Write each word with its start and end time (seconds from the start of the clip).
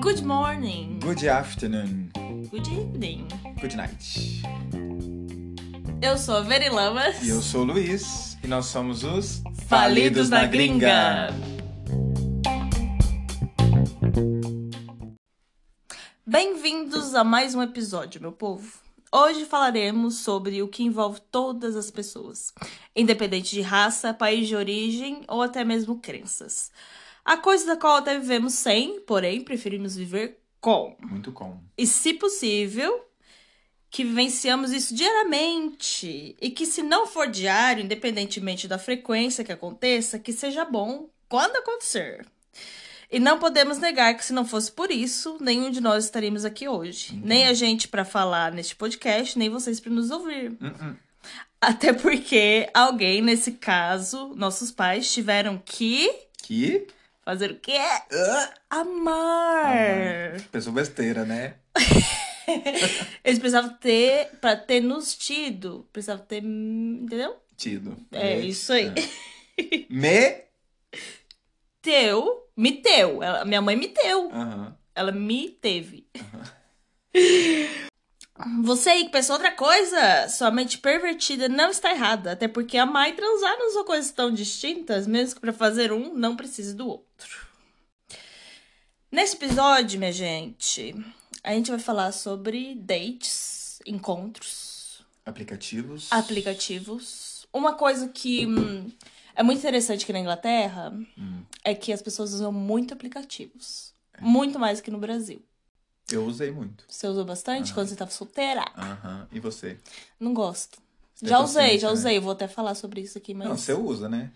Good 0.00 0.22
morning. 0.22 1.00
Good 1.00 1.24
afternoon. 1.26 2.12
Good 2.48 2.68
evening. 2.68 3.26
Good 3.60 3.74
night. 3.74 4.42
Eu 6.00 6.16
sou 6.16 6.36
a 6.36 6.42
Veri 6.42 6.68
Lamas. 6.68 7.20
E 7.24 7.30
eu 7.30 7.42
sou 7.42 7.62
o 7.62 7.64
Luiz. 7.64 8.38
E 8.44 8.46
nós 8.46 8.66
somos 8.66 9.02
os 9.02 9.42
Falidos 9.66 10.30
na 10.30 10.46
Gringa. 10.46 11.34
Bem-vindos 16.24 17.16
a 17.16 17.24
mais 17.24 17.56
um 17.56 17.62
episódio, 17.62 18.20
meu 18.20 18.30
povo. 18.30 18.83
Hoje 19.16 19.44
falaremos 19.44 20.16
sobre 20.16 20.60
o 20.60 20.66
que 20.66 20.82
envolve 20.82 21.20
todas 21.30 21.76
as 21.76 21.88
pessoas, 21.88 22.52
independente 22.96 23.54
de 23.54 23.60
raça, 23.60 24.12
país 24.12 24.48
de 24.48 24.56
origem 24.56 25.22
ou 25.28 25.40
até 25.40 25.64
mesmo 25.64 26.00
crenças. 26.00 26.72
A 27.24 27.36
coisa 27.36 27.64
da 27.64 27.76
qual 27.76 27.98
até 27.98 28.18
vivemos 28.18 28.54
sem, 28.54 28.98
porém 29.02 29.40
preferimos 29.40 29.94
viver 29.94 30.40
com. 30.60 30.96
Muito 31.00 31.30
com. 31.30 31.60
E, 31.78 31.86
se 31.86 32.12
possível, 32.14 33.04
que 33.88 34.02
vivenciamos 34.02 34.72
isso 34.72 34.92
diariamente. 34.92 36.34
E 36.40 36.50
que, 36.50 36.66
se 36.66 36.82
não 36.82 37.06
for 37.06 37.28
diário, 37.28 37.84
independentemente 37.84 38.66
da 38.66 38.80
frequência 38.80 39.44
que 39.44 39.52
aconteça, 39.52 40.18
que 40.18 40.32
seja 40.32 40.64
bom 40.64 41.08
quando 41.28 41.54
acontecer. 41.54 42.26
E 43.10 43.18
não 43.20 43.38
podemos 43.38 43.78
negar 43.78 44.14
que, 44.14 44.24
se 44.24 44.32
não 44.32 44.44
fosse 44.44 44.72
por 44.72 44.90
isso, 44.90 45.36
nenhum 45.40 45.70
de 45.70 45.80
nós 45.80 46.04
estaríamos 46.04 46.44
aqui 46.44 46.66
hoje. 46.68 47.20
Nem 47.22 47.46
a 47.46 47.52
gente 47.54 47.86
para 47.88 48.04
falar 48.04 48.52
neste 48.52 48.74
podcast, 48.74 49.38
nem 49.38 49.48
vocês 49.48 49.78
para 49.80 49.92
nos 49.92 50.10
ouvir. 50.10 50.50
Uh-uh. 50.60 50.96
Até 51.60 51.92
porque 51.92 52.68
alguém, 52.74 53.22
nesse 53.22 53.52
caso, 53.52 54.32
nossos 54.34 54.70
pais, 54.70 55.10
tiveram 55.12 55.60
que 55.64 56.10
Que? 56.42 56.86
fazer 57.24 57.52
o 57.52 57.56
quê? 57.58 57.78
Ah, 58.12 58.54
Amar. 58.70 60.40
Pensou 60.52 60.72
besteira, 60.72 61.24
né? 61.24 61.54
Eles 63.24 63.38
precisavam 63.38 63.70
ter, 63.80 64.28
pra 64.40 64.54
ter 64.54 64.80
nos 64.80 65.14
tido, 65.14 65.86
precisavam 65.92 66.24
ter, 66.26 66.42
entendeu? 66.44 67.36
Tido. 67.56 67.96
É, 68.12 68.38
isso 68.40 68.72
aí. 68.72 68.92
É. 69.56 69.86
Me. 69.88 70.44
Teu, 71.84 72.48
me 72.56 72.72
teu. 72.80 73.22
Ela- 73.22 73.44
minha 73.44 73.60
mãe 73.60 73.76
me 73.76 73.88
teu. 73.88 74.30
Aham. 74.32 74.74
Ela 74.94 75.12
me 75.12 75.50
teve. 75.50 76.06
Você 78.64 78.90
aí 78.90 79.04
que 79.04 79.10
pensou 79.12 79.34
outra 79.36 79.52
coisa, 79.52 80.28
sua 80.28 80.50
mente 80.50 80.78
pervertida 80.78 81.48
não 81.48 81.70
está 81.70 81.90
errada. 81.92 82.32
Até 82.32 82.48
porque 82.48 82.76
amar 82.78 83.08
e 83.10 83.12
transar 83.12 83.56
não 83.58 83.70
são 83.70 83.84
coisas 83.84 84.10
tão 84.10 84.32
distintas, 84.32 85.06
mesmo 85.06 85.34
que 85.36 85.40
pra 85.40 85.52
fazer 85.52 85.92
um 85.92 86.12
não 86.14 86.34
precise 86.34 86.74
do 86.74 86.88
outro. 86.88 87.44
Nesse 89.12 89.36
episódio, 89.36 89.98
minha 90.00 90.10
gente, 90.12 90.92
a 91.44 91.52
gente 91.52 91.70
vai 91.70 91.78
falar 91.78 92.10
sobre 92.10 92.74
dates, 92.74 93.78
encontros, 93.86 95.04
Aplicativos. 95.24 96.08
aplicativos. 96.10 97.46
Uma 97.52 97.74
coisa 97.74 98.08
que 98.08 98.44
hum, 98.46 98.90
é 99.34 99.42
muito 99.42 99.58
interessante 99.58 100.04
aqui 100.04 100.12
na 100.12 100.20
Inglaterra 100.20 100.92
Hum. 101.18 101.42
é 101.62 101.74
que 101.74 101.92
as 101.92 102.02
pessoas 102.02 102.32
usam 102.32 102.52
muito 102.52 102.94
aplicativos. 102.94 103.92
Muito 104.20 104.58
mais 104.58 104.80
que 104.80 104.90
no 104.90 104.98
Brasil. 104.98 105.42
Eu 106.10 106.24
usei 106.26 106.50
muito. 106.50 106.84
Você 106.88 107.06
usou 107.06 107.24
bastante 107.24 107.66
Aham. 107.68 107.74
quando 107.74 107.88
você 107.88 107.96
tava 107.96 108.10
solteira? 108.10 108.64
Aham. 108.76 109.26
E 109.32 109.40
você? 109.40 109.78
Não 110.20 110.32
gosto. 110.34 110.78
Você 111.14 111.26
já 111.26 111.40
usei, 111.40 111.62
consciente, 111.62 111.80
já 111.82 111.88
né? 111.88 111.92
usei. 111.94 112.20
Vou 112.20 112.32
até 112.32 112.46
falar 112.46 112.74
sobre 112.74 113.00
isso 113.00 113.16
aqui, 113.18 113.32
mas. 113.34 113.48
Não, 113.48 113.56
você 113.56 113.72
usa, 113.72 114.08
né? 114.08 114.30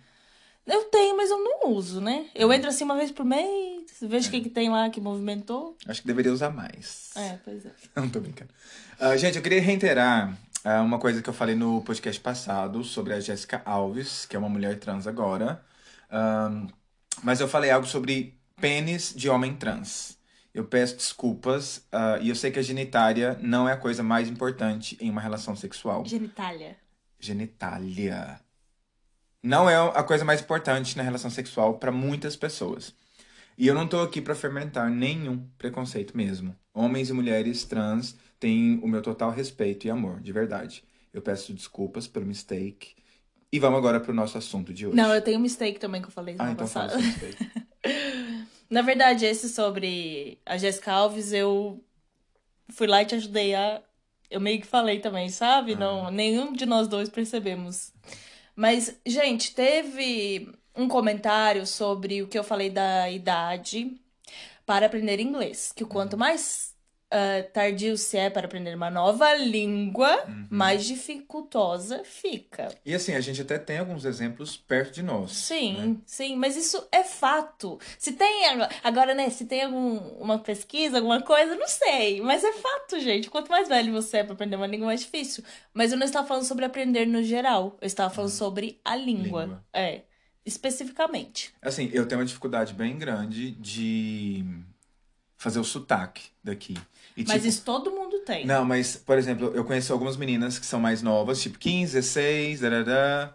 Eu 0.67 0.85
tenho, 0.85 1.17
mas 1.17 1.31
eu 1.31 1.39
não 1.39 1.71
uso, 1.73 2.01
né? 2.01 2.29
Eu 2.35 2.53
entro 2.53 2.69
assim 2.69 2.85
uma 2.85 2.97
vez 2.97 3.11
por 3.11 3.25
mês, 3.25 3.87
vejo 4.03 4.27
É. 4.27 4.29
o 4.29 4.31
que, 4.31 4.41
que 4.43 4.51
tem 4.51 4.69
lá 4.69 4.91
que 4.91 5.01
movimentou. 5.01 5.77
Acho 5.87 6.03
que 6.03 6.07
deveria 6.07 6.33
usar 6.33 6.51
mais. 6.51 7.11
É, 7.17 7.39
pois 7.43 7.65
é. 7.65 7.73
Não 7.97 8.09
tô 8.09 8.21
brincando. 8.21 8.51
Ah, 9.01 9.17
gente, 9.17 9.37
eu 9.37 9.43
queria 9.43 9.61
reiterar 9.63 10.37
ah, 10.69 10.83
uma 10.83 10.99
coisa 10.99 11.23
que 11.23 11.31
eu 11.31 11.33
falei 11.33 11.55
no 11.55 11.81
podcast 11.81 12.21
passado 12.21 12.85
sobre 12.85 13.15
a 13.15 13.21
Jéssica 13.21 13.63
Alves, 13.65 14.27
que 14.27 14.37
é 14.37 14.39
uma 14.39 14.51
mulher 14.51 14.79
trans 14.79 15.07
agora. 15.07 15.65
Ahn, 16.11 16.67
mas 17.23 17.41
eu 17.41 17.49
falei 17.49 17.71
algo 17.71 17.87
sobre 17.87 18.39
pênis 18.61 19.15
de 19.17 19.31
homem 19.31 19.55
trans. 19.57 20.19
Eu 20.53 20.67
peço 20.67 20.97
desculpas 20.97 21.87
ah, 21.91 22.19
e 22.21 22.29
eu 22.29 22.35
sei 22.35 22.51
que 22.51 22.59
a 22.59 22.63
genitália 22.63 23.39
não 23.41 23.67
é 23.67 23.73
a 23.73 23.79
coisa 23.79 24.03
mais 24.03 24.29
importante 24.29 24.95
em 25.01 25.09
uma 25.09 25.23
relação 25.23 25.57
sexual. 25.57 26.05
Genitália. 26.05 26.77
Genitália. 27.19 28.39
Não 29.43 29.71
é 29.71 29.77
a 29.77 30.03
coisa 30.03 30.23
mais 30.23 30.43
importante 30.43 30.99
na 30.99 31.03
relação 31.03 31.31
sexual 31.31 31.79
para 31.79 31.91
muitas 31.91 32.37
pessoas. 32.37 32.95
E 33.57 33.67
eu 33.67 33.75
não 33.75 33.89
tô 33.89 34.03
aqui 34.03 34.21
para 34.21 34.35
fermentar 34.35 34.91
nenhum 34.91 35.49
preconceito 35.57 36.15
mesmo. 36.15 36.55
Homens 36.75 37.09
e 37.09 37.15
mulheres 37.15 37.65
trans 37.65 38.15
têm 38.39 38.79
o 38.83 38.89
meu 38.89 39.03
total 39.03 39.31
respeito 39.31 39.87
e 39.87 39.91
amor, 39.91 40.21
de 40.21 40.33
verdade. 40.33 40.85
Eu 41.13 41.23
peço 41.23 41.53
desculpas 41.53 42.07
pelo 42.07 42.27
mistake. 42.27 42.95
E 43.51 43.59
vamos 43.59 43.79
agora 43.79 43.99
pro 43.99 44.13
nosso 44.13 44.37
assunto 44.37 44.73
de 44.75 44.87
hoje. 44.87 44.97
Não, 44.97 45.15
eu 45.15 45.23
tenho 45.23 45.39
um 45.39 45.43
mistake 45.43 45.79
também 45.81 46.03
que 46.03 46.09
eu 46.09 46.13
falei 46.13 46.37
Ah, 46.39 46.53
então 46.53 46.67
passada. 46.67 46.97
mistake. 46.99 47.51
Na 48.69 48.83
verdade, 48.83 49.25
esse 49.25 49.49
sobre 49.49 50.39
a 50.45 50.59
Jéssica 50.59 50.93
Alves, 50.93 51.33
eu 51.33 51.83
fui 52.71 52.87
lá 52.87 53.03
e 53.03 53.07
te 53.07 53.15
ajudei 53.15 53.55
a. 53.55 53.83
Eu 54.31 54.41
meio 54.41 54.61
que 54.61 54.67
falei 54.67 55.01
também, 55.01 55.31
sabe? 55.31 55.75
Não, 55.75 56.11
nenhum 56.11 56.53
de 56.53 56.67
nós 56.67 56.87
dois 56.87 57.09
percebemos. 57.09 57.93
Mas, 58.55 58.95
gente, 59.07 59.55
teve 59.55 60.53
um 60.77 60.87
comentário 60.87 61.67
sobre 61.67 62.23
o 62.23 62.29
que 62.29 62.39
eu 62.39 62.45
falei 62.45 62.69
da 62.69 63.11
idade 63.11 63.99
para 64.67 64.85
aprender 64.85 65.19
inglês. 65.19 65.73
Que 65.75 65.83
o 65.83 65.87
quanto 65.87 66.19
mais 66.19 66.75
ah, 67.11 67.43
tardio 67.53 67.97
se 67.97 68.19
é 68.19 68.29
para 68.29 68.47
aprender 68.47 68.75
uma 68.75 68.91
nova 68.91 69.35
língua, 69.35 70.25
mais 70.51 70.85
dificultosa 70.85 72.03
fica. 72.05 72.69
E 72.85 72.95
assim, 72.95 73.15
a 73.15 73.21
gente 73.21 73.41
até 73.41 73.59
tem 73.59 73.79
alguns 73.79 74.05
exemplos 74.05 74.57
perto 74.59 74.97
de 74.97 75.03
nós. 75.03 75.33
Sim, 75.33 75.73
né? 75.73 75.97
sim, 76.05 76.37
mas 76.37 76.55
isso 76.55 76.87
é 76.93 77.03
fato. 77.03 77.79
Se 77.99 78.13
tem 78.13 78.45
agora, 78.85 79.15
né, 79.15 79.31
se 79.31 79.47
tem 79.47 79.65
algum, 79.65 79.97
uma 80.19 80.39
pesquisa, 80.39 80.99
alguma 80.99 81.23
coisa, 81.23 81.55
não 81.57 81.67
sei, 81.67 82.21
mas 82.21 82.45
é 82.45 82.53
fato, 82.53 83.01
gente. 83.01 83.31
Quanto 83.31 83.51
mais 83.51 83.69
velho 83.69 83.93
você 83.93 84.19
é 84.19 84.25
para 84.25 84.35
aprender 84.35 84.57
uma 84.57 84.67
língua, 84.67 84.89
mais 84.89 85.01
difícil. 85.01 85.43
Mas 85.73 85.93
eu 85.93 85.99
não 85.99 86.05
estava 86.05 86.27
falando 86.27 86.45
sobre 86.45 86.67
aprender 86.67 87.07
no 87.07 87.23
geral, 87.23 87.79
eu 87.81 87.87
estava 87.87 88.13
falando 88.13 88.31
sobre 88.31 88.81
a 88.85 88.95
língua. 88.95 89.45
Língua. 89.45 89.65
É, 89.73 90.03
especificamente. 90.45 91.55
Assim, 91.63 91.89
eu 91.93 92.07
tenho 92.07 92.21
uma 92.21 92.27
dificuldade 92.27 92.75
bem 92.75 92.99
grande 92.99 93.53
de 93.53 94.45
fazer 95.39 95.61
o 95.61 95.65
sotaque 95.65 96.31
daqui. 96.43 96.75
E, 97.21 97.25
Mas 97.27 97.37
tipo, 97.39 97.47
isso 97.49 97.63
todo 97.65 97.91
mundo 97.91 98.21
tem. 98.21 98.47
Não, 98.47 98.65
mas, 98.65 98.95
por 98.97 99.19
exemplo, 99.19 99.51
eu 99.55 99.65
conheço 99.65 99.93
algumas 99.93 100.17
meninas 100.17 100.59
que 100.59 100.65
são 100.67 100.79
mais 100.79 101.03
novas, 101.03 101.41
tipo 101.43 101.59
15, 101.59 101.95
16, 101.95 102.61
darará. 102.61 103.35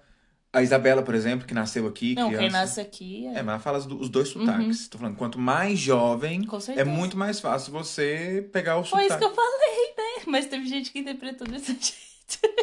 A 0.53 0.61
Isabela, 0.61 1.01
por 1.01 1.15
exemplo, 1.15 1.47
que 1.47 1.53
nasceu 1.53 1.87
aqui, 1.87 2.13
não, 2.13 2.29
quem 2.29 2.37
criança. 2.37 2.57
nasce 2.59 2.79
aqui 2.79 3.25
é. 3.25 3.39
É, 3.39 3.41
mas 3.41 3.47
ela 3.55 3.59
fala 3.59 3.79
os 3.79 3.85
do- 3.87 3.99
os 3.99 4.07
dois 4.07 4.27
sotaques. 4.29 4.87
Tô 4.87 4.99
falando, 4.99 5.15
quanto 5.17 5.39
mais 5.39 5.79
jovem, 5.79 6.47
é 6.77 6.83
muito 6.83 7.17
mais 7.17 7.39
fácil 7.39 7.71
você 7.73 8.47
pegar 8.53 8.77
o 8.77 8.83
Foi 8.83 9.01
isso 9.05 9.13
sotaque. 9.15 9.19
que 9.19 9.31
eu 9.31 9.35
falei, 9.35 9.93
né? 9.97 10.23
Mas 10.27 10.45
teve 10.45 10.65
gente 10.67 10.91
que 10.91 10.99
interpretou 10.99 11.47
desse 11.47 11.71
jeito. 11.81 12.53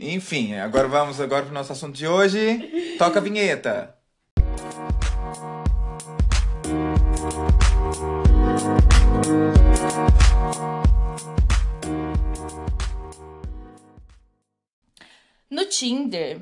Enfim, 0.00 0.54
agora 0.54 0.88
vamos 0.88 1.20
agora 1.20 1.44
pro 1.44 1.54
nosso 1.54 1.72
assunto 1.72 1.94
de 1.96 2.06
hoje. 2.06 2.96
Toca 2.98 3.18
a 3.18 3.22
vinheta. 3.22 3.95
No 15.56 15.64
Tinder, 15.64 16.38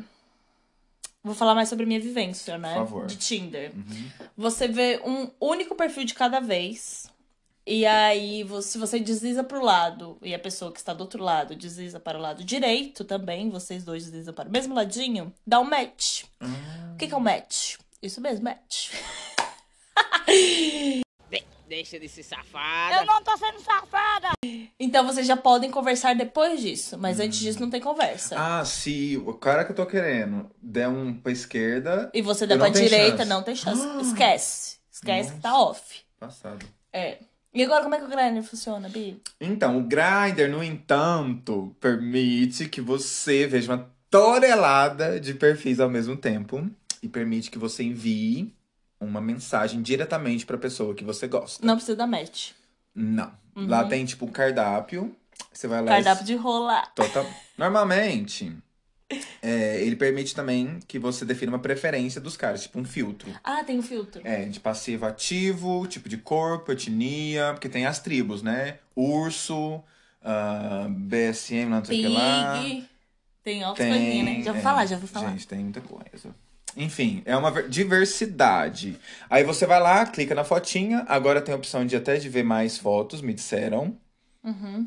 vou 1.22 1.36
falar 1.36 1.54
mais 1.54 1.68
sobre 1.68 1.86
minha 1.86 2.00
vivência, 2.00 2.58
né? 2.58 2.74
Por 2.74 2.78
favor. 2.78 3.06
De 3.06 3.16
Tinder. 3.16 3.70
Uhum. 3.72 4.10
Você 4.36 4.66
vê 4.66 5.00
um 5.04 5.30
único 5.40 5.76
perfil 5.76 6.02
de 6.02 6.14
cada 6.14 6.40
vez. 6.40 7.08
E 7.64 7.86
aí, 7.86 8.44
se 8.60 8.76
você 8.76 8.98
desliza 8.98 9.44
pro 9.44 9.62
lado 9.62 10.18
e 10.20 10.34
a 10.34 10.38
pessoa 10.40 10.72
que 10.72 10.80
está 10.80 10.92
do 10.92 11.02
outro 11.02 11.22
lado 11.22 11.54
desliza 11.54 12.00
para 12.00 12.18
o 12.18 12.20
lado 12.20 12.42
direito 12.42 13.04
também, 13.04 13.50
vocês 13.50 13.84
dois 13.84 14.02
deslizam 14.02 14.34
para 14.34 14.48
o 14.48 14.52
mesmo 14.52 14.74
ladinho, 14.74 15.32
dá 15.46 15.60
um 15.60 15.64
match. 15.64 16.24
O 16.92 16.96
que, 16.98 17.06
que 17.06 17.14
é 17.14 17.16
um 17.16 17.20
match? 17.20 17.76
Isso 18.02 18.20
mesmo, 18.20 18.42
match. 18.42 18.90
De- 21.64 21.68
deixa 21.68 21.98
de 21.98 22.08
ser 22.08 22.22
safada. 22.22 22.96
Eu 22.96 23.06
não 23.06 23.22
tô 23.22 23.36
sendo 23.36 23.60
safada. 23.60 24.28
Então 24.78 25.06
vocês 25.06 25.26
já 25.26 25.36
podem 25.36 25.70
conversar 25.70 26.14
depois 26.14 26.60
disso, 26.60 26.96
mas 26.98 27.18
antes 27.20 27.38
disso 27.38 27.60
não 27.60 27.70
tem 27.70 27.80
conversa. 27.80 28.36
Ah, 28.38 28.64
se 28.64 29.16
o 29.26 29.32
cara 29.34 29.64
que 29.64 29.72
eu 29.72 29.76
tô 29.76 29.86
querendo 29.86 30.50
der 30.62 30.88
um 30.88 31.14
pra 31.14 31.32
esquerda, 31.32 32.10
E 32.14 32.20
você 32.22 32.46
der 32.46 32.56
não 32.58 32.70
pra 32.70 32.80
direita, 32.80 33.18
chance. 33.18 33.28
não 33.28 33.42
tem 33.42 33.56
chance. 33.56 33.86
Esquece. 34.00 34.76
Esquece 34.92 35.32
que 35.32 35.40
tá 35.40 35.50
Nossa. 35.50 35.70
off. 35.70 36.00
passado. 36.18 36.64
É. 36.92 37.18
E 37.52 37.62
agora 37.62 37.82
como 37.82 37.94
é 37.94 37.98
que 37.98 38.04
o 38.04 38.08
Grindr 38.08 38.42
funciona, 38.42 38.88
Bi? 38.88 39.20
Então, 39.40 39.78
o 39.78 39.82
Grindr, 39.82 40.48
no 40.50 40.62
entanto, 40.62 41.76
permite 41.80 42.68
que 42.68 42.80
você 42.80 43.46
veja 43.46 43.72
uma 43.72 43.90
tonelada 44.10 45.20
de 45.20 45.34
perfis 45.34 45.78
ao 45.80 45.88
mesmo 45.90 46.16
tempo. 46.16 46.68
e 47.02 47.08
permite 47.08 47.50
que 47.50 47.58
você 47.58 47.82
envie 47.84 48.54
uma 49.00 49.20
mensagem 49.20 49.82
diretamente 49.82 50.46
pra 50.46 50.58
pessoa 50.58 50.94
que 50.94 51.04
você 51.04 51.26
gosta. 51.26 51.64
Não 51.64 51.76
precisa 51.76 51.96
da 51.96 52.06
match. 52.06 52.52
Não. 52.94 53.32
Lá 53.56 53.84
tem 53.84 54.04
tipo 54.04 54.24
um 54.26 54.30
cardápio. 54.30 55.14
Você 55.52 55.68
vai 55.68 55.80
lá 55.80 55.86
e 55.86 55.94
Cardápio 56.02 56.24
de 56.24 56.34
rolar. 56.34 56.92
Total... 56.94 57.26
Normalmente, 57.56 58.56
é, 59.42 59.80
ele 59.82 59.96
permite 59.96 60.34
também 60.34 60.78
que 60.86 60.98
você 60.98 61.24
defina 61.24 61.52
uma 61.52 61.58
preferência 61.58 62.20
dos 62.20 62.36
caras, 62.36 62.62
tipo 62.62 62.78
um 62.78 62.84
filtro. 62.84 63.30
Ah, 63.42 63.62
tem 63.62 63.78
um 63.78 63.82
filtro. 63.82 64.20
É, 64.24 64.44
de 64.44 64.58
passivo 64.58 65.06
ativo, 65.06 65.86
tipo 65.86 66.08
de 66.08 66.16
corpo, 66.16 66.72
etnia, 66.72 67.52
porque 67.52 67.68
tem 67.68 67.86
as 67.86 67.98
tribos, 68.00 68.42
né? 68.42 68.78
Urso, 68.96 69.82
ah, 70.22 70.86
BSM, 70.88 71.66
não 71.68 71.84
sei 71.84 71.98
o 71.98 72.02
que 72.02 72.08
lá. 72.08 72.64
Tem 73.42 73.62
altas 73.62 73.86
coisinhas, 73.86 74.24
né? 74.24 74.42
Já 74.42 74.52
vou 74.52 74.60
é, 74.60 74.62
falar, 74.64 74.86
já 74.86 74.96
vou 74.96 75.08
falar. 75.08 75.30
Gente, 75.30 75.46
tem 75.46 75.58
muita 75.58 75.80
coisa. 75.82 76.34
Enfim, 76.76 77.22
é 77.24 77.36
uma 77.36 77.50
ver- 77.50 77.68
diversidade. 77.68 78.98
Aí 79.30 79.44
você 79.44 79.66
vai 79.66 79.80
lá, 79.80 80.04
clica 80.06 80.34
na 80.34 80.44
fotinha. 80.44 81.04
Agora 81.08 81.40
tem 81.40 81.52
a 81.54 81.56
opção 81.56 81.86
de 81.86 81.96
até 81.96 82.16
de 82.16 82.28
ver 82.28 82.42
mais 82.42 82.76
fotos, 82.78 83.20
me 83.20 83.32
disseram. 83.32 83.96
Uhum. 84.42 84.86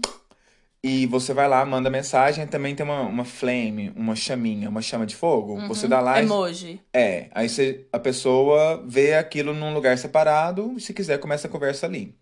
E 0.84 1.06
você 1.08 1.34
vai 1.34 1.48
lá, 1.48 1.66
manda 1.66 1.90
mensagem. 1.90 2.46
Também 2.48 2.76
tem 2.76 2.86
uma, 2.86 3.02
uma 3.02 3.26
flame, 3.26 3.92
uma 3.96 4.16
chaminha, 4.16 4.70
uma 4.70 4.82
chama 4.82 5.06
de 5.06 5.16
fogo. 5.16 5.68
Você 5.68 5.88
dá 5.88 6.00
lá 6.00 6.22
e 6.22 6.26
Emoji. 6.26 6.80
é, 6.94 7.28
aí 7.32 7.50
você, 7.50 7.86
a 7.92 8.00
pessoa 8.00 8.84
vê 8.88 9.16
aquilo 9.16 9.54
num 9.54 9.74
lugar 9.74 9.98
separado 9.98 10.74
e 10.78 10.82
se 10.82 10.94
quiser 10.94 11.20
começa 11.20 11.48
a 11.48 11.52
conversa 11.52 11.86
ali. 11.86 12.16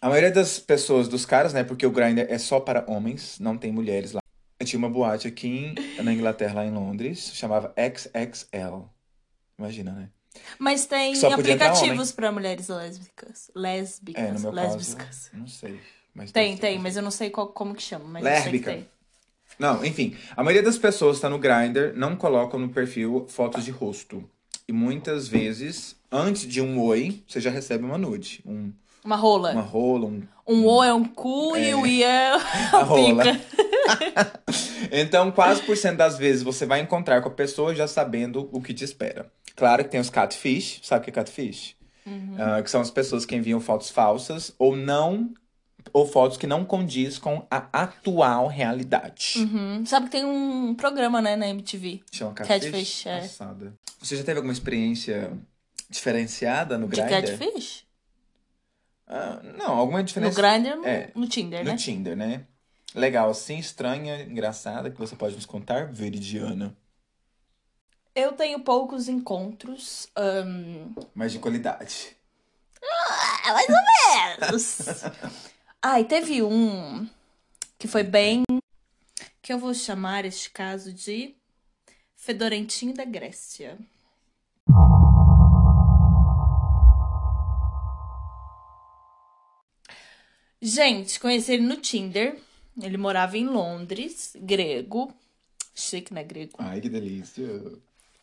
A 0.00 0.08
maioria 0.08 0.30
das 0.32 0.58
pessoas, 0.58 1.08
dos 1.08 1.26
caras, 1.26 1.52
né, 1.52 1.62
porque 1.62 1.84
o 1.84 1.90
Grindr 1.90 2.24
é 2.28 2.38
só 2.38 2.58
para 2.58 2.84
homens, 2.90 3.38
não 3.38 3.56
tem 3.58 3.70
mulheres 3.70 4.12
lá. 4.12 4.19
Eu 4.60 4.66
tinha 4.66 4.78
uma 4.78 4.90
boate 4.90 5.26
aqui 5.26 5.48
em- 5.48 6.02
na 6.02 6.12
Inglaterra, 6.12 6.56
lá 6.56 6.66
em 6.66 6.70
Londres, 6.70 7.30
chamava 7.34 7.72
XXL. 7.76 8.84
Imagina, 9.58 9.92
né? 9.92 10.08
Mas 10.58 10.86
tem 10.86 11.14
Só 11.16 11.34
podia 11.34 11.54
entrar 11.54 11.68
aplicativos 11.70 12.12
pra 12.12 12.30
mulheres 12.30 12.68
lésbicas. 12.68 13.50
Lésbicas. 13.54 14.22
É, 14.22 14.30
no 14.32 14.40
meu 14.40 14.52
lésbicas. 14.52 14.94
caso, 14.94 15.30
não 15.32 15.46
sei. 15.46 15.80
Mas 16.14 16.30
Tem, 16.30 16.50
deve 16.50 16.60
ter 16.60 16.66
tem, 16.68 16.78
mas 16.78 16.96
eu 16.96 17.02
não 17.02 17.10
sei 17.10 17.30
qual, 17.30 17.48
como 17.48 17.74
que 17.74 17.82
chama. 17.82 18.04
Mas 18.04 18.22
eu 18.24 18.30
sei 18.30 18.36
que 18.36 18.48
Lésbica. 18.50 18.70
tem. 18.72 18.88
Não, 19.58 19.84
enfim, 19.84 20.16
a 20.36 20.42
maioria 20.44 20.62
das 20.62 20.78
pessoas 20.78 21.16
que 21.16 21.22
tá 21.22 21.28
no 21.30 21.38
Grindr 21.38 21.92
não 21.96 22.14
colocam 22.14 22.58
no 22.60 22.68
perfil 22.68 23.26
fotos 23.28 23.64
de 23.64 23.70
rosto. 23.70 24.28
E 24.68 24.72
muitas 24.72 25.26
vezes, 25.26 25.96
antes 26.12 26.46
de 26.46 26.60
um 26.60 26.80
oi, 26.80 27.22
você 27.26 27.40
já 27.40 27.50
recebe 27.50 27.84
uma 27.84 27.98
nude. 27.98 28.40
Um, 28.46 28.72
Uma 29.04 29.16
rola. 29.16 29.52
uma 29.52 29.62
rola, 29.62 30.06
um 30.06 30.22
Um 30.46 30.66
O 30.66 30.82
é 30.82 30.92
um 30.92 31.04
cu 31.04 31.56
e 31.56 31.74
o 31.74 31.86
I 31.86 32.02
é 32.02 32.32
a 32.72 32.76
a 32.78 32.82
rola. 32.82 33.24
então, 34.92 35.30
quase 35.30 35.62
por 35.62 35.76
cento 35.76 35.96
das 35.96 36.18
vezes 36.18 36.42
você 36.42 36.66
vai 36.66 36.80
encontrar 36.80 37.22
com 37.22 37.28
a 37.28 37.32
pessoa 37.32 37.74
já 37.74 37.86
sabendo 37.86 38.48
o 38.52 38.60
que 38.60 38.74
te 38.74 38.84
espera. 38.84 39.30
Claro 39.56 39.84
que 39.84 39.90
tem 39.90 40.00
os 40.00 40.10
catfish, 40.10 40.80
sabe 40.82 41.00
o 41.00 41.04
que 41.04 41.10
é 41.10 41.12
catfish? 41.12 41.76
Ah, 42.38 42.62
que 42.62 42.70
são 42.70 42.80
as 42.80 42.90
pessoas 42.90 43.24
que 43.24 43.36
enviam 43.36 43.60
fotos 43.60 43.90
falsas 43.90 44.52
ou 44.58 44.74
não, 44.74 45.32
ou 45.92 46.06
fotos 46.06 46.36
que 46.36 46.46
não 46.46 46.64
condiz 46.64 47.18
com 47.18 47.46
a 47.50 47.68
atual 47.72 48.48
realidade. 48.48 49.34
Uhum. 49.36 49.84
Sabe 49.86 50.06
que 50.06 50.12
tem 50.12 50.24
um 50.24 50.74
programa, 50.74 51.20
né, 51.22 51.36
na 51.36 51.48
MTV. 51.48 52.00
Chama 52.10 52.32
catfish? 52.32 53.04
Catfish, 53.04 53.06
é. 53.06 53.20
Você 54.00 54.16
já 54.16 54.24
teve 54.24 54.38
alguma 54.38 54.52
experiência 54.52 55.32
diferenciada 55.88 56.78
no 56.78 56.88
De 56.88 57.00
Grindr? 57.00 57.38
catfish? 57.38 57.84
Ah, 59.12 59.40
não, 59.42 59.72
alguma 59.76 59.98
No 59.98 60.04
diferença 60.04 60.40
Grindr, 60.40 60.76
no, 60.76 60.86
É. 60.86 61.10
no 61.16 61.26
Tinder, 61.28 61.64
no 61.64 61.70
né? 61.72 61.76
Tinder, 61.76 62.16
né? 62.16 62.46
Legal, 62.94 63.28
assim, 63.30 63.58
estranha, 63.58 64.22
engraçada, 64.22 64.88
que 64.90 64.98
você 64.98 65.16
pode 65.16 65.34
nos 65.34 65.44
contar, 65.46 65.92
Veridiana. 65.92 66.76
Eu 68.14 68.32
tenho 68.32 68.60
poucos 68.60 69.08
encontros. 69.08 70.08
ahn, 70.16 70.92
Mas 71.14 71.32
de 71.32 71.38
qualidade. 71.40 72.16
É 73.46 73.52
mais 73.52 73.68
ou 73.68 74.40
menos. 74.48 74.78
Ai, 75.82 76.04
teve 76.04 76.42
um 76.42 77.08
que 77.78 77.88
foi 77.88 78.02
bem. 78.04 78.44
Que 79.42 79.52
eu 79.52 79.58
vou 79.58 79.72
chamar 79.74 80.24
este 80.24 80.50
caso 80.50 80.92
de 80.92 81.34
Fedorentinho 82.16 82.94
da 82.94 83.04
Grécia. 83.04 83.76
Gente, 90.60 91.18
conheci 91.18 91.52
ele 91.52 91.66
no 91.66 91.76
Tinder. 91.76 92.38
Ele 92.80 92.96
morava 92.96 93.36
em 93.36 93.46
Londres, 93.46 94.36
grego. 94.36 95.12
Chique, 95.74 96.12
né, 96.12 96.22
grego? 96.22 96.56
Ai, 96.58 96.80
que 96.80 96.88
delícia. 96.88 97.46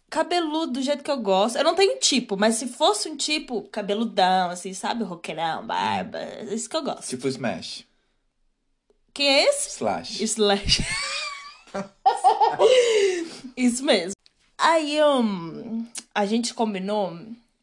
Cabeludo 0.10 0.74
do 0.74 0.81
jeito 0.81 1.04
que 1.04 1.12
eu 1.12 1.18
gosto. 1.18 1.57
Eu 1.57 1.63
não 1.63 1.75
tenho 1.75 2.00
tipo, 2.00 2.38
mas 2.38 2.56
se 2.56 2.68
fosse 2.68 3.10
um 3.10 3.18
tipo, 3.18 3.63
cabeludão, 3.63 4.50
assim, 4.50 4.74
sabe? 4.74 5.04
Roqueirão, 5.04 5.66
barba. 5.66 6.19
É 6.19 6.54
isso 6.54 6.69
que 6.69 6.75
eu 6.78 6.84
gosto. 6.84 7.10
Tipo 7.10 7.28
Smash. 7.28 7.86
Quem 9.13 9.28
é 9.28 9.44
esse? 9.50 9.69
Slash. 9.69 10.24
Slash. 10.24 10.84
Isso 13.57 13.84
mesmo. 13.84 14.13
Aí 14.56 15.01
um, 15.04 15.88
a 16.13 16.25
gente 16.28 16.54
combinou. 16.54 17.18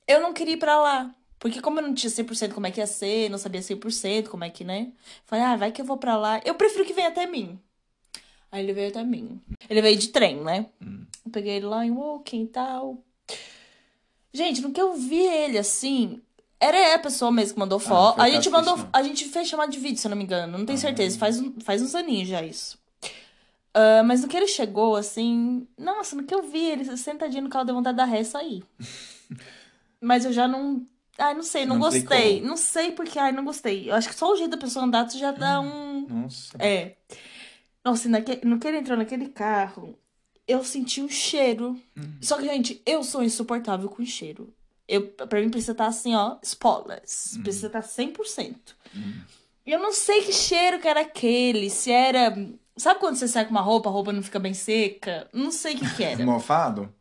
Eu 0.06 0.20
não 0.20 0.32
queria 0.32 0.54
ir 0.54 0.58
pra 0.58 0.80
lá. 0.80 1.14
Porque 1.44 1.60
como 1.60 1.78
eu 1.78 1.82
não 1.82 1.92
tinha 1.92 2.10
100% 2.10 2.54
como 2.54 2.66
é 2.66 2.70
que 2.70 2.80
ia 2.80 2.86
ser, 2.86 3.28
não 3.28 3.36
sabia 3.36 3.60
100% 3.60 4.28
como 4.28 4.44
é 4.44 4.48
que, 4.48 4.64
né? 4.64 4.88
Falei, 5.26 5.44
ah, 5.44 5.56
vai 5.56 5.70
que 5.70 5.82
eu 5.82 5.84
vou 5.84 5.98
pra 5.98 6.16
lá. 6.16 6.40
Eu 6.42 6.54
prefiro 6.54 6.86
que 6.86 6.94
venha 6.94 7.08
até 7.08 7.26
mim. 7.26 7.60
Aí 8.50 8.64
ele 8.64 8.72
veio 8.72 8.88
até 8.88 9.04
mim. 9.04 9.38
Ele 9.68 9.82
veio 9.82 9.98
de 9.98 10.08
trem, 10.08 10.40
né? 10.40 10.64
Eu 10.80 11.30
peguei 11.30 11.56
ele 11.56 11.66
lá 11.66 11.84
em 11.84 11.90
Woking 11.90 12.44
e 12.44 12.46
tal. 12.46 12.96
Gente, 14.32 14.62
no 14.62 14.72
que 14.72 14.80
eu 14.80 14.94
vi 14.94 15.20
ele 15.20 15.58
assim, 15.58 16.22
era 16.58 16.94
a 16.94 16.98
pessoa 16.98 17.30
mesmo 17.30 17.52
que 17.52 17.60
mandou 17.60 17.78
foto. 17.78 18.16
foi 18.16 18.24
a 18.24 18.30
gente 18.30 18.48
mandou. 18.48 18.88
A 18.90 19.02
gente 19.02 19.26
fez 19.26 19.46
chamada 19.46 19.70
de 19.70 19.78
vídeo, 19.78 19.98
se 19.98 20.06
eu 20.06 20.10
não 20.10 20.16
me 20.16 20.24
engano. 20.24 20.56
Não 20.56 20.64
tenho 20.64 20.78
certeza. 20.78 21.18
Faz, 21.18 21.38
um, 21.38 21.60
faz 21.60 21.82
uns 21.82 21.94
aninhos 21.94 22.26
já 22.26 22.40
isso. 22.40 22.78
Ah, 23.74 24.02
mas 24.02 24.22
no 24.22 24.28
que 24.28 24.36
ele 24.38 24.48
chegou, 24.48 24.96
assim. 24.96 25.66
Nossa, 25.76 26.16
no 26.16 26.22
que 26.22 26.34
eu 26.34 26.42
vi 26.44 26.64
ele 26.64 26.96
sentadinho 26.96 27.42
no 27.42 27.50
carro, 27.50 27.66
deu 27.66 27.74
vontade 27.74 27.98
da 27.98 28.06
ré 28.06 28.24
sair. 28.24 28.62
mas 30.00 30.24
eu 30.24 30.32
já 30.32 30.46
não. 30.46 30.86
Ai, 31.18 31.34
não 31.34 31.42
sei, 31.42 31.64
não, 31.64 31.76
Não 31.76 31.82
gostei. 31.82 32.02
clicou. 32.02 32.48
Não 32.48 32.56
sei 32.56 32.90
porque, 32.92 33.18
ai, 33.18 33.32
não 33.32 33.44
gostei. 33.44 33.88
Eu 33.90 33.94
acho 33.94 34.08
que 34.08 34.14
só 34.14 34.32
o 34.32 34.36
jeito 34.36 34.50
da 34.50 34.56
pessoa 34.56 34.84
andar, 34.84 35.06
tu 35.06 35.16
já 35.16 35.30
dá 35.30 35.60
um. 35.60 36.06
Nossa. 36.08 36.56
É. 36.58 36.96
Nossa, 37.84 38.08
naque... 38.08 38.40
no 38.44 38.58
que 38.58 38.66
ele 38.66 38.78
entrou 38.78 38.96
naquele 38.96 39.28
carro, 39.28 39.96
eu 40.48 40.64
senti 40.64 41.00
um 41.00 41.08
cheiro. 41.08 41.80
Só 42.20 42.36
que, 42.38 42.44
gente, 42.44 42.82
eu 42.84 43.04
sou 43.04 43.22
insuportável 43.22 43.88
com 43.88 44.04
cheiro. 44.04 44.52
Eu, 44.88 45.06
pra 45.08 45.40
mim 45.40 45.48
precisa 45.50 45.72
estar 45.72 45.86
assim, 45.86 46.14
ó, 46.14 46.36
spotless. 46.42 47.38
Precisa 47.42 47.68
estar 47.68 47.82
100%. 47.82 48.56
E 49.66 49.70
eu 49.70 49.78
não 49.78 49.92
sei 49.92 50.22
que 50.22 50.32
cheiro 50.32 50.78
que 50.78 50.88
era 50.88 51.00
aquele. 51.00 51.70
Se 51.70 51.90
era. 51.90 52.36
Sabe 52.76 52.98
quando 52.98 53.16
você 53.16 53.28
sai 53.28 53.44
com 53.44 53.52
uma 53.52 53.60
roupa, 53.60 53.88
a 53.88 53.92
roupa 53.92 54.12
não 54.12 54.22
fica 54.22 54.38
bem 54.40 54.52
seca? 54.52 55.28
Não 55.32 55.50
sei 55.52 55.76
o 55.76 55.78
que, 55.78 55.94
que 55.94 56.04
era. 56.04 56.22
Mofado? 56.26 56.92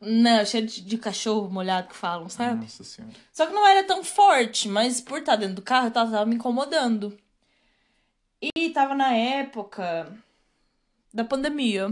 Não, 0.00 0.44
cheiro 0.44 0.66
de, 0.66 0.80
de 0.80 0.98
cachorro 0.98 1.50
molhado 1.50 1.88
que 1.88 1.96
falam, 1.96 2.28
sabe? 2.28 2.62
Nossa 2.62 2.84
senhora. 2.84 3.14
Só 3.32 3.46
que 3.46 3.52
não 3.52 3.66
era 3.66 3.84
tão 3.84 4.04
forte, 4.04 4.68
mas 4.68 5.00
por 5.00 5.18
estar 5.18 5.36
dentro 5.36 5.56
do 5.56 5.62
carro, 5.62 5.90
tava, 5.90 6.10
tava 6.10 6.26
me 6.26 6.36
incomodando. 6.36 7.16
E 8.40 8.70
tava 8.70 8.94
na 8.94 9.12
época 9.12 10.12
da 11.12 11.24
pandemia. 11.24 11.88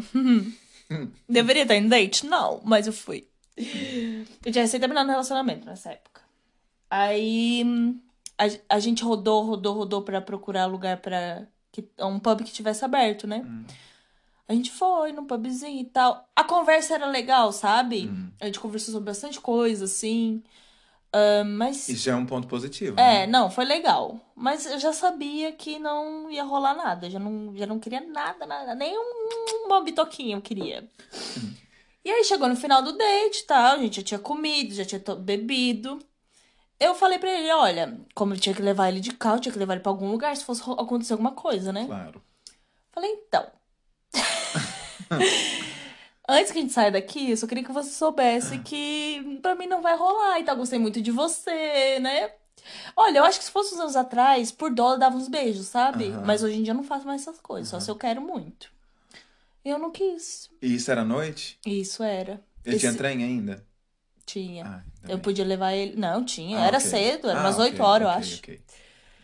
Deveria 1.28 1.62
estar 1.62 1.74
em 1.74 1.88
date? 1.88 2.26
Não, 2.26 2.60
mas 2.64 2.86
eu 2.86 2.92
fui. 2.92 3.26
Eu 3.56 4.52
tinha 4.52 4.62
recém 4.62 4.78
terminado 4.78 5.08
o 5.08 5.12
relacionamento 5.12 5.66
nessa 5.66 5.90
época. 5.90 6.20
Aí 6.88 7.64
hum, 7.64 7.98
a, 8.38 8.76
a 8.76 8.78
gente 8.78 9.02
rodou, 9.02 9.42
rodou, 9.44 9.74
rodou 9.74 10.02
pra 10.02 10.20
procurar 10.20 10.66
lugar 10.66 10.98
pra 10.98 11.46
que, 11.72 11.84
um 12.00 12.20
pub 12.20 12.44
que 12.44 12.52
tivesse 12.52 12.84
aberto, 12.84 13.26
né? 13.26 13.44
A 14.48 14.54
gente 14.54 14.70
foi 14.70 15.12
num 15.12 15.26
pubzinho 15.26 15.80
e 15.80 15.84
tal. 15.84 16.28
A 16.34 16.44
conversa 16.44 16.94
era 16.94 17.06
legal, 17.06 17.52
sabe? 17.52 18.10
A 18.40 18.46
gente 18.46 18.60
conversou 18.60 18.92
sobre 18.92 19.06
bastante 19.06 19.40
coisa, 19.40 19.86
assim. 19.86 20.42
Ah, 21.16 21.44
mas. 21.44 21.88
Isso 21.88 22.04
já 22.04 22.12
é 22.12 22.16
um 22.16 22.26
ponto 22.26 22.46
positivo. 22.46 23.00
É, 23.00 23.20
né? 23.20 23.26
não, 23.26 23.50
foi 23.50 23.64
legal. 23.64 24.20
Mas 24.34 24.66
eu 24.66 24.78
já 24.78 24.92
sabia 24.92 25.50
que 25.52 25.78
não 25.78 26.30
ia 26.30 26.44
rolar 26.44 26.74
nada. 26.74 27.08
Já 27.08 27.18
não, 27.18 27.56
já 27.56 27.66
não 27.66 27.78
queria 27.78 28.00
nada, 28.00 28.44
nada. 28.44 28.74
Nem 28.74 28.92
um, 28.98 29.66
uma 29.66 29.80
bitoquinha 29.82 30.36
eu 30.36 30.42
queria. 30.42 30.86
E 32.04 32.10
aí 32.10 32.22
chegou 32.24 32.48
no 32.48 32.54
final 32.56 32.82
do 32.82 32.92
date 32.92 33.40
e 33.40 33.46
tal. 33.46 33.76
A 33.76 33.78
gente 33.78 33.96
já 33.96 34.02
tinha 34.02 34.20
comido, 34.20 34.74
já 34.74 34.84
tinha 34.84 35.00
bebido. 35.16 35.98
Eu 36.78 36.94
falei 36.94 37.18
pra 37.18 37.30
ele, 37.30 37.50
olha, 37.50 37.98
como 38.14 38.34
eu 38.34 38.38
tinha 38.38 38.54
que 38.54 38.60
levar 38.60 38.88
ele 38.88 39.00
de 39.00 39.12
carro, 39.12 39.36
eu 39.36 39.40
tinha 39.40 39.52
que 39.52 39.58
levar 39.58 39.72
ele 39.72 39.82
pra 39.82 39.90
algum 39.90 40.10
lugar 40.10 40.36
se 40.36 40.44
fosse 40.44 40.60
acontecer 40.62 41.14
alguma 41.14 41.32
coisa, 41.32 41.72
né? 41.72 41.86
Claro. 41.86 42.22
Falei, 42.92 43.10
então. 43.10 43.46
Antes 46.28 46.50
que 46.50 46.58
a 46.58 46.62
gente 46.62 46.72
saia 46.72 46.90
daqui, 46.90 47.30
eu 47.30 47.36
só 47.36 47.46
queria 47.46 47.62
que 47.64 47.72
você 47.72 47.90
soubesse 47.90 48.58
que 48.58 49.38
pra 49.40 49.54
mim 49.54 49.66
não 49.66 49.80
vai 49.80 49.96
rolar 49.96 50.40
e 50.40 50.44
tal. 50.44 50.56
Gostei 50.56 50.78
muito 50.78 51.00
de 51.00 51.10
você, 51.12 51.98
né? 52.00 52.30
Olha, 52.96 53.18
eu 53.18 53.24
acho 53.24 53.38
que 53.38 53.44
se 53.44 53.50
fosse 53.52 53.74
uns 53.74 53.80
anos 53.80 53.96
atrás, 53.96 54.50
por 54.50 54.74
dólar 54.74 54.94
eu 54.94 54.98
dava 54.98 55.16
uns 55.16 55.28
beijos, 55.28 55.66
sabe? 55.66 56.10
Mas 56.24 56.42
hoje 56.42 56.56
em 56.58 56.62
dia 56.64 56.72
eu 56.72 56.76
não 56.76 56.82
faço 56.84 57.06
mais 57.06 57.22
essas 57.22 57.40
coisas, 57.40 57.68
só 57.68 57.78
se 57.78 57.90
eu 57.90 57.96
quero 57.96 58.20
muito. 58.20 58.72
Eu 59.64 59.78
não 59.78 59.90
quis. 59.90 60.50
E 60.62 60.74
isso 60.74 60.90
era 60.90 61.02
à 61.02 61.04
noite? 61.04 61.58
Isso 61.64 62.02
era. 62.02 62.42
Ele 62.64 62.78
tinha 62.78 62.90
Esse- 62.90 62.98
trem 62.98 63.22
ainda? 63.22 63.64
Tinha. 64.24 64.66
Ah, 64.66 64.82
eu 65.08 65.20
podia 65.20 65.44
levar 65.44 65.72
ele. 65.72 65.94
Não, 65.96 66.24
tinha. 66.24 66.60
Ah, 66.60 66.66
era 66.66 66.78
ok. 66.78 66.90
cedo, 66.90 67.28
era 67.28 67.38
Ah, 67.38 67.42
umas 67.44 67.54
ok, 67.54 67.64
8 67.70 67.82
horas, 67.82 68.08
eu 68.08 68.10
ok, 68.12 68.18
acho. 68.18 68.42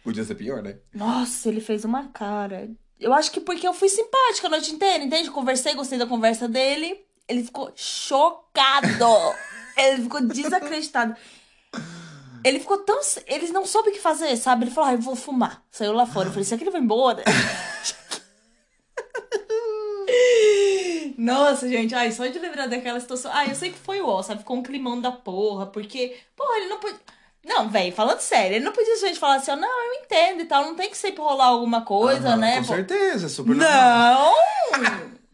Podia 0.04 0.24
ser 0.24 0.34
pior, 0.36 0.62
né? 0.62 0.78
Nossa, 0.94 1.48
ele 1.48 1.60
fez 1.60 1.84
uma 1.84 2.08
cara. 2.08 2.70
Eu 3.02 3.12
acho 3.12 3.32
que 3.32 3.40
porque 3.40 3.66
eu 3.66 3.74
fui 3.74 3.88
simpática 3.88 4.46
a 4.46 4.50
noite 4.50 4.72
inteira, 4.72 5.02
entende? 5.02 5.30
Conversei, 5.30 5.74
gostei 5.74 5.98
da 5.98 6.06
conversa 6.06 6.48
dele. 6.48 7.04
Ele 7.28 7.42
ficou 7.42 7.72
chocado. 7.74 8.86
ele 9.76 10.02
ficou 10.04 10.20
desacreditado. 10.22 11.16
Ele 12.44 12.60
ficou 12.60 12.78
tão. 12.78 13.00
Ele 13.26 13.48
não 13.48 13.66
soube 13.66 13.90
o 13.90 13.92
que 13.92 14.00
fazer, 14.00 14.36
sabe? 14.36 14.64
Ele 14.64 14.70
falou, 14.70 14.90
ah, 14.90 14.92
eu 14.94 14.98
vou 14.98 15.16
fumar. 15.16 15.64
Saiu 15.70 15.92
lá 15.92 16.06
fora. 16.06 16.28
Eu 16.28 16.32
falei, 16.32 16.44
será 16.44 16.58
que 16.58 16.64
ele 16.64 16.70
vai 16.70 16.80
embora? 16.80 17.24
Nossa, 21.18 21.68
gente, 21.68 21.94
ai, 21.94 22.10
só 22.10 22.26
de 22.26 22.38
lembrar 22.38 22.66
daquela 22.66 22.98
situação. 23.00 23.30
Ah, 23.32 23.46
eu 23.46 23.54
sei 23.54 23.70
que 23.70 23.78
foi 23.78 24.00
o 24.00 24.06
ó, 24.08 24.22
sabe? 24.22 24.40
Ficou 24.40 24.56
um 24.56 24.62
climão 24.62 25.00
da 25.00 25.12
porra, 25.12 25.66
porque, 25.66 26.16
porra, 26.36 26.56
ele 26.58 26.68
não 26.68 26.78
podia. 26.78 26.98
Não, 27.44 27.68
velho, 27.68 27.92
falando 27.92 28.20
sério, 28.20 28.56
ele 28.56 28.64
não 28.64 28.72
podia 28.72 28.94
simplesmente 28.94 29.18
falar 29.18 29.36
assim, 29.36 29.50
ó, 29.50 29.56
não, 29.56 29.86
eu 29.86 29.94
entendo 29.94 30.42
e 30.42 30.44
tal, 30.44 30.64
não 30.64 30.76
tem 30.76 30.88
que 30.88 30.96
sempre 30.96 31.20
rolar 31.20 31.46
alguma 31.46 31.82
coisa, 31.82 32.36
né? 32.36 32.58
Com 32.58 32.66
pô? 32.66 32.74
certeza, 32.74 33.28
super 33.28 33.56
normal. 33.56 34.32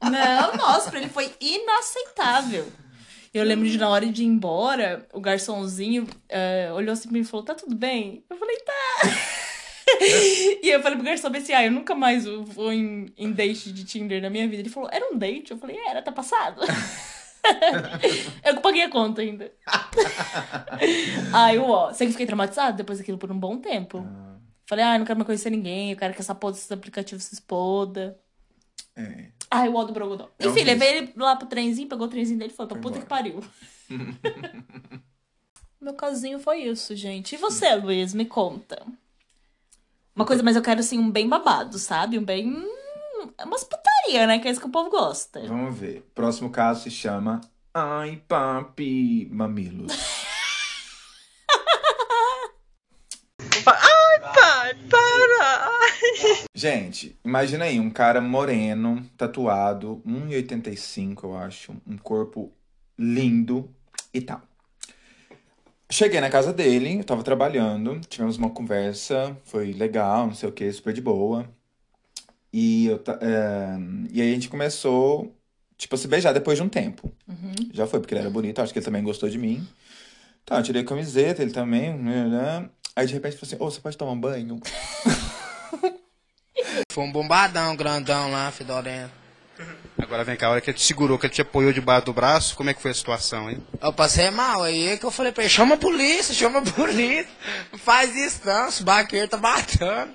Não! 0.00 0.10
Não, 0.10 0.56
nossa, 0.56 0.90
pra 0.90 1.00
ele 1.00 1.08
foi 1.08 1.30
inaceitável. 1.40 2.66
Eu 3.32 3.44
lembro 3.44 3.68
de 3.68 3.76
na 3.76 3.88
hora 3.88 4.06
de 4.06 4.22
ir 4.22 4.26
embora, 4.26 5.06
o 5.12 5.20
garçomzinho 5.20 6.06
eh, 6.28 6.70
olhou 6.72 6.92
assim 6.92 7.08
pra 7.08 7.12
mim 7.12 7.20
e 7.20 7.24
falou: 7.24 7.44
Tá 7.44 7.54
tudo 7.54 7.74
bem? 7.74 8.24
Eu 8.30 8.36
falei: 8.36 8.56
Tá. 8.58 8.74
e 10.62 10.70
eu 10.70 10.82
falei 10.82 10.96
pro 10.96 11.06
garçom 11.06 11.28
assim: 11.28 11.52
Ah, 11.52 11.64
eu 11.64 11.70
nunca 11.70 11.94
mais 11.94 12.24
vou 12.24 12.72
em, 12.72 13.12
em 13.16 13.30
date 13.30 13.72
de 13.72 13.84
Tinder 13.84 14.22
na 14.22 14.30
minha 14.30 14.48
vida. 14.48 14.62
Ele 14.62 14.70
falou: 14.70 14.88
Era 14.90 15.06
um 15.12 15.18
date? 15.18 15.50
Eu 15.50 15.58
falei: 15.58 15.76
Era, 15.86 16.00
tá 16.00 16.10
passado. 16.10 16.62
eu 18.44 18.56
que 18.56 18.60
paguei 18.60 18.82
a 18.82 18.90
conta 18.90 19.22
ainda. 19.22 19.52
Aí, 21.32 21.58
ó, 21.58 21.92
sei 21.92 22.06
que 22.06 22.12
fiquei 22.12 22.26
traumatizada 22.26 22.76
depois 22.76 22.98
daquilo 22.98 23.18
por 23.18 23.30
um 23.30 23.38
bom 23.38 23.58
tempo. 23.58 24.06
Falei: 24.66 24.84
Ah, 24.84 24.94
eu 24.94 24.98
não 24.98 25.06
quero 25.06 25.18
mais 25.18 25.26
conhecer 25.26 25.50
ninguém, 25.50 25.92
eu 25.92 25.96
quero 25.96 26.14
que 26.14 26.20
essa 26.20 26.34
porra 26.34 26.52
desses 26.52 26.70
aplicativos 26.70 27.24
se 27.24 27.34
exploda. 27.34 28.18
É. 28.94 29.30
Ai, 29.50 29.68
o 29.68 29.78
Aldo 29.78 29.92
Brogodó. 29.92 30.28
É 30.38 30.46
Enfim, 30.46 30.62
levei 30.62 30.88
ele 30.88 31.12
lá 31.16 31.36
pro 31.36 31.46
trenzinho, 31.46 31.88
pegou 31.88 32.06
o 32.06 32.10
trenzinho 32.10 32.38
dele 32.38 32.52
e 32.52 32.56
foi 32.56 32.66
pra 32.66 32.78
puta 32.78 32.98
embora. 32.98 33.02
que 33.02 33.08
pariu. 33.08 33.44
Meu 35.80 35.94
casinho 35.94 36.38
foi 36.40 36.64
isso, 36.64 36.94
gente. 36.96 37.34
E 37.34 37.38
você, 37.38 37.74
Luiz, 37.76 38.12
me 38.12 38.26
conta. 38.26 38.84
Uma 40.14 40.26
coisa, 40.26 40.42
mas 40.42 40.56
eu 40.56 40.62
quero, 40.62 40.80
assim, 40.80 40.98
um 40.98 41.10
bem 41.10 41.28
babado, 41.28 41.78
sabe? 41.78 42.18
Um 42.18 42.24
bem... 42.24 42.52
É 43.38 43.44
umas 43.44 43.64
putaria, 43.64 44.26
né? 44.26 44.38
Que 44.38 44.48
é 44.48 44.50
isso 44.50 44.60
que 44.60 44.66
o 44.66 44.70
povo 44.70 44.90
gosta. 44.90 45.40
Vamos 45.46 45.76
ver. 45.76 46.08
Próximo 46.14 46.50
caso 46.50 46.82
se 46.82 46.90
chama 46.90 47.40
Ai, 47.74 48.22
papi, 48.26 49.28
mamilos. 49.30 49.92
Pai, 53.64 54.74
para! 54.88 55.68
Gente, 56.54 57.18
imagina 57.24 57.64
aí, 57.64 57.78
um 57.78 57.90
cara 57.90 58.20
moreno, 58.20 59.04
tatuado, 59.16 60.02
1,85 60.06 61.24
eu 61.24 61.36
acho, 61.36 61.72
um 61.86 61.96
corpo 61.96 62.52
lindo 62.98 63.70
e 64.12 64.20
tal. 64.20 64.42
Cheguei 65.90 66.20
na 66.20 66.28
casa 66.28 66.52
dele, 66.52 66.98
eu 66.98 67.04
tava 67.04 67.22
trabalhando, 67.22 68.00
tivemos 68.08 68.36
uma 68.36 68.50
conversa, 68.50 69.36
foi 69.44 69.72
legal, 69.72 70.26
não 70.26 70.34
sei 70.34 70.48
o 70.48 70.52
que, 70.52 70.70
super 70.70 70.92
de 70.92 71.00
boa. 71.00 71.48
E, 72.52 72.86
eu, 72.86 73.02
é, 73.20 73.78
e 74.10 74.22
aí 74.22 74.30
a 74.30 74.34
gente 74.34 74.48
começou, 74.48 75.34
tipo, 75.76 75.94
a 75.94 75.98
se 75.98 76.08
beijar 76.08 76.32
depois 76.32 76.56
de 76.56 76.64
um 76.64 76.68
tempo. 76.68 77.12
Uhum. 77.28 77.54
Já 77.72 77.86
foi, 77.86 78.00
porque 78.00 78.14
ele 78.14 78.22
era 78.22 78.30
bonito, 78.30 78.60
acho 78.60 78.72
que 78.72 78.78
ele 78.78 78.86
também 78.86 79.02
gostou 79.02 79.28
de 79.28 79.38
mim. 79.38 79.66
Tá, 80.44 80.56
eu 80.58 80.62
tirei 80.62 80.82
a 80.82 80.84
camiseta, 80.84 81.42
ele 81.42 81.52
também. 81.52 81.94
né? 81.94 82.68
Aí 82.96 83.06
de 83.06 83.12
repente 83.12 83.34
ele 83.34 83.40
falou 83.40 83.54
assim: 83.54 83.64
Ô, 83.64 83.70
você 83.70 83.80
pode 83.80 83.96
tomar 83.96 84.12
um 84.12 84.20
banho? 84.20 84.58
Foi 86.90 87.04
um 87.04 87.12
bombadão 87.12 87.76
grandão 87.76 88.30
lá, 88.30 88.50
fedorento. 88.50 89.12
Agora 90.00 90.22
vem 90.24 90.36
cá, 90.36 90.46
a 90.46 90.50
hora 90.50 90.60
que 90.60 90.70
ele 90.70 90.78
te 90.78 90.84
segurou, 90.84 91.18
que 91.18 91.26
ele 91.26 91.34
te 91.34 91.42
apoiou 91.42 91.72
debaixo 91.72 92.06
do 92.06 92.12
braço, 92.12 92.56
como 92.56 92.70
é 92.70 92.74
que 92.74 92.80
foi 92.80 92.92
a 92.92 92.94
situação, 92.94 93.50
hein? 93.50 93.62
Eu 93.82 93.92
passei 93.92 94.30
mal, 94.30 94.62
aí 94.62 94.96
que 94.96 95.04
eu 95.04 95.10
falei 95.10 95.32
pra 95.32 95.42
ele, 95.42 95.50
chama 95.50 95.74
a 95.74 95.78
polícia, 95.78 96.32
chama 96.32 96.60
a 96.60 96.62
polícia. 96.62 97.28
Não 97.72 97.78
faz 97.78 98.14
isso 98.14 98.40
não, 98.44 98.68
esse 98.68 98.82
baqueiro 98.82 99.28
tá 99.28 99.36
matando. 99.36 100.12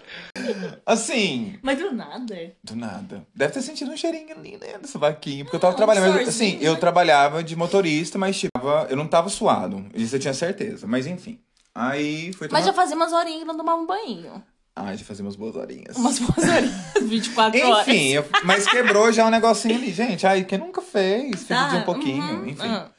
Assim, 0.86 1.60
Mas 1.62 1.78
do 1.78 1.92
nada. 1.92 2.54
do 2.64 2.76
nada. 2.76 3.28
Deve 3.36 3.54
ter 3.54 3.62
sentido 3.62 3.92
um 3.92 3.98
cheirinho 3.98 4.36
ali, 4.36 4.58
né, 4.58 4.78
dessa 4.82 4.98
vaquinha. 4.98 5.44
Porque 5.44 5.56
eu 5.56 5.60
tava 5.60 5.76
trabalhando. 5.76 6.14
Mas, 6.14 6.30
assim, 6.30 6.58
eu 6.62 6.74
né? 6.74 6.80
trabalhava 6.80 7.44
de 7.44 7.56
motorista, 7.56 8.18
mas 8.18 8.40
tipo, 8.40 8.52
eu 8.90 8.96
não 8.96 9.08
tava 9.08 9.30
suado. 9.30 9.86
Isso 9.94 10.16
eu 10.16 10.20
tinha 10.20 10.34
certeza. 10.34 10.88
Mas 10.88 11.06
enfim. 11.06 11.40
Aí 11.76 12.32
fui 12.34 12.48
tomar. 12.48 12.60
Mas 12.60 12.66
já 12.66 12.74
fazia 12.74 12.96
umas 12.96 13.12
horinhas 13.14 13.40
que 13.40 13.46
não 13.46 13.58
tomava 13.58 13.82
um 13.82 13.86
banho. 13.86 14.44
Ai, 14.76 14.98
já 14.98 15.06
fazia 15.06 15.24
umas 15.24 15.36
boas 15.36 15.56
horinhas. 15.56 15.96
Umas 15.98 16.18
boas 16.20 16.38
horinhas, 16.50 16.74
24 17.04 17.68
horas. 17.70 17.88
Enfim, 17.88 18.08
eu- 18.14 18.26
mas 18.44 18.68
quebrou 18.68 19.12
já 19.12 19.26
um 19.26 19.30
negocinho 19.30 19.76
ali, 19.76 19.92
gente. 19.94 20.26
Ai, 20.26 20.44
quem 20.46 20.58
nunca 20.58 20.82
fez? 20.82 21.42
Fica 21.44 21.66
Ah, 21.66 21.70
de 21.70 21.76
um 21.78 21.82
pouquinho, 21.84 22.40
uhum, 22.40 22.48
enfim. 22.48 22.68
ah. 22.68 22.90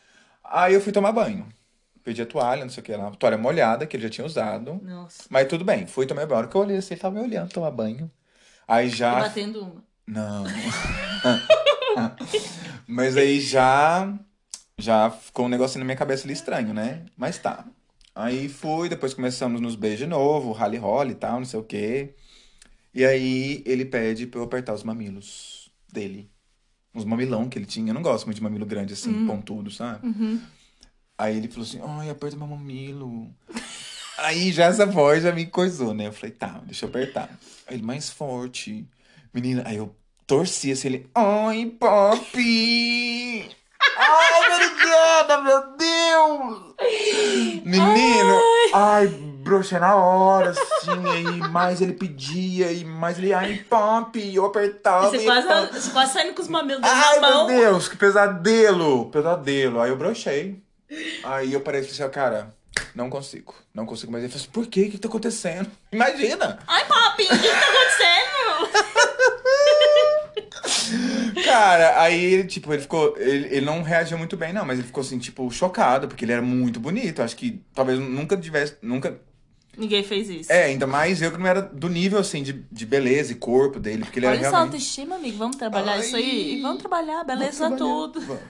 Aí 0.45 0.75
eu 0.75 0.81
fui 0.81 0.93
tomar 0.93 1.11
banho. 1.12 1.47
Pedi 2.04 2.21
a 2.23 2.26
toalha, 2.26 2.62
não 2.62 2.71
sei 2.71 2.83
o 2.83 2.85
que 2.85 2.95
lá. 2.95 3.11
Toalha 3.12 3.38
molhada, 3.38 3.87
que 3.87 3.97
ele 3.97 4.04
já 4.04 4.11
tinha 4.11 4.26
usado. 4.26 4.78
Nossa. 4.85 5.25
Mas 5.28 5.49
tudo 5.49 5.64
bem, 5.64 5.87
fui 5.87 6.07
tomar 6.07 6.26
banho. 6.26 6.35
A 6.37 6.38
hora 6.38 6.49
que 6.49 6.54
eu 6.54 6.61
olhei 6.61 6.76
assim, 6.76 6.95
ele 6.95 7.00
tava 7.00 7.14
me 7.19 7.23
olhando 7.26 7.49
tomar 7.50 7.71
banho. 7.71 8.11
Aí 8.69 8.90
Tô 8.90 8.97
já. 8.97 9.14
batendo 9.21 9.62
uma. 9.62 9.85
Não. 10.07 10.45
Mas 12.87 13.16
aí 13.16 13.40
já. 13.40 14.12
Já 14.76 15.09
ficou 15.11 15.47
um 15.47 15.49
negocinho 15.49 15.78
na 15.81 15.85
minha 15.85 15.97
cabeça 15.97 16.26
ali 16.26 16.33
estranho, 16.35 16.75
né? 16.75 17.02
Mas 17.16 17.38
tá. 17.38 17.64
Aí 18.14 18.49
fui, 18.49 18.88
depois 18.88 19.12
começamos 19.12 19.61
nos 19.61 19.75
beijos 19.75 20.00
de 20.00 20.06
novo, 20.06 20.52
rally 20.52 20.76
roll 20.76 21.11
e 21.11 21.14
tal, 21.14 21.38
não 21.38 21.44
sei 21.44 21.59
o 21.59 21.64
quê. 21.64 22.14
E 22.94 23.04
aí 23.04 23.62
ele 23.66 23.85
pede 23.85 24.26
pra 24.26 24.38
eu 24.40 24.44
apertar 24.44 24.73
os 24.73 24.85
mamilos 24.85 25.71
dele. 25.92 26.30
Uns 26.94 27.04
mamilão 27.04 27.49
que 27.49 27.59
ele 27.59 27.66
tinha. 27.66 27.90
Eu 27.90 27.94
não 27.94 28.02
gosto 28.02 28.25
muito 28.26 28.37
de 28.37 28.42
mamilo 28.42 28.64
grande 28.64 28.92
assim, 28.92 29.26
pontudo, 29.26 29.68
sabe? 29.71 30.06
Aí 31.18 31.37
ele 31.37 31.49
falou 31.49 31.64
assim: 31.64 31.80
ai, 31.83 32.09
aperta 32.11 32.37
meu 32.37 32.47
mamilo. 32.47 33.35
Aí 34.18 34.52
já 34.52 34.66
essa 34.66 34.87
voz 34.87 35.25
já 35.25 35.33
me 35.33 35.47
coisou, 35.47 35.92
né? 35.92 36.06
Eu 36.06 36.12
falei, 36.12 36.30
tá, 36.30 36.61
deixa 36.64 36.85
eu 36.85 36.88
apertar. 36.88 37.28
Aí 37.66 37.76
ele, 37.76 37.83
mais 37.83 38.11
forte. 38.11 38.88
Menina, 39.33 39.64
aí 39.66 39.76
eu 39.76 39.94
torci 40.25 40.71
assim, 40.71 40.87
ele, 40.88 41.11
ai, 41.12 41.66
papi! 41.66 43.50
Ai, 43.97 44.53
obrigada, 44.55 45.41
meu 45.41 45.76
Deus! 45.76 46.75
Menino, 47.64 48.41
ai, 48.73 49.07
broxei 49.09 49.79
na 49.79 49.95
hora, 49.95 50.50
assim, 50.50 51.09
aí 51.11 51.38
mais 51.50 51.81
ele 51.81 51.93
pedia, 51.93 52.73
e 52.73 52.85
mais 52.85 53.19
ele, 53.19 53.33
ai, 53.33 53.64
papi, 53.69 54.35
eu 54.35 54.45
apertava. 54.47 55.11
Você 55.11 55.19
e 55.19 55.25
quase, 55.25 55.47
tal. 55.47 55.67
você 55.67 55.91
quase 55.91 56.12
saindo 56.12 56.35
com 56.35 56.43
os 56.43 56.49
mamilos 56.49 56.83
Ai, 56.83 57.21
na 57.21 57.29
mão. 57.29 57.47
meu 57.47 57.57
Deus, 57.57 57.88
que 57.88 57.97
pesadelo! 57.97 59.07
Pesadelo. 59.11 59.81
Aí 59.81 59.91
eu 59.91 59.97
brochei. 59.97 60.62
Aí 61.23 61.53
eu 61.53 61.61
parei 61.61 61.81
e 61.81 61.85
falei 61.85 62.03
assim, 62.03 62.12
cara, 62.12 62.55
não 62.95 63.09
consigo. 63.11 63.55
Não 63.75 63.87
consigo 63.87 64.12
mais. 64.12 64.25
Ele 64.25 64.33
falou 64.33 64.43
assim, 64.43 64.53
por 64.53 64.67
quê? 64.67 64.83
O 64.83 64.91
que 64.91 64.99
tá 64.99 65.09
acontecendo? 65.09 65.71
Imagina! 65.93 66.59
Ai, 66.67 66.85
papi, 66.87 67.25
o 67.25 67.29
que 67.29 67.38
que 67.38 67.49
tá 67.49 67.67
acontecendo? 67.69 68.94
Cara, 71.55 72.01
aí 72.03 72.23
ele, 72.25 72.45
tipo, 72.45 72.73
ele 72.73 72.83
ficou. 72.83 73.15
Ele, 73.17 73.47
ele 73.57 73.67
não 73.67 73.83
reagiu 73.83 74.19
muito 74.19 74.37
bem, 74.37 74.53
não, 74.53 74.65
mas 74.65 74.79
ele 74.79 74.87
ficou 74.87 75.01
assim, 75.03 75.19
tipo, 75.19 75.49
chocado, 75.51 76.09
porque 76.09 76.25
ele 76.25 76.33
era 76.33 76.43
muito 76.43 76.81
bonito. 76.81 77.23
Acho 77.23 77.37
que 77.37 77.61
talvez 77.75 77.99
nunca 77.99 78.37
tivesse. 78.37 78.77
Nunca. 78.83 79.21
Ninguém 79.77 80.03
fez 80.05 80.29
isso. 80.29 80.53
É, 80.53 80.65
ainda 80.65 80.87
mais 80.87 81.21
eu 81.23 81.31
que 81.33 81.39
não 81.39 81.47
era 81.47 81.61
do 81.63 81.89
nível, 81.89 82.19
assim, 82.19 82.43
de, 82.43 82.53
de 82.71 82.87
beleza 82.87 83.33
e 83.33 83.37
corpo 83.37 83.79
dele, 83.81 84.05
porque 84.05 84.19
ele 84.19 84.27
Olha 84.27 84.37
era 84.37 84.41
essa 84.47 84.51
realmente. 84.57 84.75
autoestima, 84.75 85.17
amigo. 85.17 85.37
Vamos 85.39 85.57
trabalhar 85.57 85.93
Ai. 85.93 86.01
isso 86.01 86.17
aí? 86.17 86.61
Vamos 86.61 86.79
trabalhar, 86.79 87.25
beleza 87.25 87.59
Vamos 87.59 87.79
trabalhar. 87.79 87.79
tudo. 87.79 88.21
Vamos. 88.21 88.43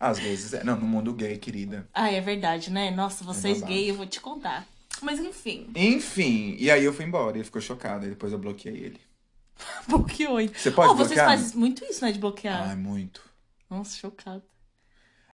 Às 0.00 0.18
vezes 0.20 0.54
é. 0.54 0.62
Não, 0.64 0.76
no 0.76 0.86
mundo 0.86 1.12
gay, 1.12 1.36
querida. 1.38 1.88
Ai, 1.92 2.14
é 2.16 2.20
verdade, 2.20 2.70
né? 2.70 2.90
Nossa, 2.92 3.24
vocês 3.24 3.58
babado. 3.60 3.72
gay, 3.74 3.90
eu 3.90 3.94
vou 3.96 4.06
te 4.06 4.20
contar. 4.20 4.64
Mas 5.00 5.20
enfim, 5.20 5.68
Enfim, 5.76 6.56
e 6.58 6.70
aí 6.70 6.84
eu 6.84 6.92
fui 6.92 7.04
embora, 7.04 7.36
ele 7.36 7.44
ficou 7.44 7.60
chocado, 7.60 8.04
aí 8.04 8.10
depois 8.10 8.32
eu 8.32 8.38
bloqueei 8.38 8.76
ele. 8.76 9.00
bloqueou. 9.88 10.38
Você 10.54 10.70
pode 10.70 10.92
oh, 10.92 10.94
vocês 10.94 11.08
bloquear? 11.20 11.26
fazem 11.28 11.58
muito 11.58 11.84
isso, 11.84 12.04
né? 12.04 12.12
De 12.12 12.18
bloquear. 12.18 12.70
Ai, 12.70 12.76
muito. 12.76 13.22
Nossa, 13.68 13.96
chocado. 13.96 14.42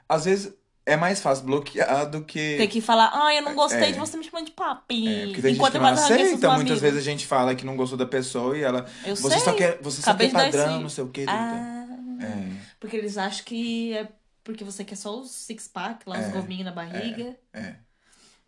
Às 0.09 0.25
vezes 0.25 0.55
é 0.85 0.97
mais 0.97 1.21
fácil 1.21 1.45
bloquear 1.45 2.09
do 2.11 2.25
que. 2.25 2.57
Tem 2.57 2.69
que 2.69 2.81
falar, 2.81 3.11
ai, 3.15 3.39
eu 3.39 3.43
não 3.43 3.55
gostei 3.55 3.89
É. 3.89 3.93
de 3.93 3.99
você 3.99 4.17
me 4.17 4.25
chamando 4.25 4.47
de 4.47 4.53
papi. 4.53 5.09
É, 5.09 5.27
porque 5.27 5.43
tem 5.43 5.55
Enquanto 5.55 5.75
gente 5.75 5.83
eu 5.83 5.89
que 5.89 5.95
não 5.97 6.05
aceita. 6.05 6.49
Muitas 6.51 6.51
mamilos. 6.59 6.81
vezes 6.81 6.99
a 6.99 7.03
gente 7.03 7.27
fala 7.27 7.55
que 7.55 7.65
não 7.65 7.77
gostou 7.77 7.97
da 7.99 8.07
pessoa 8.07 8.57
e 8.57 8.63
ela. 8.63 8.87
Eu 9.05 9.15
você 9.17 9.35
sei. 9.35 9.41
só 9.41 9.53
quer, 9.55 9.79
você 9.81 10.03
só 10.03 10.15
quer 10.15 10.31
padrão, 10.33 10.81
não 10.81 10.89
sei 10.89 11.05
o 11.05 11.09
quê. 11.09 11.25
Ah, 11.29 11.87
É, 12.21 12.75
porque 12.81 12.97
eles 12.97 13.17
acham 13.19 13.45
que 13.45 13.93
é 13.95 14.09
porque 14.45 14.65
você 14.65 14.85
quer 14.85 14.97
só 14.97 15.21
os 15.21 15.31
six-pack, 15.31 16.09
lá 16.09 16.19
os 16.19 16.27
É, 16.27 16.31
gominhos 16.31 16.65
na 16.65 16.73
barriga. 16.73 17.37
é. 17.53 17.77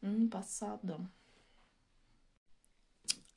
Hum, 0.02 0.28
passado. 0.28 1.08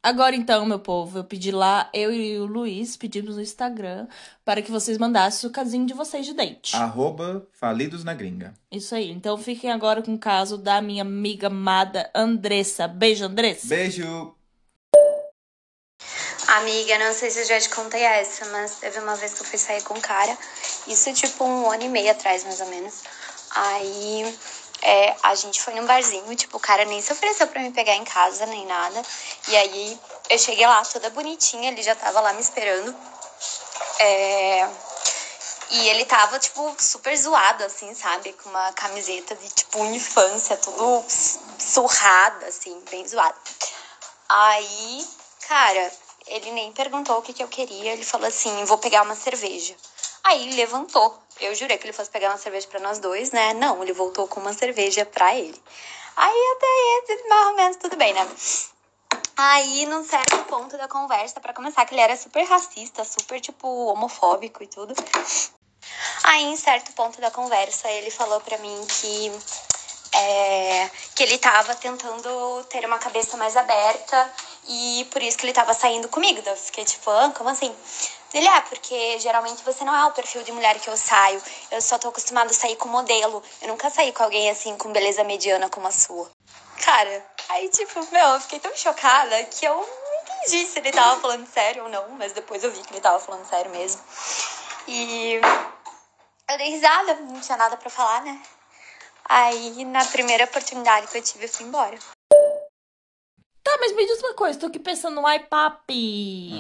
Agora 0.08 0.38
então, 0.38 0.66
meu 0.66 0.80
povo, 0.80 1.20
eu 1.20 1.24
pedi 1.26 1.52
lá, 1.52 1.90
eu 1.94 2.14
e 2.14 2.40
o 2.40 2.46
Luiz 2.46 2.96
pedimos 2.96 3.36
no 3.36 3.42
Instagram 3.42 4.08
para 4.46 4.62
que 4.62 4.72
vocês 4.72 4.98
mandassem 4.98 5.50
o 5.50 5.52
casinho 5.52 5.86
de 5.86 5.94
vocês 5.94 6.26
de 6.26 6.34
date. 6.34 6.74
Arroba 6.78 7.46
Falidos 7.52 8.06
na 8.06 8.14
Gringa. 8.14 8.54
Isso 8.72 8.96
aí. 8.96 9.12
Então 9.12 9.38
fiquem 9.38 9.70
agora 9.70 10.02
com 10.02 10.14
o 10.14 10.18
caso 10.18 10.58
da 10.58 10.82
minha 10.82 11.02
amiga 11.02 11.48
amada 11.48 12.10
Andressa. 12.16 12.88
Beijo, 12.88 13.26
Andressa. 13.26 13.68
Beijo! 13.68 14.34
Amiga, 16.48 17.00
não 17.00 17.14
sei 17.14 17.30
se 17.30 17.42
eu 17.42 17.46
já 17.46 17.60
te 17.60 17.68
contei 17.68 18.02
essa, 18.02 18.46
mas 18.46 18.80
teve 18.80 19.00
uma 19.00 19.18
vez 19.18 19.34
que 19.34 19.42
eu 19.42 19.46
fui 19.46 19.60
sair 19.60 19.84
com 19.84 19.96
um 19.96 20.00
cara. 20.00 20.38
Isso, 20.88 21.14
tipo, 21.14 21.44
um 21.44 21.70
ano 21.70 21.84
e 21.84 21.90
meio 21.90 22.10
atrás, 22.10 22.46
mais 22.46 22.62
ou 22.62 22.68
menos. 22.68 23.04
Aí, 23.54 24.34
é, 24.90 25.18
a 25.22 25.36
gente 25.36 25.62
foi 25.62 25.74
num 25.74 25.86
barzinho, 25.86 26.34
tipo, 26.34 26.56
o 26.56 26.62
cara 26.62 26.86
nem 26.86 27.02
se 27.02 27.12
ofereceu 27.12 27.46
pra 27.48 27.62
me 27.62 27.72
pegar 27.72 27.94
em 27.96 28.06
casa, 28.06 28.46
nem 28.46 28.66
nada. 28.66 29.04
E 29.50 29.58
aí, 29.58 30.00
eu 30.30 30.40
cheguei 30.40 30.66
lá 30.66 30.82
toda 30.86 31.10
bonitinha, 31.10 31.70
ele 31.70 31.84
já 31.84 31.94
tava 31.94 32.22
lá 32.22 32.32
me 32.32 32.40
esperando. 32.40 32.96
É... 34.00 34.70
E 35.72 35.90
ele 35.90 36.06
tava, 36.06 36.40
tipo, 36.40 36.74
super 36.80 37.14
zoado, 37.18 37.66
assim, 37.66 37.94
sabe? 37.94 38.32
Com 38.32 38.48
uma 38.48 38.72
camiseta 38.72 39.36
de, 39.36 39.50
tipo, 39.50 39.84
infância, 39.84 40.56
tudo 40.56 41.04
surrado, 41.60 42.46
assim, 42.46 42.82
bem 42.90 43.06
zoado. 43.06 43.38
Aí, 44.30 45.06
cara, 45.50 45.92
ele 46.28 46.50
nem 46.52 46.72
perguntou 46.72 47.18
o 47.18 47.22
que, 47.22 47.34
que 47.34 47.44
eu 47.44 47.50
queria. 47.50 47.92
Ele 47.92 48.06
falou 48.06 48.28
assim: 48.28 48.64
vou 48.64 48.78
pegar 48.78 49.02
uma 49.02 49.16
cerveja. 49.16 49.76
Aí 50.28 50.52
levantou. 50.56 51.18
Eu 51.40 51.56
jurei 51.56 51.78
que 51.78 51.86
ele 51.86 51.94
fosse 51.94 52.10
pegar 52.10 52.30
uma 52.30 52.38
cerveja 52.38 52.68
para 52.68 52.82
nós 52.82 53.00
dois, 53.00 53.32
né? 53.32 53.54
Não, 53.54 53.82
ele 53.82 53.94
voltou 53.94 54.28
com 54.28 54.42
uma 54.42 54.54
cerveja 54.54 55.06
pra 55.06 55.34
ele. 55.34 55.62
Aí 56.18 56.56
até 56.56 57.14
aí, 57.14 57.30
mais 57.30 57.48
ou 57.48 57.56
menos, 57.56 57.78
tudo 57.78 57.96
bem, 57.96 58.14
né? 58.14 58.28
Aí, 59.38 59.86
num 59.86 60.04
certo 60.04 60.38
ponto 60.46 60.78
da 60.78 60.88
conversa, 60.88 61.40
para 61.40 61.54
começar, 61.54 61.86
que 61.86 61.94
ele 61.94 62.02
era 62.02 62.18
super 62.18 62.44
racista, 62.44 63.06
super, 63.06 63.40
tipo, 63.40 63.68
homofóbico 63.68 64.62
e 64.64 64.68
tudo. 64.68 64.94
Aí, 66.24 66.44
em 66.44 66.58
certo 66.58 66.92
ponto 66.92 67.22
da 67.22 67.32
conversa, 67.32 67.90
ele 67.90 68.12
falou 68.12 68.42
pra 68.42 68.58
mim 68.58 68.86
que 68.86 69.32
é, 70.14 70.90
que 71.16 71.24
ele 71.24 71.38
tava 71.38 71.74
tentando 71.76 72.66
ter 72.66 72.84
uma 72.86 72.98
cabeça 72.98 73.38
mais 73.38 73.56
aberta 73.56 74.34
e 74.68 75.06
por 75.12 75.22
isso 75.22 75.38
que 75.38 75.46
ele 75.46 75.54
tava 75.54 75.74
saindo 75.74 76.08
comigo. 76.10 76.42
Daí 76.42 76.54
eu 76.54 76.58
fiquei 76.58 76.86
tipo, 76.86 77.10
ah, 77.10 77.32
como 77.36 77.50
assim? 77.50 77.74
Ele, 78.34 78.48
é, 78.48 78.62
porque 78.62 79.20
geralmente 79.20 79.64
você 79.64 79.84
não 79.84 79.96
é 79.96 80.06
o 80.06 80.12
perfil 80.12 80.44
de 80.44 80.52
mulher 80.52 80.78
que 80.80 80.90
eu 80.90 80.98
saio. 80.98 81.42
Eu 81.72 81.82
só 81.82 81.98
tô 81.98 82.10
acostumada 82.10 82.52
a 82.52 82.54
sair 82.54 82.76
com 82.76 82.90
modelo. 82.90 83.42
Eu 83.62 83.70
nunca 83.70 83.90
saí 83.90 84.12
com 84.12 84.24
alguém 84.24 84.50
assim, 84.50 84.78
com 84.78 84.92
beleza 84.92 85.24
mediana 85.24 85.70
como 85.70 85.88
a 85.88 85.92
sua. 85.92 86.30
Cara, 86.84 87.26
aí 87.50 87.70
tipo, 87.70 88.06
meu, 88.12 88.28
eu 88.30 88.42
fiquei 88.42 88.60
tão 88.60 88.76
chocada 88.76 89.44
que 89.46 89.66
eu 89.66 89.76
não 89.76 90.22
entendi 90.22 90.66
se 90.68 90.80
ele 90.80 90.92
tava 90.92 91.20
falando 91.22 91.48
sério 91.48 91.84
ou 91.84 91.90
não, 91.90 92.10
mas 92.12 92.34
depois 92.34 92.64
eu 92.64 92.72
vi 92.72 92.82
que 92.82 92.94
ele 92.94 93.02
tava 93.02 93.20
falando 93.20 93.48
sério 93.48 93.72
mesmo. 93.72 94.02
E 94.88 95.40
eu 96.50 96.58
dei 96.58 96.70
risada, 96.70 97.16
não 97.16 97.42
tinha 97.42 97.58
nada 97.58 97.78
pra 97.78 97.90
falar, 97.90 98.22
né? 98.22 98.42
Aí, 99.26 99.84
na 99.86 100.06
primeira 100.06 100.46
oportunidade 100.46 101.08
que 101.08 101.18
eu 101.18 101.22
tive, 101.22 101.46
eu 101.46 101.50
fui 101.50 101.66
embora. 101.66 101.98
Tá, 103.68 103.78
mas 103.82 103.94
me 103.94 104.06
diz 104.06 104.22
uma 104.22 104.34
coisa, 104.34 104.58
tô 104.58 104.68
aqui 104.68 104.80
pensando, 104.80 105.26
ai, 105.28 105.40
papi. 105.40 106.52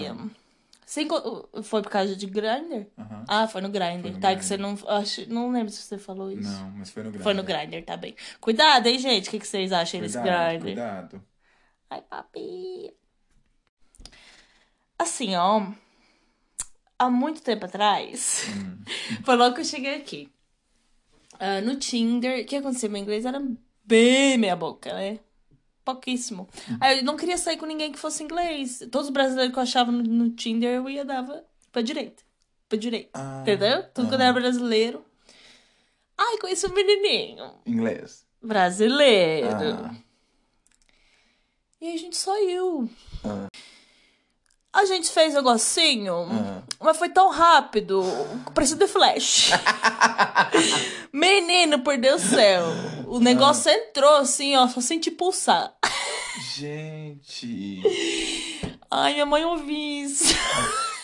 Você 0.85 1.03
enco- 1.03 1.47
Foi 1.63 1.81
por 1.81 1.89
causa 1.89 2.17
de 2.17 2.25
Grindr? 2.25 2.87
Aham. 2.97 3.23
Ah, 3.29 3.47
foi 3.47 3.61
no 3.61 3.69
Grindr. 3.69 4.01
Foi 4.01 4.11
no 4.11 4.19
tá, 4.19 4.27
Grindr. 4.27 4.39
que 4.39 4.45
você 4.45 4.57
não. 4.57 4.77
Acho, 4.87 5.29
não 5.29 5.49
lembro 5.49 5.69
se 5.71 5.81
você 5.83 5.97
falou 5.97 6.29
isso. 6.29 6.49
Não, 6.49 6.71
mas 6.71 6.89
foi 6.89 7.03
no 7.03 7.09
Grindr. 7.09 7.23
Foi 7.23 7.33
no 7.33 7.43
Grindr, 7.43 7.81
tá 7.85 7.95
bem. 7.95 8.13
Cuidado, 8.41 8.87
hein, 8.87 8.99
gente? 8.99 9.29
O 9.29 9.31
que, 9.31 9.39
que 9.39 9.47
vocês 9.47 9.71
acham 9.71 10.01
desse 10.01 10.17
Cuidado, 10.17 10.49
Grindr? 10.49 10.63
cuidado. 10.65 11.23
Ai, 11.89 12.01
papi. 12.01 12.93
Assim, 14.99 15.33
ó. 15.37 15.61
Há 16.99 17.09
muito 17.09 17.41
tempo 17.41 17.65
atrás. 17.65 18.43
Hum. 18.49 18.83
foi 19.23 19.35
logo 19.37 19.55
que 19.55 19.61
eu 19.61 19.65
cheguei 19.65 19.95
aqui. 19.95 20.29
Ah, 21.39 21.61
no 21.61 21.77
Tinder. 21.77 22.43
O 22.43 22.45
que 22.45 22.57
aconteceu? 22.57 22.89
Meu 22.89 23.01
inglês 23.01 23.25
era 23.25 23.41
bem 23.85 24.37
meia 24.37 24.55
boca, 24.57 24.93
né? 24.93 25.19
Pouquíssimo. 25.87 26.49
Hum. 26.69 26.77
Aí 26.81 26.97
eu 26.99 27.03
não 27.05 27.15
queria 27.15 27.37
sair 27.37 27.55
com 27.55 27.65
ninguém 27.65 27.93
que 27.93 27.97
fosse 27.97 28.21
inglês. 28.21 28.79
Todos 28.91 29.07
os 29.07 29.13
brasileiros 29.13 29.53
que 29.53 29.57
eu 29.59 29.63
achava 29.63 29.89
no, 29.89 30.03
no 30.03 30.29
Tinder, 30.31 30.69
eu 30.75 30.89
ia 30.89 31.05
dava 31.05 31.45
pra 31.71 31.81
direita. 31.81 32.23
Pra 32.67 32.77
direita. 32.77 33.09
Ah, 33.13 33.39
Entendeu? 33.41 33.83
Tudo 33.93 34.09
quando 34.09 34.19
era 34.19 34.33
brasileiro. 34.33 35.05
Ai, 36.17 36.37
conheci 36.39 36.65
um 36.67 36.73
menininho. 36.73 37.53
Inglês. 37.65 38.25
Brasileiro. 38.43 39.47
Ah, 39.49 39.95
E 41.79 41.87
aí 41.87 41.93
a 41.93 41.97
gente 41.97 42.17
saiu. 42.17 42.89
Ah. 43.23 43.47
A 44.77 44.85
gente 44.85 45.09
fez 45.09 45.33
um 45.33 45.37
negocinho, 45.37 46.27
Ah. 46.31 46.61
mas 46.79 46.97
foi 46.97 47.09
tão 47.09 47.29
rápido. 47.31 48.03
Parecia 48.53 48.77
The 48.77 48.85
Flash. 48.87 49.49
Menino, 51.11 51.79
por 51.79 51.97
Deus 51.97 52.21
do 52.21 52.29
céu. 52.29 52.63
O 53.07 53.19
negócio 53.19 53.71
entrou 53.71 54.15
assim, 54.17 54.55
ó, 54.55 54.67
só 54.67 54.79
senti 54.81 55.09
pulsar. 55.09 55.73
gente. 56.55 57.81
Ai, 58.91 59.13
minha 59.13 59.25
mãe 59.25 59.43
ouviu 59.45 59.75
isso. 60.05 60.35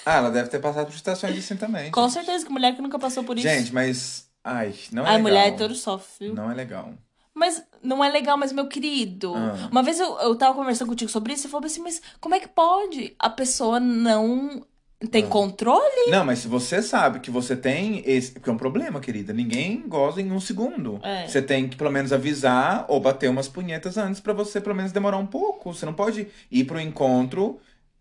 Ah, 0.06 0.18
ela 0.18 0.30
deve 0.30 0.50
ter 0.50 0.60
passado 0.60 0.86
por 0.88 0.96
situações 0.96 1.38
assim 1.38 1.56
também. 1.56 1.90
Com 1.92 2.10
certeza 2.10 2.46
que 2.46 2.52
mulher 2.52 2.76
que 2.76 2.82
nunca 2.82 3.00
passou 3.00 3.24
por 3.24 3.38
isso. 3.38 3.48
Gente, 3.48 3.74
mas. 3.74 4.28
Ai, 4.44 4.74
não 4.92 5.04
é 5.04 5.08
Ai, 5.08 5.12
legal. 5.18 5.22
mulher 5.22 5.48
é 5.48 5.52
todo 5.52 5.74
sofre, 5.74 6.28
viu? 6.28 6.36
Não 6.36 6.52
é 6.52 6.54
legal. 6.54 6.94
Mas 7.44 7.62
não 7.82 8.02
é 8.02 8.08
legal, 8.08 8.38
mas 8.38 8.54
meu 8.54 8.68
querido. 8.68 9.34
Ah. 9.36 9.68
Uma 9.70 9.84
vez 9.84 10.00
eu, 10.00 10.18
eu 10.20 10.34
tava 10.34 10.56
conversando 10.56 10.88
contigo 10.88 11.12
sobre 11.12 11.34
isso 11.34 11.46
e 11.48 11.50
falou 11.50 11.66
assim, 11.66 11.82
mas 11.82 12.02
como 12.22 12.34
é 12.36 12.40
que 12.40 12.48
pode? 12.48 13.14
A 13.20 13.30
pessoa 13.30 13.82
não 13.82 14.64
Ah. 15.04 15.08
tem 15.12 15.28
controle? 15.28 16.10
Não, 16.10 16.24
mas 16.24 16.40
se 16.40 16.48
você 16.48 16.82
sabe 16.82 17.20
que 17.20 17.30
você 17.30 17.54
tem 17.58 18.02
esse. 18.06 18.32
Porque 18.32 18.50
é 18.50 18.54
um 18.54 18.58
problema, 18.58 19.02
querida. 19.02 19.34
Ninguém 19.34 19.84
goza 19.86 20.22
em 20.22 20.32
um 20.32 20.40
segundo. 20.40 21.02
É. 21.04 21.28
Você 21.28 21.42
tem 21.42 21.68
que 21.68 21.76
pelo 21.76 21.92
menos 21.92 22.14
avisar 22.14 22.86
ou 22.88 23.02
bater 23.02 23.30
umas 23.30 23.50
punhetas 23.50 23.98
antes 23.98 24.22
pra 24.22 24.32
você 24.32 24.62
pelo 24.62 24.74
menos 24.76 24.94
demorar 24.94 25.18
um 25.18 25.26
pouco. 25.28 25.74
Você 25.74 25.86
não 25.86 25.94
pode 25.94 26.30
ir 26.50 26.64
pro 26.64 26.80
encontro 26.80 27.60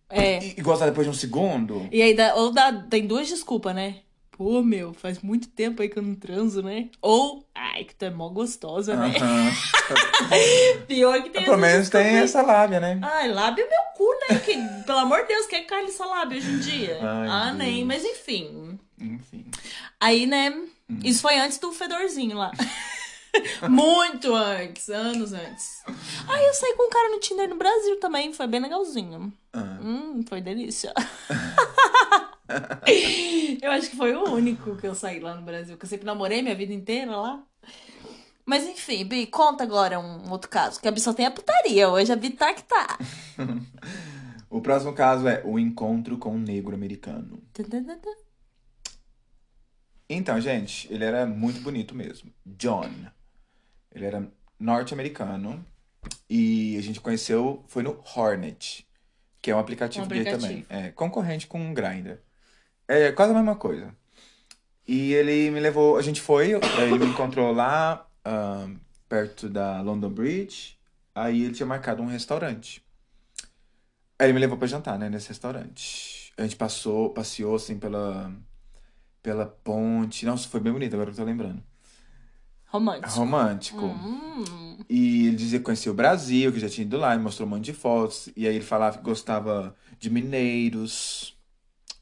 É. 0.08 0.38
e, 0.40 0.54
e 0.58 0.62
gozar 0.62 0.86
depois 0.88 1.04
de 1.04 1.10
um 1.10 1.14
segundo. 1.14 1.88
E 1.90 2.00
aí, 2.00 2.14
dá, 2.14 2.36
ou 2.36 2.52
dá, 2.52 2.72
tem 2.88 3.08
duas 3.08 3.28
desculpas, 3.28 3.74
né? 3.74 3.96
Pô, 4.42 4.60
meu, 4.60 4.92
faz 4.92 5.20
muito 5.20 5.46
tempo 5.46 5.80
aí 5.82 5.88
que 5.88 5.96
eu 5.96 6.02
não 6.02 6.16
transo, 6.16 6.64
né? 6.64 6.88
Ou, 7.00 7.46
ai, 7.54 7.84
que 7.84 7.94
tu 7.94 8.04
é 8.06 8.10
mó 8.10 8.28
gostosa, 8.28 8.96
né? 8.96 9.14
Aham. 9.16 9.52
Pior 10.88 11.22
que 11.22 11.30
tem 11.30 11.44
pelo 11.44 11.56
menos 11.56 11.88
tem 11.88 12.08
aí. 12.08 12.16
essa 12.16 12.42
lábia, 12.42 12.80
né? 12.80 12.98
Ai, 13.04 13.28
lábio 13.28 13.64
é 13.64 13.68
meu 13.68 13.82
cu, 13.96 14.04
né? 14.28 14.40
Que, 14.40 14.84
pelo 14.84 14.98
amor 14.98 15.20
de 15.20 15.28
Deus, 15.28 15.46
quem 15.46 15.60
é 15.60 15.62
que 15.62 15.68
carne 15.68 15.86
essa 15.90 16.04
lábia 16.04 16.38
hoje 16.38 16.50
em 16.50 16.58
dia? 16.58 16.98
Ai, 17.00 17.28
ah, 17.30 17.44
Deus. 17.44 17.56
nem, 17.58 17.84
mas 17.84 18.04
enfim. 18.04 18.80
Enfim. 18.98 19.46
Aí, 20.00 20.26
né, 20.26 20.50
Hum. 20.90 20.98
isso 21.04 21.22
foi 21.22 21.38
antes 21.38 21.58
do 21.58 21.70
fedorzinho 21.70 22.36
lá. 22.36 22.50
Muito 23.70 24.34
antes, 24.34 24.88
anos 24.88 25.32
antes. 25.32 25.84
Aí 26.28 26.44
eu 26.46 26.54
saí 26.54 26.74
com 26.74 26.88
um 26.88 26.90
cara 26.90 27.08
no 27.10 27.20
Tinder 27.20 27.48
no 27.48 27.56
Brasil 27.56 27.96
também, 28.00 28.32
foi 28.32 28.48
bem 28.48 28.60
legalzinho. 28.60 29.32
Ah. 29.52 29.78
Hum, 29.80 30.24
foi 30.28 30.40
delícia. 30.40 30.92
eu 33.62 33.70
acho 33.70 33.90
que 33.90 33.96
foi 33.96 34.14
o 34.14 34.24
único 34.32 34.76
que 34.76 34.86
eu 34.86 34.94
saí 34.94 35.20
lá 35.20 35.34
no 35.34 35.42
Brasil, 35.42 35.76
que 35.76 35.84
eu 35.84 35.88
sempre 35.88 36.06
namorei 36.06 36.42
minha 36.42 36.54
vida 36.54 36.72
inteira 36.72 37.16
lá. 37.16 37.42
Mas 38.44 38.66
enfim, 38.66 39.04
Bi, 39.04 39.26
conta 39.26 39.62
agora 39.64 40.00
um 40.00 40.30
outro 40.30 40.50
caso, 40.50 40.80
que 40.80 40.88
a 40.88 40.90
Bi 40.90 41.00
só 41.00 41.12
tem 41.12 41.26
a 41.26 41.30
putaria, 41.30 41.88
hoje 41.88 42.12
a 42.12 42.16
Bi 42.16 42.30
tá 42.30 42.52
que 42.52 42.64
tá. 42.64 42.98
O 44.52 44.60
próximo 44.60 44.92
caso 44.92 45.26
é 45.26 45.42
o 45.46 45.58
encontro 45.58 46.18
com 46.18 46.34
um 46.34 46.38
negro 46.38 46.74
americano. 46.74 47.42
Então, 50.06 50.38
gente, 50.38 50.92
ele 50.92 51.04
era 51.04 51.24
muito 51.24 51.62
bonito 51.62 51.94
mesmo. 51.94 52.30
John. 52.44 52.90
Ele 53.90 54.04
era 54.04 54.30
norte-americano. 54.60 55.64
E 56.28 56.76
a 56.76 56.82
gente 56.82 57.00
conheceu, 57.00 57.64
foi 57.66 57.82
no 57.82 57.98
Hornet, 58.14 58.86
que 59.40 59.50
é 59.50 59.56
um 59.56 59.58
aplicativo, 59.58 60.04
Um 60.04 60.08
gay 60.08 60.20
aplicativo. 60.20 60.46
também. 60.46 60.66
É, 60.68 60.90
concorrente 60.90 61.46
com 61.46 61.70
o 61.70 61.72
Grindr. 61.72 62.18
É 62.92 63.12
quase 63.12 63.32
a 63.32 63.34
mesma 63.34 63.56
coisa. 63.56 63.94
E 64.86 65.12
ele 65.14 65.50
me 65.50 65.60
levou, 65.60 65.96
a 65.96 66.02
gente 66.02 66.20
foi, 66.20 66.52
ele 66.52 66.98
me 66.98 67.06
encontrou 67.06 67.52
lá, 67.52 68.06
ahn, 68.24 68.76
perto 69.08 69.48
da 69.48 69.80
London 69.80 70.10
Bridge. 70.10 70.76
Aí 71.14 71.42
ele 71.44 71.54
tinha 71.54 71.66
marcado 71.66 72.02
um 72.02 72.06
restaurante. 72.06 72.82
Aí 74.18 74.26
ele 74.26 74.34
me 74.34 74.40
levou 74.40 74.58
pra 74.58 74.66
jantar, 74.66 74.98
né, 74.98 75.08
nesse 75.08 75.28
restaurante. 75.28 76.32
A 76.36 76.42
gente 76.42 76.56
passou, 76.56 77.10
passeou 77.10 77.54
assim 77.56 77.78
pela 77.78 78.32
pela 79.22 79.46
ponte. 79.46 80.26
Nossa, 80.26 80.48
foi 80.48 80.60
bem 80.60 80.72
bonito, 80.72 80.94
agora 80.94 81.10
que 81.10 81.14
eu 81.18 81.24
tô 81.24 81.30
lembrando. 81.30 81.62
Romântico. 82.66 83.10
Romântico. 83.10 83.86
Hum, 83.86 84.78
E 84.88 85.26
ele 85.28 85.36
dizia 85.36 85.58
que 85.58 85.64
conhecia 85.64 85.92
o 85.92 85.94
Brasil, 85.94 86.52
que 86.52 86.58
já 86.58 86.68
tinha 86.68 86.86
ido 86.86 86.96
lá, 86.96 87.16
me 87.16 87.22
mostrou 87.22 87.46
um 87.46 87.50
monte 87.50 87.66
de 87.66 87.72
fotos. 87.72 88.28
E 88.36 88.46
aí 88.48 88.56
ele 88.56 88.64
falava 88.64 88.98
que 88.98 89.04
gostava 89.04 89.76
de 89.98 90.10
mineiros, 90.10 91.36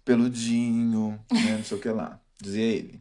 peludinho, 0.04 1.20
né, 1.30 1.56
não 1.56 1.64
sei 1.64 1.76
o 1.76 1.80
que 1.80 1.88
lá. 1.88 2.18
Dizia 2.40 2.64
ele. 2.64 3.00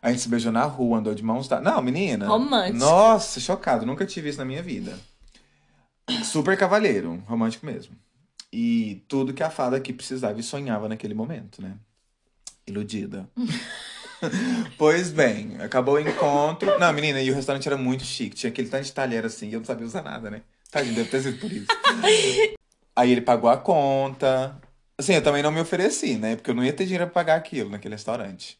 A 0.00 0.10
gente 0.10 0.22
se 0.22 0.28
beijou 0.28 0.50
na 0.50 0.64
rua, 0.64 0.98
andou 0.98 1.14
de 1.14 1.22
mãos 1.22 1.46
dadas. 1.46 1.64
Não, 1.64 1.80
menina. 1.80 2.26
Romântico. 2.26 2.78
Nossa, 2.78 3.38
chocado, 3.38 3.86
nunca 3.86 4.04
tive 4.04 4.28
isso 4.28 4.38
na 4.38 4.44
minha 4.44 4.62
vida. 4.62 4.98
Super 6.24 6.56
cavalheiro, 6.58 7.22
romântico 7.26 7.64
mesmo. 7.64 7.94
E 8.52 9.02
tudo 9.08 9.32
que 9.32 9.42
a 9.42 9.48
fada 9.48 9.76
aqui 9.76 9.92
precisava 9.92 10.38
e 10.38 10.42
sonhava 10.42 10.88
naquele 10.88 11.14
momento, 11.14 11.62
né? 11.62 11.76
Iludida. 12.66 13.28
pois 14.76 15.10
bem, 15.10 15.56
acabou 15.60 15.94
o 15.94 16.00
encontro. 16.00 16.78
Não, 16.78 16.92
menina, 16.92 17.22
e 17.22 17.30
o 17.30 17.34
restaurante 17.34 17.66
era 17.66 17.78
muito 17.78 18.04
chique. 18.04 18.36
Tinha 18.36 18.50
aquele 18.50 18.68
tanto 18.68 18.84
de 18.84 18.92
talher 18.92 19.24
assim 19.24 19.48
e 19.48 19.52
eu 19.52 19.60
não 19.60 19.64
sabia 19.64 19.86
usar 19.86 20.02
nada, 20.02 20.30
né? 20.30 20.42
Tadinho, 20.70 20.94
deve 20.94 21.10
ter 21.10 21.22
sido 21.22 21.38
por 21.38 21.50
isso. 21.50 21.66
Aí 22.94 23.10
ele 23.10 23.20
pagou 23.20 23.48
a 23.48 23.56
conta. 23.56 24.60
Assim, 25.02 25.14
eu 25.14 25.22
também 25.22 25.42
não 25.42 25.50
me 25.50 25.60
ofereci, 25.60 26.14
né? 26.16 26.36
Porque 26.36 26.50
eu 26.50 26.54
não 26.54 26.64
ia 26.64 26.72
ter 26.72 26.84
dinheiro 26.84 27.06
pra 27.06 27.14
pagar 27.14 27.34
aquilo 27.34 27.70
naquele 27.70 27.96
restaurante. 27.96 28.56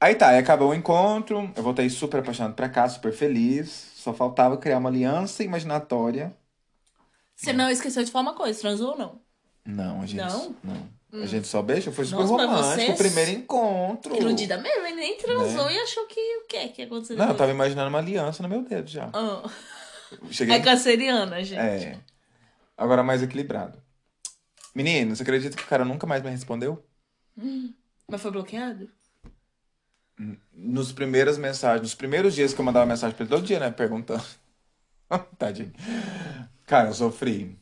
Aí 0.00 0.16
tá, 0.16 0.30
aí 0.30 0.38
acabou 0.38 0.70
o 0.70 0.74
encontro. 0.74 1.48
Eu 1.56 1.62
voltei 1.62 1.88
super 1.88 2.18
apaixonado 2.18 2.54
pra 2.54 2.68
cá, 2.68 2.88
super 2.88 3.12
feliz. 3.12 3.92
Só 3.94 4.12
faltava 4.12 4.56
criar 4.56 4.78
uma 4.78 4.88
aliança 4.88 5.44
imaginatória. 5.44 6.36
Você 7.36 7.52
não 7.52 7.70
esqueceu 7.70 8.02
de 8.02 8.10
falar 8.10 8.30
uma 8.30 8.34
coisa, 8.34 8.58
transou 8.60 8.90
ou 8.90 8.98
não? 8.98 9.20
Não, 9.64 10.02
a 10.02 10.06
gente. 10.06 10.20
Não? 10.20 10.88
A 11.22 11.26
gente 11.26 11.46
só 11.46 11.62
beijou, 11.62 11.92
foi 11.92 12.04
super 12.04 12.24
Nossa, 12.24 12.44
romântico. 12.46 12.86
você- 12.86 12.92
O 12.92 12.96
primeiro 12.96 13.30
encontro. 13.30 14.16
Iludida 14.16 14.58
mesmo, 14.58 14.84
ele 14.88 14.96
nem 14.96 15.16
transou 15.16 15.70
e 15.70 15.78
achou 15.78 16.04
que 16.06 16.20
o 16.38 16.46
que 16.48 16.68
que 16.70 16.82
ia 16.82 16.86
acontecer 16.86 17.14
Né? 17.14 17.20
Não, 17.24 17.30
eu 17.30 17.36
tava 17.36 17.52
imaginando 17.52 17.88
uma 17.88 17.98
aliança 18.00 18.42
no 18.42 18.48
meu 18.48 18.62
dedo 18.62 18.90
já. 18.90 19.08
Ah, 19.12 19.48
Cheguei. 20.30 20.56
É 20.56 20.60
canceriana, 20.60 21.42
gente. 21.44 21.60
É. 21.60 21.98
Agora 22.76 23.04
mais 23.04 23.22
equilibrado. 23.22 23.83
Menino, 24.74 25.14
você 25.14 25.22
acredita 25.22 25.56
que 25.56 25.62
o 25.62 25.66
cara 25.66 25.84
nunca 25.84 26.06
mais 26.06 26.22
me 26.22 26.30
respondeu? 26.30 26.84
Mas 28.08 28.20
foi 28.20 28.30
bloqueado? 28.30 28.88
Nos 30.52 30.92
primeiras 30.92 31.38
mensagens, 31.38 31.82
nos 31.82 31.94
primeiros 31.94 32.34
dias 32.34 32.52
que 32.52 32.60
eu 32.60 32.64
mandava 32.64 32.86
mensagem 32.86 33.16
pra 33.16 33.24
ele, 33.24 33.34
todo 33.34 33.46
dia, 33.46 33.60
né? 33.60 33.70
Perguntando. 33.70 34.24
Tadinho. 35.38 35.72
Cara, 36.66 36.88
eu 36.88 36.94
sofri. 36.94 37.56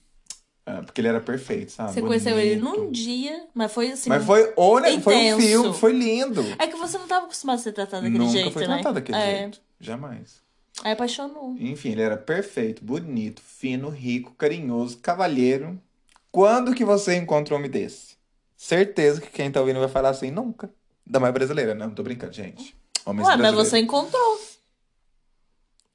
É, 0.65 0.81
porque 0.81 1.01
ele 1.01 1.09
era 1.09 1.21
perfeito, 1.21 1.73
sabe? 1.73 1.93
Você 1.93 2.01
conheceu 2.01 2.39
ele 2.39 2.61
Bonito. 2.61 2.81
num 2.85 2.91
dia, 2.93 3.47
mas 3.53 3.73
foi 3.73 3.91
assim. 3.91 4.09
Mas 4.09 4.25
foi, 4.25 4.53
o, 4.57 4.79
né? 4.79 5.01
Foi 5.01 5.15
um 5.17 5.19
intenso. 5.19 5.41
filme, 5.41 5.75
foi 5.75 5.93
lindo. 5.93 6.41
É 6.57 6.69
que 6.69 6.77
você 6.77 6.97
não 6.99 7.09
tava 7.09 7.25
acostumado 7.25 7.59
a 7.59 7.63
ser 7.63 7.73
tratado 7.73 8.05
daquele 8.05 8.19
Nunca 8.19 8.33
jeito, 8.33 8.53
foi 8.53 8.67
né? 8.67 8.75
tratado 8.75 8.95
daquele 8.95 9.19
é. 9.19 9.39
jeito. 9.39 9.61
Jamais. 9.81 10.41
Aí 10.85 10.93
apaixonou. 10.93 11.57
Enfim, 11.59 11.91
ele 11.91 12.03
era 12.03 12.17
perfeito, 12.17 12.85
bonito, 12.85 13.43
fino, 13.43 13.89
rico, 13.89 14.35
carinhoso, 14.35 14.99
cavalheiro. 14.99 15.81
Quando 16.33 16.75
que 16.75 16.85
você 16.85 17.15
encontra 17.15 17.55
um 17.55 17.59
homem 17.59 17.71
desse? 17.71 18.17
Certeza 18.57 19.21
que 19.21 19.29
quem 19.31 19.51
tá 19.53 19.61
ouvindo 19.61 19.79
vai 19.81 19.89
falar 19.89 20.09
assim, 20.09 20.31
nunca. 20.31 20.71
Da 21.07 21.21
mais 21.21 21.35
brasileira, 21.35 21.75
não, 21.75 21.91
tô 21.91 22.03
brincando, 22.03 22.33
gente. 22.33 22.75
Homens 23.05 23.27
Ué, 23.29 23.33
mas 23.37 23.41
brasileiros. 23.41 23.69
você 23.69 23.79
encontrou. 23.79 24.41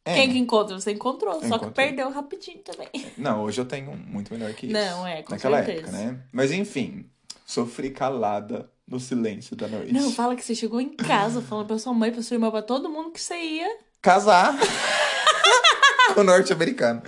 É. 0.05 0.13
Quem 0.13 0.31
que 0.31 0.37
encontra? 0.37 0.79
Você 0.79 0.91
encontrou. 0.91 1.33
Só 1.33 1.39
que 1.39 1.45
encontrei. 1.65 1.87
perdeu 1.87 2.09
rapidinho 2.09 2.59
também. 2.59 2.87
Não, 3.17 3.41
hoje 3.43 3.59
eu 3.59 3.65
tenho 3.65 3.91
um 3.91 3.95
muito 3.97 4.31
melhor 4.33 4.53
que 4.53 4.67
isso. 4.67 4.73
Não, 4.73 5.05
é, 5.05 5.21
com 5.21 5.33
Naquela 5.33 5.57
certeza. 5.65 5.87
época, 5.87 5.97
né? 5.97 6.19
Mas 6.31 6.51
enfim, 6.51 7.05
sofri 7.45 7.89
calada 7.89 8.69
no 8.87 9.01
silêncio 9.01 9.53
da 9.53 9.67
noite. 9.67 9.91
Não, 9.91 10.09
fala 10.11 10.33
que 10.35 10.45
você 10.45 10.55
chegou 10.55 10.79
em 10.79 10.89
casa 10.95 11.41
falando 11.41 11.67
pra 11.67 11.77
sua 11.77 11.93
mãe, 11.93 12.09
pra 12.11 12.21
sua 12.21 12.35
irmã, 12.35 12.49
pra 12.49 12.61
todo 12.61 12.89
mundo 12.89 13.11
que 13.11 13.19
você 13.19 13.35
ia. 13.35 13.79
Casar 14.01 14.55
com 16.15 16.21
o 16.21 16.23
norte-americano. 16.23 17.01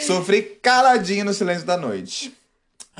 Sofri 0.00 0.42
caladinho 0.62 1.26
no 1.26 1.34
silêncio 1.34 1.66
da 1.66 1.76
noite. 1.76 2.34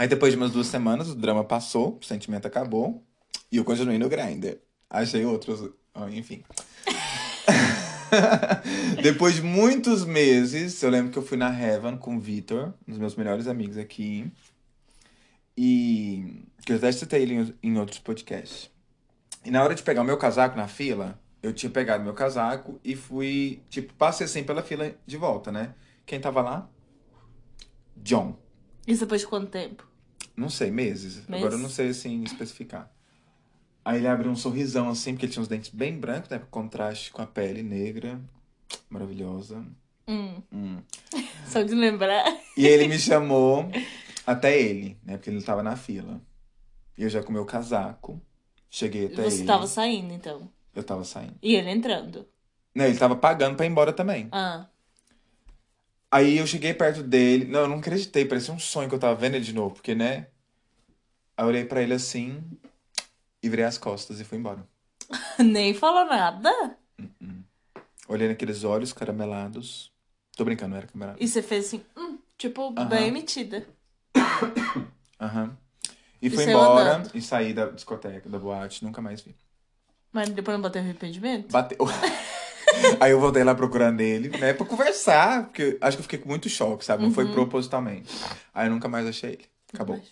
Aí 0.00 0.08
depois 0.08 0.32
de 0.32 0.38
umas 0.38 0.50
duas 0.50 0.66
semanas, 0.66 1.10
o 1.10 1.14
drama 1.14 1.44
passou, 1.44 1.98
o 2.00 2.04
sentimento 2.06 2.46
acabou. 2.46 3.04
E 3.52 3.58
eu 3.58 3.64
continuei 3.66 3.98
no 3.98 4.08
Grindr. 4.08 4.56
Achei 4.88 5.26
outros. 5.26 5.70
Enfim. 6.10 6.42
Depois 9.02 9.34
de 9.34 9.42
muitos 9.42 10.06
meses, 10.06 10.82
eu 10.82 10.88
lembro 10.88 11.12
que 11.12 11.18
eu 11.18 11.22
fui 11.22 11.36
na 11.36 11.50
Heaven 11.50 11.98
com 11.98 12.16
o 12.16 12.18
Vitor, 12.18 12.72
um 12.88 12.92
dos 12.92 12.98
meus 12.98 13.14
melhores 13.14 13.46
amigos 13.46 13.76
aqui. 13.76 14.32
E 15.54 16.46
que 16.64 16.72
eu 16.72 16.76
até 16.76 16.90
citei 16.92 17.20
ele 17.20 17.54
em 17.62 17.78
outros 17.78 17.98
podcasts. 17.98 18.70
E 19.44 19.50
na 19.50 19.62
hora 19.62 19.74
de 19.74 19.82
pegar 19.82 20.00
o 20.00 20.06
meu 20.06 20.16
casaco 20.16 20.56
na 20.56 20.66
fila, 20.66 21.20
eu 21.42 21.52
tinha 21.52 21.68
pegado 21.68 22.02
meu 22.02 22.14
casaco 22.14 22.80
e 22.82 22.96
fui, 22.96 23.62
tipo, 23.68 23.92
passei 23.92 24.24
assim 24.24 24.44
pela 24.44 24.62
fila 24.62 24.94
de 25.06 25.18
volta, 25.18 25.52
né? 25.52 25.74
Quem 26.06 26.18
tava 26.18 26.40
lá? 26.40 26.70
John. 27.98 28.38
Isso 28.86 29.00
depois 29.00 29.20
de 29.20 29.26
quanto 29.26 29.50
tempo? 29.50 29.89
Não 30.36 30.48
sei, 30.48 30.70
meses. 30.70 31.22
Agora 31.28 31.54
eu 31.54 31.58
não 31.58 31.68
sei, 31.68 31.88
assim, 31.88 32.22
especificar. 32.22 32.90
Aí 33.84 33.98
ele 33.98 34.08
abriu 34.08 34.30
um 34.30 34.36
sorrisão, 34.36 34.88
assim, 34.88 35.12
porque 35.12 35.26
ele 35.26 35.32
tinha 35.32 35.42
os 35.42 35.48
dentes 35.48 35.70
bem 35.70 35.98
brancos, 35.98 36.28
né? 36.28 36.40
Contraste 36.50 37.10
com 37.10 37.22
a 37.22 37.26
pele 37.26 37.62
negra. 37.62 38.20
Maravilhosa. 38.88 39.64
Hum. 40.06 40.42
Hum. 40.52 40.78
Só 41.46 41.62
de 41.62 41.74
lembrar. 41.74 42.24
E 42.56 42.66
ele 42.66 42.88
me 42.88 42.98
chamou 42.98 43.70
até 44.26 44.60
ele, 44.60 44.96
né? 45.04 45.16
Porque 45.16 45.30
ele 45.30 45.42
tava 45.42 45.62
na 45.62 45.76
fila. 45.76 46.20
E 46.96 47.02
eu 47.02 47.08
já 47.08 47.22
com 47.22 47.32
meu 47.32 47.44
casaco. 47.44 48.20
Cheguei 48.68 49.06
até 49.06 49.22
Você 49.24 49.38
ele. 49.38 49.46
tava 49.46 49.66
saindo, 49.66 50.12
então. 50.12 50.48
Eu 50.74 50.84
tava 50.84 51.02
saindo. 51.04 51.34
E 51.42 51.54
ele 51.54 51.70
entrando. 51.70 52.26
Não, 52.74 52.84
ele 52.84 52.98
tava 52.98 53.16
pagando 53.16 53.56
pra 53.56 53.66
ir 53.66 53.70
embora 53.70 53.92
também. 53.92 54.28
Ah. 54.30 54.66
Aí 56.10 56.38
eu 56.38 56.46
cheguei 56.46 56.74
perto 56.74 57.02
dele. 57.02 57.44
Não, 57.44 57.60
eu 57.60 57.68
não 57.68 57.78
acreditei. 57.78 58.24
Parecia 58.24 58.52
um 58.52 58.58
sonho 58.58 58.88
que 58.88 58.94
eu 58.94 58.98
tava 58.98 59.14
vendo 59.14 59.36
ele 59.36 59.44
de 59.44 59.52
novo. 59.54 59.74
Porque, 59.74 59.94
né? 59.94 60.26
Aí 61.36 61.44
eu 61.44 61.46
olhei 61.46 61.64
pra 61.64 61.82
ele 61.82 61.94
assim. 61.94 62.42
E 63.42 63.48
virei 63.48 63.64
as 63.64 63.78
costas 63.78 64.20
e 64.20 64.24
fui 64.24 64.38
embora. 64.38 64.66
Nem 65.38 65.72
falou 65.74 66.04
nada. 66.04 66.76
Olhei 68.08 68.28
naqueles 68.28 68.64
olhos 68.64 68.92
caramelados. 68.92 69.92
Tô 70.36 70.44
brincando, 70.44 70.70
não 70.70 70.78
era 70.78 70.86
caramelado. 70.86 71.18
E 71.22 71.28
você 71.28 71.42
fez 71.42 71.66
assim, 71.66 71.84
hum, 71.96 72.18
tipo, 72.36 72.74
Aham. 72.76 72.88
bem 72.88 73.10
metida. 73.12 73.66
Aham. 75.20 75.56
E 76.20 76.26
E 76.26 76.30
fui 76.30 76.44
saiu 76.44 76.58
embora 76.58 76.96
andando. 76.96 77.10
e 77.14 77.22
saí 77.22 77.54
da 77.54 77.66
discoteca, 77.66 78.28
da 78.28 78.38
boate. 78.38 78.84
Nunca 78.84 79.00
mais 79.00 79.20
vi. 79.20 79.34
Mas 80.12 80.28
depois 80.30 80.56
não 80.56 80.62
bateu 80.62 80.82
arrependimento? 80.82 81.50
Bateu. 81.52 81.78
Aí 83.00 83.12
eu 83.12 83.20
voltei 83.20 83.44
lá 83.44 83.54
procurando 83.54 84.00
ele, 84.00 84.28
né? 84.38 84.52
Pra 84.52 84.66
conversar. 84.66 85.44
Porque 85.44 85.76
acho 85.80 85.96
que 85.96 86.00
eu 86.00 86.04
fiquei 86.04 86.18
com 86.18 86.28
muito 86.28 86.48
choque, 86.48 86.84
sabe? 86.84 87.02
Não 87.02 87.12
foi 87.12 87.24
Uhum. 87.24 87.32
propositalmente. 87.32 88.12
Aí 88.54 88.66
eu 88.66 88.70
nunca 88.70 88.88
mais 88.88 89.06
achei 89.06 89.30
ele. 89.30 89.46
Acabou. 89.72 90.02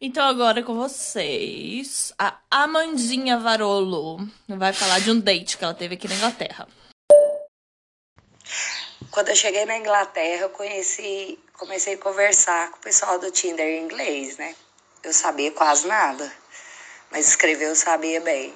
Então 0.00 0.24
agora 0.24 0.62
com 0.62 0.74
vocês, 0.76 2.12
a 2.18 2.38
Amandinha 2.50 3.38
Varolo 3.38 4.18
vai 4.48 4.72
falar 4.72 5.00
de 5.00 5.10
um 5.10 5.18
date 5.18 5.58
que 5.58 5.64
ela 5.64 5.74
teve 5.74 5.94
aqui 5.96 6.06
na 6.06 6.14
Inglaterra. 6.14 6.68
Quando 9.10 9.30
eu 9.30 9.36
cheguei 9.36 9.64
na 9.64 9.76
Inglaterra, 9.78 10.42
eu 10.42 10.50
conheci, 10.50 11.38
comecei 11.54 11.94
a 11.94 11.98
conversar 11.98 12.70
com 12.70 12.76
o 12.78 12.80
pessoal 12.80 13.18
do 13.18 13.30
Tinder 13.32 13.66
em 13.66 13.84
inglês, 13.84 14.36
né? 14.38 14.54
Eu 15.02 15.12
sabia 15.12 15.50
quase 15.50 15.86
nada, 15.88 16.30
mas 17.10 17.26
escrever 17.28 17.68
eu 17.68 17.74
sabia 17.76 18.20
bem. 18.20 18.54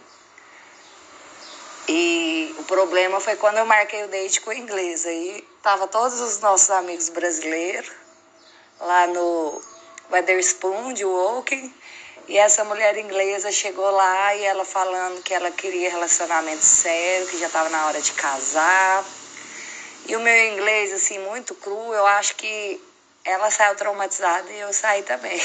E 1.88 2.54
o 2.58 2.64
problema 2.64 3.18
foi 3.20 3.36
quando 3.36 3.58
eu 3.58 3.66
marquei 3.66 4.04
o 4.04 4.08
date 4.08 4.40
com 4.40 4.50
o 4.50 4.54
inglês. 4.54 5.04
Aí 5.04 5.46
tava 5.62 5.88
todos 5.88 6.20
os 6.20 6.38
nossos 6.40 6.70
amigos 6.70 7.08
brasileiros 7.08 7.90
lá 8.80 9.06
no 9.08 9.62
Weatherspoon 10.10 10.92
de 10.92 11.04
Woking. 11.04 11.74
E 12.28 12.38
essa 12.38 12.64
mulher 12.64 12.96
inglesa 12.96 13.50
chegou 13.50 13.90
lá 13.90 14.34
e 14.36 14.44
ela 14.44 14.64
falando 14.64 15.22
que 15.22 15.34
ela 15.34 15.50
queria 15.50 15.90
relacionamento 15.90 16.64
sério, 16.64 17.26
que 17.26 17.38
já 17.38 17.46
estava 17.46 17.68
na 17.68 17.86
hora 17.86 18.00
de 18.00 18.12
casar. 18.12 19.04
E 20.06 20.16
o 20.16 20.20
meu 20.20 20.52
inglês, 20.52 20.92
assim, 20.92 21.18
muito 21.18 21.54
cru, 21.54 21.92
eu 21.92 22.06
acho 22.06 22.36
que 22.36 22.80
ela 23.24 23.50
saiu 23.50 23.74
traumatizada 23.76 24.50
e 24.50 24.60
eu 24.60 24.72
saí 24.72 25.02
também. 25.02 25.40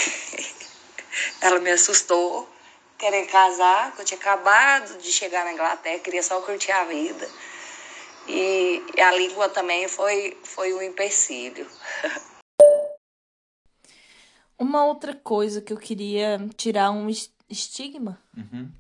ela 1.41 1.60
me 1.60 1.71
assustou, 1.71 2.47
querendo 2.97 3.29
casar, 3.29 3.95
que 3.95 4.01
eu 4.01 4.05
tinha 4.05 4.19
acabado 4.19 4.97
de 4.97 5.12
chegar 5.12 5.45
na 5.45 5.53
Inglaterra, 5.53 5.99
queria 5.99 6.23
só 6.23 6.41
curtir 6.41 6.71
a 6.71 6.86
vida. 6.86 7.27
E 8.27 8.81
a 8.99 9.12
língua 9.12 9.47
também 9.49 9.88
foi, 9.88 10.38
foi 10.43 10.73
um 10.73 10.81
empecilho. 10.81 11.67
Uma 14.60 14.86
outra 14.86 15.13
coisa 15.13 15.62
que 15.62 15.71
eu 15.71 15.77
queria 15.77 16.39
tirar 16.55 16.89
um 16.91 17.07
es- 17.10 17.31
estigma 17.47 18.19
Uhum. 18.36 18.71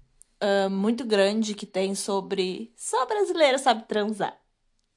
ah, 0.41 0.67
muito 0.69 1.05
grande 1.05 1.53
que 1.53 1.67
tem 1.67 1.93
sobre 1.93 2.73
só 2.75 3.05
brasileiro 3.05 3.59
sabe 3.59 3.83
transar. 3.87 4.35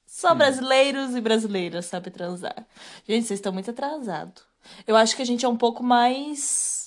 Só 0.07 0.33
brasileiros 0.35 1.15
e 1.15 1.21
brasileiras 1.21 1.85
sabem 1.85 2.11
transar. 2.11 2.65
Gente, 3.07 3.27
vocês 3.27 3.39
estão 3.39 3.53
muito 3.53 3.69
atrasados. 3.71 4.43
Eu 4.85 4.95
acho 4.97 5.15
que 5.15 5.21
a 5.21 5.25
gente 5.25 5.45
é 5.45 5.47
um 5.47 5.55
pouco 5.55 5.81
mais 5.83 6.80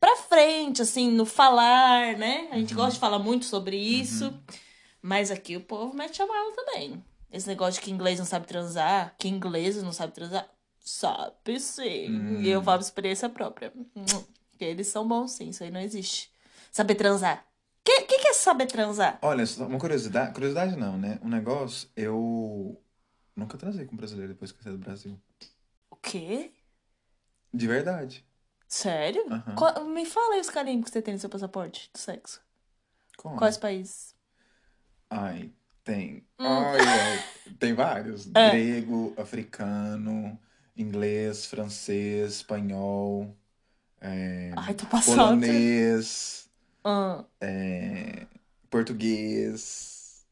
pra 0.00 0.16
frente, 0.16 0.82
assim, 0.82 1.10
no 1.10 1.24
falar, 1.26 2.16
né? 2.16 2.48
A 2.50 2.58
gente 2.58 2.74
gosta 2.74 2.92
de 2.92 2.98
falar 3.00 3.18
muito 3.18 3.44
sobre 3.44 3.76
isso. 3.76 4.32
Mas 5.00 5.30
aqui 5.30 5.56
o 5.56 5.60
povo 5.60 5.94
mete 5.94 6.20
a 6.20 6.26
mala 6.26 6.52
também. 6.54 7.02
Esse 7.30 7.46
negócio 7.46 7.74
de 7.80 7.84
que 7.84 7.90
inglês 7.90 8.18
não 8.18 8.26
sabe 8.26 8.46
transar, 8.46 9.14
que 9.18 9.28
inglês 9.28 9.80
não 9.82 9.92
sabe 9.92 10.12
transar. 10.12 10.48
Sabe 10.80 11.60
sim. 11.60 12.40
E 12.40 12.48
eu 12.48 12.62
falo 12.62 12.78
de 12.78 12.84
experiência 12.84 13.28
própria. 13.28 13.72
Hum, 13.94 14.04
Que 14.58 14.64
eles 14.64 14.88
são 14.88 15.06
bons 15.06 15.32
sim, 15.32 15.50
isso 15.50 15.62
aí 15.62 15.70
não 15.70 15.80
existe. 15.80 16.30
Saber 16.72 16.94
transar. 16.94 17.44
O 17.80 17.84
que, 17.84 18.02
que, 18.02 18.18
que 18.18 18.28
é 18.28 18.32
saber 18.32 18.66
transar? 18.66 19.18
Olha, 19.22 19.44
uma 19.58 19.78
curiosidade. 19.78 20.32
Curiosidade 20.34 20.76
não, 20.76 20.96
né? 20.98 21.18
Um 21.22 21.28
negócio, 21.28 21.88
eu 21.96 22.80
nunca 23.36 23.56
transei 23.56 23.86
com 23.86 23.94
um 23.94 23.96
brasileiro 23.98 24.32
depois 24.32 24.50
que 24.52 24.58
eu 24.58 24.62
saí 24.64 24.72
do 24.72 24.78
Brasil. 24.78 25.18
O 25.90 25.96
quê? 25.96 26.50
De 27.52 27.66
verdade. 27.66 28.24
Sério? 28.68 29.24
Aham. 29.30 29.56
Qual- 29.56 29.84
me 29.86 30.04
fala 30.06 30.34
aí 30.34 30.40
os 30.40 30.50
carimbos 30.50 30.86
que 30.90 30.92
você 30.92 31.02
tem 31.02 31.14
no 31.14 31.20
seu 31.20 31.30
passaporte 31.30 31.90
do 31.92 31.98
sexo. 31.98 32.40
Como? 33.16 33.38
Quais 33.38 33.58
países? 33.58 34.14
Ai, 35.10 35.52
tem. 35.84 36.26
Hum. 36.38 36.46
Ai, 36.46 36.98
ai, 36.98 37.24
tem 37.58 37.74
vários. 37.74 38.26
É. 38.38 38.50
Grego, 38.50 39.14
africano, 39.18 40.38
inglês, 40.76 41.46
francês, 41.46 42.34
espanhol, 42.36 43.36
é, 44.00 44.54
Ai, 44.56 44.74
tô 44.74 44.86
passando. 44.86 45.42
polonês, 45.42 46.50
Ah, 46.84 47.24
é, 47.40 48.26
português. 48.70 50.26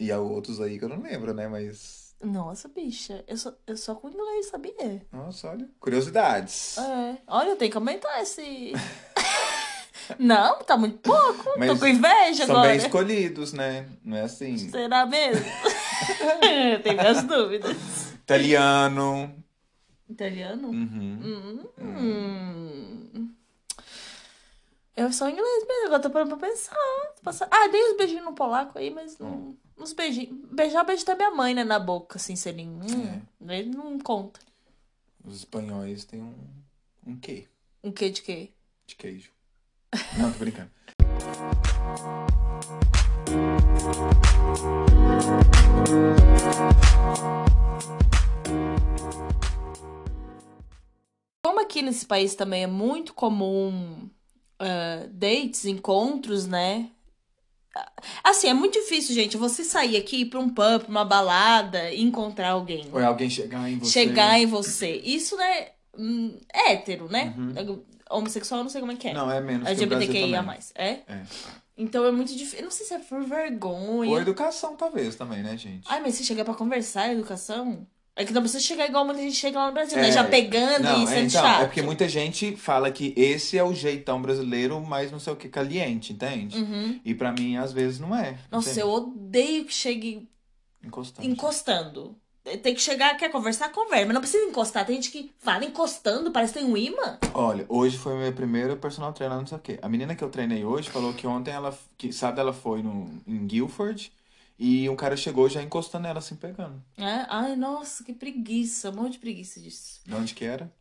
E 0.00 0.12
há 0.12 0.20
outros 0.20 0.60
aí 0.60 0.78
que 0.78 0.84
eu 0.84 0.88
não 0.88 1.02
lembro, 1.02 1.34
né? 1.34 1.48
Mas. 1.48 2.01
Nossa, 2.22 2.68
bicha. 2.68 3.24
Eu 3.26 3.36
só, 3.36 3.52
eu 3.66 3.76
só 3.76 3.94
com 3.94 4.08
inglês 4.08 4.46
sabia. 4.46 5.04
Nossa, 5.12 5.50
olha. 5.50 5.68
Curiosidades. 5.80 6.78
É. 6.78 7.18
Olha, 7.26 7.50
eu 7.50 7.56
tenho 7.56 7.70
que 7.70 7.76
aumentar 7.76 8.20
esse. 8.22 8.72
Não, 10.18 10.58
tá 10.60 10.76
muito 10.76 10.98
pouco. 10.98 11.44
Tô 11.44 11.58
Mas 11.58 11.78
com 11.78 11.86
inveja 11.86 12.46
São 12.46 12.56
agora. 12.56 12.68
bem 12.70 12.78
escolhidos, 12.78 13.52
né? 13.52 13.88
Não 14.04 14.16
é 14.16 14.22
assim. 14.22 14.56
Será 14.58 15.06
mesmo? 15.06 15.44
Tenho 16.82 16.96
minhas 16.96 17.22
dúvidas. 17.22 17.76
Italiano. 18.14 19.32
Italiano? 20.08 20.68
Uhum. 20.68 21.66
Hum. 21.78 23.32
Eu 24.94 25.10
sou 25.12 25.28
inglês 25.28 25.66
mesmo, 25.66 25.86
agora 25.86 26.02
tô 26.02 26.10
parando 26.10 26.36
pra 26.36 26.48
pensar. 26.48 26.76
Tô 27.22 27.30
Ah, 27.50 27.68
dei 27.68 27.82
uns 27.90 27.96
beijinhos 27.96 28.24
no 28.24 28.34
polaco 28.34 28.78
aí, 28.78 28.90
mas 28.90 29.18
não. 29.18 29.56
Uns 29.82 29.92
beijinhos. 29.92 30.38
Beijar, 30.52 30.84
beijo 30.84 31.04
da 31.04 31.16
minha 31.16 31.32
mãe, 31.32 31.54
né? 31.54 31.64
Na 31.64 31.80
boca, 31.80 32.16
assim, 32.16 32.36
selinho. 32.36 32.80
Hum, 32.84 33.20
Ele 33.48 33.70
não 33.70 33.98
conta. 33.98 34.38
Os 35.24 35.38
espanhóis 35.38 36.04
têm 36.04 36.22
um, 36.22 36.34
um 37.06 37.16
quê 37.16 37.48
Um 37.82 37.90
quê 37.90 38.10
de 38.10 38.22
quê? 38.22 38.50
de 38.86 38.94
queijo. 38.94 39.32
Não, 40.18 40.32
tô 40.32 40.38
brincando. 40.38 40.70
Como 51.44 51.60
aqui 51.60 51.82
nesse 51.82 52.06
país 52.06 52.36
também 52.36 52.62
é 52.62 52.68
muito 52.68 53.12
comum 53.14 54.08
ah, 54.60 55.08
dates, 55.10 55.64
encontros, 55.64 56.46
né? 56.46 56.88
Assim, 58.22 58.48
é 58.48 58.54
muito 58.54 58.74
difícil, 58.74 59.14
gente, 59.14 59.36
você 59.36 59.64
sair 59.64 59.96
aqui 59.96 60.22
ir 60.22 60.24
pra 60.26 60.38
um 60.40 60.48
pub, 60.48 60.80
pra 60.82 60.88
uma 60.88 61.04
balada 61.04 61.90
e 61.90 62.02
encontrar 62.02 62.50
alguém. 62.50 62.88
Ou 62.92 63.00
é 63.00 63.04
alguém 63.04 63.30
chegar 63.30 63.68
em 63.70 63.78
você. 63.78 63.90
Chegar 63.90 64.38
em 64.40 64.46
você. 64.46 65.00
Isso, 65.04 65.36
né? 65.36 65.68
hum, 65.98 66.36
É 66.52 66.72
hétero, 66.72 67.08
né? 67.10 67.34
Homossexual, 68.10 68.60
eu 68.60 68.64
não 68.64 68.70
sei 68.70 68.80
como 68.80 68.92
é 68.92 68.96
que 68.96 69.08
é. 69.08 69.12
Uhum. 69.12 69.16
Não, 69.16 69.30
é 69.30 69.40
menos 69.40 69.66
que 69.68 69.84
o 69.84 69.86
Brasil 69.86 70.06
LGBTQIA+. 70.10 70.42
também. 70.42 70.58
É? 70.74 70.88
É. 71.08 71.22
Então 71.78 72.04
é 72.04 72.12
muito 72.12 72.34
difícil. 72.36 72.58
Eu 72.58 72.64
não 72.64 72.70
sei 72.70 72.84
se 72.84 72.92
é 72.92 72.98
por 72.98 73.22
vergonha. 73.24 74.10
Ou 74.10 74.20
educação, 74.20 74.76
talvez, 74.76 75.16
também, 75.16 75.42
né, 75.42 75.56
gente? 75.56 75.84
Ai, 75.88 76.00
mas 76.02 76.14
se 76.14 76.24
chegar 76.24 76.44
pra 76.44 76.52
conversar, 76.54 77.10
educação. 77.10 77.86
É 78.14 78.24
que 78.26 78.32
não 78.32 78.42
precisa 78.42 78.62
chegar 78.62 78.86
igual 78.86 79.06
muita 79.06 79.22
gente 79.22 79.36
chega 79.36 79.58
lá 79.58 79.68
no 79.68 79.72
Brasil, 79.72 79.98
É, 79.98 80.02
né? 80.02 80.12
Já 80.12 80.22
pegando 80.24 80.84
não, 80.84 81.00
e 81.00 81.04
é, 81.04 81.06
sendo 81.06 81.28
então, 81.28 81.42
chato. 81.42 81.62
É 81.62 81.64
porque 81.64 81.80
muita 81.80 82.06
gente 82.08 82.54
fala 82.56 82.90
que 82.90 83.14
esse 83.16 83.56
é 83.56 83.64
o 83.64 83.72
jeitão 83.72 84.20
brasileiro, 84.20 84.80
mas 84.82 85.10
não 85.10 85.18
sei 85.18 85.32
o 85.32 85.36
que, 85.36 85.48
caliente, 85.48 86.12
entende? 86.12 86.58
Uhum. 86.58 87.00
E 87.04 87.14
pra 87.14 87.32
mim, 87.32 87.56
às 87.56 87.72
vezes, 87.72 87.98
não 87.98 88.14
é. 88.14 88.36
Nossa, 88.50 88.70
entende? 88.70 88.80
eu 88.80 88.90
odeio 88.90 89.64
que 89.64 89.72
chegue 89.72 90.28
Encostando. 90.84 91.26
encostando. 91.28 92.16
Tem 92.62 92.74
que 92.74 92.80
chegar, 92.80 93.16
quer 93.16 93.30
conversar, 93.30 93.70
conversa. 93.70 94.04
Mas 94.04 94.14
não 94.14 94.20
precisa 94.20 94.44
encostar. 94.44 94.84
Tem 94.84 94.96
gente 94.96 95.12
que 95.12 95.30
fala 95.38 95.64
encostando, 95.64 96.32
parece 96.32 96.52
que 96.52 96.58
tem 96.58 96.68
um 96.68 96.76
imã. 96.76 97.18
Olha, 97.32 97.64
hoje 97.68 97.96
foi 97.96 98.16
minha 98.16 98.32
primeira 98.32 98.74
personal 98.74 99.12
trainer, 99.12 99.38
não 99.38 99.46
sei 99.46 99.56
o 99.56 99.60
quê. 99.60 99.78
A 99.80 99.88
menina 99.88 100.14
que 100.14 100.24
eu 100.24 100.28
treinei 100.28 100.64
hoje 100.64 100.90
falou 100.90 101.14
que 101.14 101.24
ontem 101.24 101.52
ela, 101.52 101.72
que 101.96 102.12
sabe, 102.12 102.40
ela 102.40 102.52
foi 102.52 102.82
no, 102.82 103.08
em 103.26 103.46
Guilford 103.46 104.12
e 104.58 104.88
um 104.88 104.96
cara 104.96 105.16
chegou 105.16 105.48
já 105.48 105.62
encostando 105.62 106.06
ela, 106.06 106.18
assim, 106.18 106.36
pegando. 106.36 106.82
É? 106.96 107.26
Ai, 107.28 107.56
nossa, 107.56 108.04
que 108.04 108.12
preguiça. 108.12 108.90
Um 108.90 108.94
monte 108.94 109.12
de 109.12 109.18
preguiça 109.18 109.60
disso. 109.60 110.00
De 110.04 110.14
onde 110.14 110.34
que 110.34 110.44
era? 110.44 110.72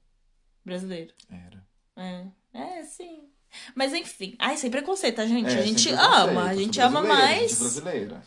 Brasileiro. 0.63 1.13
Era. 1.29 1.65
É, 1.95 2.25
é 2.53 2.83
sim. 2.83 3.23
Mas 3.75 3.93
enfim. 3.93 4.35
Ai, 4.39 4.57
sem 4.57 4.71
preconceito, 4.71 5.15
tá, 5.17 5.25
gente? 5.25 5.49
É, 5.49 5.59
a 5.59 5.61
gente 5.61 5.89
ama. 5.89 6.43
A 6.45 6.55
gente 6.55 6.79
ama 6.79 7.01
brasileira, 7.01 7.35
mais. 7.39 7.59
brasileira. 7.59 8.23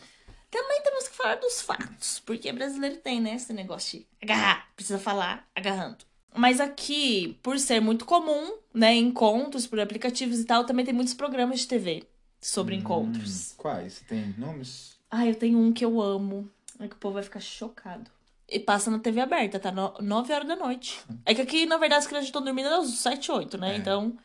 Também 0.51 0.81
temos 0.83 1.07
que 1.07 1.15
falar 1.15 1.35
dos 1.35 1.61
fatos, 1.61 2.21
porque 2.25 2.51
brasileiro 2.53 2.97
tem, 2.97 3.19
né, 3.19 3.35
esse 3.35 3.51
negócio 3.51 3.99
de 3.99 4.07
agarrar, 4.21 4.69
precisa 4.75 4.97
falar 4.97 5.45
agarrando. 5.53 6.05
Mas 6.33 6.59
aqui, 6.59 7.37
por 7.41 7.59
ser 7.59 7.81
muito 7.81 8.05
comum, 8.05 8.57
né, 8.73 8.93
encontros 8.93 9.65
por 9.67 9.79
aplicativos 9.79 10.39
e 10.39 10.45
tal, 10.45 10.65
também 10.65 10.85
tem 10.85 10.93
muitos 10.93 11.13
programas 11.13 11.61
de 11.61 11.67
TV 11.67 12.07
sobre 12.39 12.75
encontros. 12.75 13.51
Hum, 13.51 13.55
quais? 13.57 14.01
Tem 14.07 14.33
nomes? 14.37 14.94
Ah, 15.09 15.25
eu 15.25 15.35
tenho 15.35 15.57
um 15.59 15.71
que 15.71 15.85
eu 15.85 16.01
amo, 16.01 16.49
é 16.79 16.87
que 16.87 16.95
o 16.95 16.99
povo 16.99 17.13
vai 17.15 17.23
ficar 17.23 17.39
chocado. 17.39 18.09
E 18.47 18.59
passa 18.59 18.91
na 18.91 18.99
TV 18.99 19.21
aberta, 19.21 19.59
tá? 19.59 19.71
No, 19.71 19.93
9 20.01 20.31
horas 20.33 20.47
da 20.47 20.55
noite. 20.55 20.99
É 21.25 21.33
que 21.33 21.41
aqui, 21.41 21.65
na 21.65 21.77
verdade, 21.77 22.01
as 22.01 22.07
crianças 22.07 22.27
estão 22.27 22.43
dormindo 22.43 22.67
às 22.67 22.89
7, 22.89 23.31
8, 23.31 23.57
né? 23.57 23.73
É. 23.73 23.77
Então. 23.77 24.15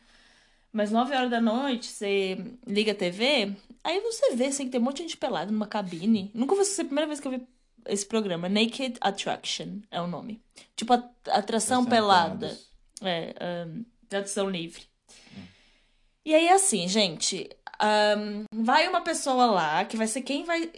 Mas 0.71 0.91
9 0.91 1.13
horas 1.15 1.29
da 1.29 1.41
noite, 1.41 1.87
você 1.87 2.37
liga 2.65 2.91
a 2.93 2.95
TV, 2.95 3.53
aí 3.83 3.99
você 4.01 4.35
vê, 4.35 4.45
assim, 4.45 4.65
que 4.65 4.71
tem 4.71 4.79
um 4.79 4.83
monte 4.83 4.97
de 4.97 5.03
gente 5.03 5.17
pelada 5.17 5.51
numa 5.51 5.67
cabine. 5.67 6.31
Nunca 6.33 6.55
foi 6.55 6.61
essa 6.63 6.81
a 6.81 6.85
primeira 6.85 7.07
vez 7.07 7.19
que 7.19 7.27
eu 7.27 7.31
vi 7.31 7.45
esse 7.87 8.05
programa. 8.05 8.47
Naked 8.47 8.97
Attraction 9.01 9.79
é 9.89 9.99
o 9.99 10.07
nome. 10.07 10.41
Tipo, 10.75 10.93
a- 10.93 11.09
atração 11.27 11.83
pelada. 11.83 12.47
pelados. 12.47 12.71
É, 13.01 13.33
ahn, 13.41 13.83
tradução 14.07 14.49
livre. 14.49 14.83
E 16.23 16.33
aí, 16.35 16.47
assim, 16.49 16.87
gente, 16.87 17.49
ahn, 17.81 18.45
vai 18.53 18.87
uma 18.87 19.01
pessoa 19.01 19.45
lá 19.47 19.83
que 19.85 19.97
vai 19.97 20.07
ser 20.07 20.21
quem 20.21 20.43
vai 20.43 20.71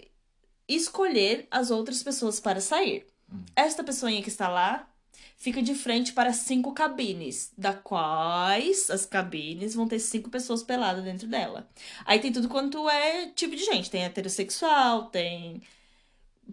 escolher 0.68 1.46
as 1.50 1.70
outras 1.70 2.02
pessoas 2.02 2.40
para 2.40 2.60
sair. 2.60 3.06
Esta 3.54 3.84
pessoinha 3.84 4.22
que 4.22 4.28
está 4.28 4.48
lá 4.48 4.88
fica 5.36 5.62
de 5.62 5.74
frente 5.74 6.12
para 6.12 6.32
cinco 6.32 6.72
cabines, 6.72 7.52
da 7.58 7.74
quais 7.74 8.88
as 8.90 9.04
cabines 9.04 9.74
vão 9.74 9.86
ter 9.86 9.98
cinco 9.98 10.30
pessoas 10.30 10.62
peladas 10.62 11.04
dentro 11.04 11.26
dela. 11.26 11.68
Aí 12.06 12.18
tem 12.18 12.32
tudo 12.32 12.48
quanto 12.48 12.88
é 12.88 13.26
tipo 13.28 13.54
de 13.54 13.64
gente. 13.64 13.90
Tem 13.90 14.04
heterossexual, 14.04 15.06
tem 15.06 15.62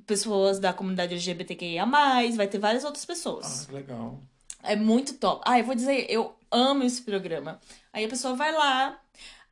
pessoas 0.06 0.60
da 0.60 0.74
comunidade 0.74 1.14
LGBTQIA+, 1.14 1.86
vai 2.36 2.48
ter 2.48 2.58
várias 2.58 2.84
outras 2.84 3.06
pessoas. 3.06 3.68
Ah, 3.70 3.74
legal. 3.74 4.20
É 4.64 4.76
muito 4.76 5.14
top. 5.16 5.42
Ah, 5.46 5.58
eu 5.58 5.66
vou 5.66 5.76
dizer, 5.76 6.06
eu 6.10 6.36
amo 6.52 6.84
esse 6.84 7.02
programa. 7.02 7.60
Aí 7.94 8.06
a 8.06 8.10
pessoa 8.10 8.36
vai 8.36 8.52
lá. 8.52 9.00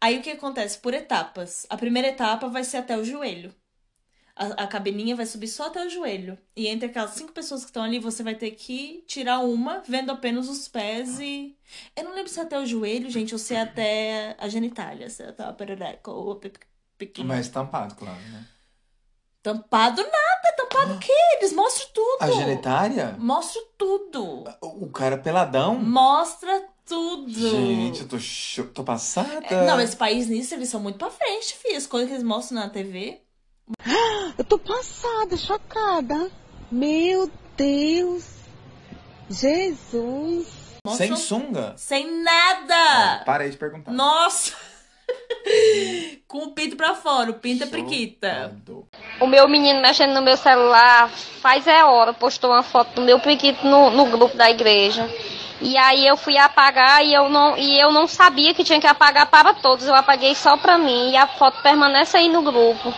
Aí 0.02 0.20
o 0.20 0.22
que 0.22 0.32
acontece? 0.32 0.78
Por 0.80 0.94
etapas. 0.94 1.66
A 1.70 1.78
primeira 1.78 2.08
etapa 2.10 2.48
vai 2.48 2.64
ser 2.64 2.78
até 2.78 2.98
o 2.98 3.04
joelho. 3.04 3.54
A, 4.36 4.64
a 4.64 4.68
cabininha 4.68 5.16
vai 5.18 5.26
subir 5.26 5.50
só 5.50 5.68
até 5.68 5.86
o 5.86 5.90
joelho. 5.90 6.38
E 6.56 6.68
entre 6.68 6.88
aquelas 6.88 7.12
cinco 7.12 7.34
pessoas 7.34 7.62
que 7.62 7.70
estão 7.70 7.84
ali, 7.84 8.00
você 8.00 8.24
vai 8.24 8.36
ter 8.36 8.52
que 8.52 9.04
tirar 9.06 9.40
uma, 9.40 9.82
vendo 9.86 10.12
apenas 10.12 10.48
os 10.48 10.68
pés 10.70 11.20
e. 11.20 11.58
Eu 11.96 12.06
não 12.06 12.16
lembro 12.16 12.30
se 12.32 12.40
é 12.40 12.44
até 12.44 12.58
o 12.58 12.66
joelho, 12.66 13.10
gente, 13.10 13.34
ou 13.34 13.40
se 13.40 13.54
é 13.54 13.62
até 13.62 14.36
a 14.40 14.48
genitália, 14.48 15.10
se 15.10 15.22
é 15.24 15.28
até 15.30 15.44
a 15.44 15.52
perereca 15.52 16.10
ou 16.12 16.32
a 16.32 16.36
pe- 16.38 16.54
pequena. 16.98 17.28
Mas 17.28 17.50
tampado, 17.50 17.96
claro, 17.96 18.20
né? 18.32 18.46
Tampado 19.42 20.02
nada, 20.02 20.56
tampado 20.58 20.94
o 20.96 21.00
quê? 21.00 21.14
Eles 21.38 21.54
mostram 21.54 21.88
tudo. 21.94 22.18
A 22.22 22.32
genitária? 22.32 23.16
Mostram 23.18 23.64
tudo. 23.78 24.44
O 24.62 24.86
o 24.86 24.92
cara 24.92 25.18
peladão? 25.18 25.76
Mostra 25.76 26.66
tudo. 26.90 27.32
Gente, 27.32 28.02
eu 28.02 28.08
tô, 28.08 28.20
cho... 28.20 28.66
tô 28.66 28.84
passada. 28.84 29.46
É, 29.46 29.66
Não, 29.66 29.80
esse 29.80 29.96
país 29.96 30.28
nisso, 30.28 30.56
eles 30.56 30.68
são 30.68 30.82
muito 30.82 30.98
pra 30.98 31.12
frente, 31.12 31.54
filho. 31.54 31.78
As 31.78 31.86
coisas 31.86 32.10
que 32.10 32.16
eles 32.16 32.24
mostram 32.24 32.60
na 32.60 32.70
TV. 32.70 33.22
Eu 34.38 34.44
tô 34.44 34.58
passada, 34.58 35.38
chocada. 35.38 36.32
Meu 36.72 37.30
Deus. 37.56 38.26
Jesus. 39.30 40.48
Sem 40.96 41.16
sunga? 41.16 41.74
sem 41.78 42.10
nada. 42.24 43.20
Ó, 43.22 43.26
parei 43.26 43.50
de 43.50 43.58
perguntar. 43.58 43.92
Nossa! 43.92 44.54
Com 46.28 46.46
o 46.46 46.52
pinto 46.52 46.76
pra 46.76 46.96
fora, 46.96 47.32
o 47.32 47.36
pinto 47.36 47.64
é 47.64 47.68
priquita. 47.68 48.56
O 49.20 49.28
meu 49.28 49.48
menino 49.48 49.82
mexendo 49.82 50.14
no 50.14 50.22
meu 50.22 50.38
celular 50.38 51.10
faz 51.42 51.68
é 51.68 51.84
hora, 51.84 52.14
postou 52.14 52.52
uma 52.52 52.64
foto 52.64 52.96
do 52.96 53.02
meu 53.02 53.20
priquito 53.20 53.66
no, 53.66 53.90
no 53.90 54.06
grupo 54.06 54.38
da 54.38 54.50
igreja. 54.50 55.08
E 55.62 55.76
aí 55.78 56.08
eu 56.08 56.16
fui 56.16 56.38
apagar 56.38 57.04
e 57.06 57.14
eu, 57.14 57.30
não, 57.30 57.58
e 57.58 57.80
eu 57.80 57.92
não 57.92 58.08
sabia 58.08 58.54
que 58.54 58.64
tinha 58.64 58.80
que 58.80 58.88
apagar 58.88 59.30
para 59.30 59.54
todos. 59.54 59.86
Eu 59.86 59.96
apaguei 59.96 60.34
só 60.36 60.58
pra 60.58 60.78
mim 60.78 61.12
e 61.12 61.18
a 61.18 61.28
foto 61.28 61.62
permanece 61.62 62.16
aí 62.18 62.30
no 62.30 62.42
grupo. 62.42 62.94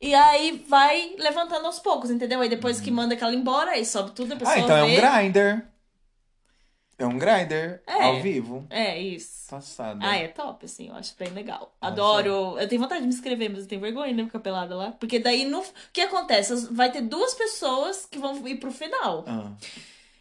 E 0.00 0.14
aí 0.14 0.64
vai 0.66 1.14
levantando 1.18 1.66
aos 1.66 1.78
poucos, 1.78 2.10
entendeu? 2.10 2.40
Aí 2.40 2.48
depois 2.48 2.80
que 2.80 2.90
manda 2.90 3.14
aquela 3.14 3.34
embora, 3.34 3.72
aí 3.72 3.84
sobe 3.84 4.12
tudo, 4.12 4.32
a 4.32 4.36
pessoa 4.36 4.56
Ah, 4.56 4.60
então 4.60 4.76
é 4.76 4.82
um 4.84 4.86
vê. 4.86 4.96
grinder. 5.00 5.66
É 6.98 7.06
um 7.06 7.18
grinder 7.18 7.82
É. 7.86 8.04
ao 8.04 8.20
vivo. 8.20 8.66
É, 8.70 8.98
isso. 8.98 9.48
Passada. 9.50 9.98
Ah, 10.02 10.16
é 10.16 10.28
top, 10.28 10.64
assim, 10.66 10.88
eu 10.88 10.94
acho 10.94 11.14
bem 11.18 11.28
legal. 11.30 11.72
Nossa. 11.80 11.92
Adoro. 11.92 12.58
Eu 12.58 12.68
tenho 12.68 12.80
vontade 12.80 13.00
de 13.02 13.06
me 13.08 13.12
inscrever, 13.14 13.50
mas 13.50 13.60
eu 13.62 13.68
tenho 13.68 13.80
vergonha 13.80 14.14
de 14.14 14.24
ficar 14.24 14.38
pelada 14.38 14.74
lá. 14.74 14.92
Porque 14.92 15.18
daí, 15.18 15.44
no... 15.44 15.60
o 15.60 15.64
que 15.92 16.00
acontece? 16.02 16.54
Vai 16.72 16.90
ter 16.92 17.00
duas 17.02 17.34
pessoas 17.34 18.06
que 18.06 18.18
vão 18.18 18.46
ir 18.46 18.56
pro 18.56 18.70
final. 18.70 19.24
Ah, 19.26 19.50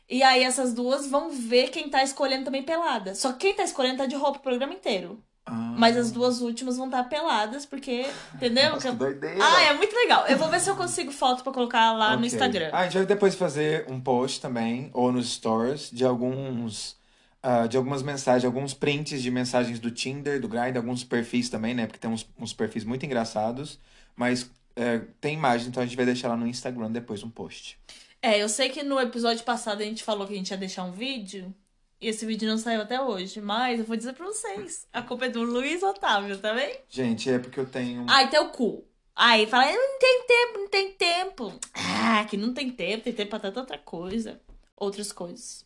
E 0.09 0.23
aí 0.23 0.43
essas 0.43 0.73
duas 0.73 1.07
vão 1.07 1.29
ver 1.29 1.69
quem 1.69 1.89
tá 1.89 2.03
escolhendo 2.03 2.45
também 2.45 2.63
pelada. 2.63 3.13
Só 3.13 3.31
que 3.33 3.39
quem 3.39 3.53
tá 3.55 3.63
escolhendo 3.63 3.97
tá 3.97 4.05
de 4.07 4.15
roupa 4.15 4.39
o 4.39 4.41
programa 4.41 4.73
inteiro. 4.73 5.21
Ah. 5.45 5.73
Mas 5.77 5.95
as 5.97 6.11
duas 6.11 6.41
últimas 6.41 6.77
vão 6.77 6.87
estar 6.87 7.03
peladas, 7.05 7.65
porque. 7.65 8.05
Entendeu? 8.35 8.71
Nossa, 8.71 8.89
que 8.91 8.95
doideira. 8.95 9.37
Ah, 9.41 9.61
é 9.63 9.73
muito 9.73 9.95
legal. 9.95 10.25
Eu 10.27 10.37
vou 10.37 10.47
ver 10.49 10.59
se 10.59 10.69
eu 10.69 10.75
consigo 10.75 11.11
foto 11.11 11.43
pra 11.43 11.53
colocar 11.53 11.91
lá 11.93 12.11
no 12.11 12.17
Ok. 12.17 12.27
Instagram. 12.27 12.69
Ah, 12.71 12.79
a 12.79 12.83
gente 12.85 12.97
vai 12.97 13.05
depois 13.05 13.35
fazer 13.35 13.85
um 13.89 13.99
post 13.99 14.41
também, 14.41 14.89
ou 14.93 15.11
nos 15.11 15.29
stories, 15.33 15.89
de 15.91 16.03
alguns. 16.05 16.97
ah, 17.41 17.67
de 17.67 17.77
algumas 17.77 18.03
mensagens, 18.03 18.45
alguns 18.45 18.73
prints 18.73 19.21
de 19.21 19.31
mensagens 19.31 19.79
do 19.79 19.89
Tinder, 19.91 20.41
do 20.41 20.47
Grindr, 20.47 20.77
alguns 20.77 21.03
perfis 21.03 21.49
também, 21.49 21.73
né? 21.73 21.85
Porque 21.87 21.99
tem 21.99 22.09
uns, 22.11 22.27
uns 22.37 22.51
perfis 22.53 22.83
muito 22.83 23.05
engraçados. 23.05 23.79
Mas 24.15 24.49
é, 24.75 25.01
tem 25.21 25.35
imagem, 25.35 25.69
então 25.69 25.81
a 25.81 25.85
gente 25.85 25.95
vai 25.95 26.05
deixar 26.05 26.27
lá 26.29 26.35
no 26.37 26.45
Instagram 26.47 26.91
depois 26.91 27.23
um 27.23 27.29
post. 27.29 27.79
É, 28.21 28.41
eu 28.41 28.49
sei 28.49 28.69
que 28.69 28.83
no 28.83 28.99
episódio 28.99 29.43
passado 29.43 29.81
a 29.81 29.85
gente 29.85 30.03
falou 30.03 30.27
que 30.27 30.33
a 30.33 30.35
gente 30.37 30.51
ia 30.51 30.57
deixar 30.57 30.83
um 30.83 30.91
vídeo. 30.91 31.53
E 32.01 32.07
esse 32.07 32.25
vídeo 32.25 32.47
não 32.47 32.57
saiu 32.57 32.81
até 32.81 33.01
hoje. 33.01 33.41
Mas 33.41 33.79
eu 33.79 33.85
vou 33.85 33.95
dizer 33.97 34.13
pra 34.13 34.25
vocês. 34.25 34.87
A 34.91 35.01
culpa 35.01 35.25
é 35.25 35.29
do 35.29 35.41
Luiz 35.43 35.83
Otávio, 35.83 36.37
tá 36.37 36.53
bem? 36.53 36.79
Gente, 36.89 37.29
é 37.29 37.39
porque 37.39 37.59
eu 37.59 37.65
tenho. 37.65 38.05
Aí 38.09 38.27
tem 38.27 38.39
o 38.39 38.49
cu. 38.49 38.83
Aí 39.15 39.45
fala, 39.47 39.65
não 39.65 39.99
tem 39.99 40.23
tempo, 40.25 40.59
não 40.59 40.67
tem 40.69 40.91
tempo. 40.93 41.59
Ah, 41.73 42.23
que 42.25 42.37
não 42.37 42.53
tem 42.53 42.69
tempo, 42.71 43.03
tem 43.03 43.13
tempo 43.13 43.29
pra 43.29 43.39
tanta 43.39 43.59
outra 43.59 43.77
coisa. 43.77 44.39
Outras 44.77 45.11
coisas. 45.11 45.65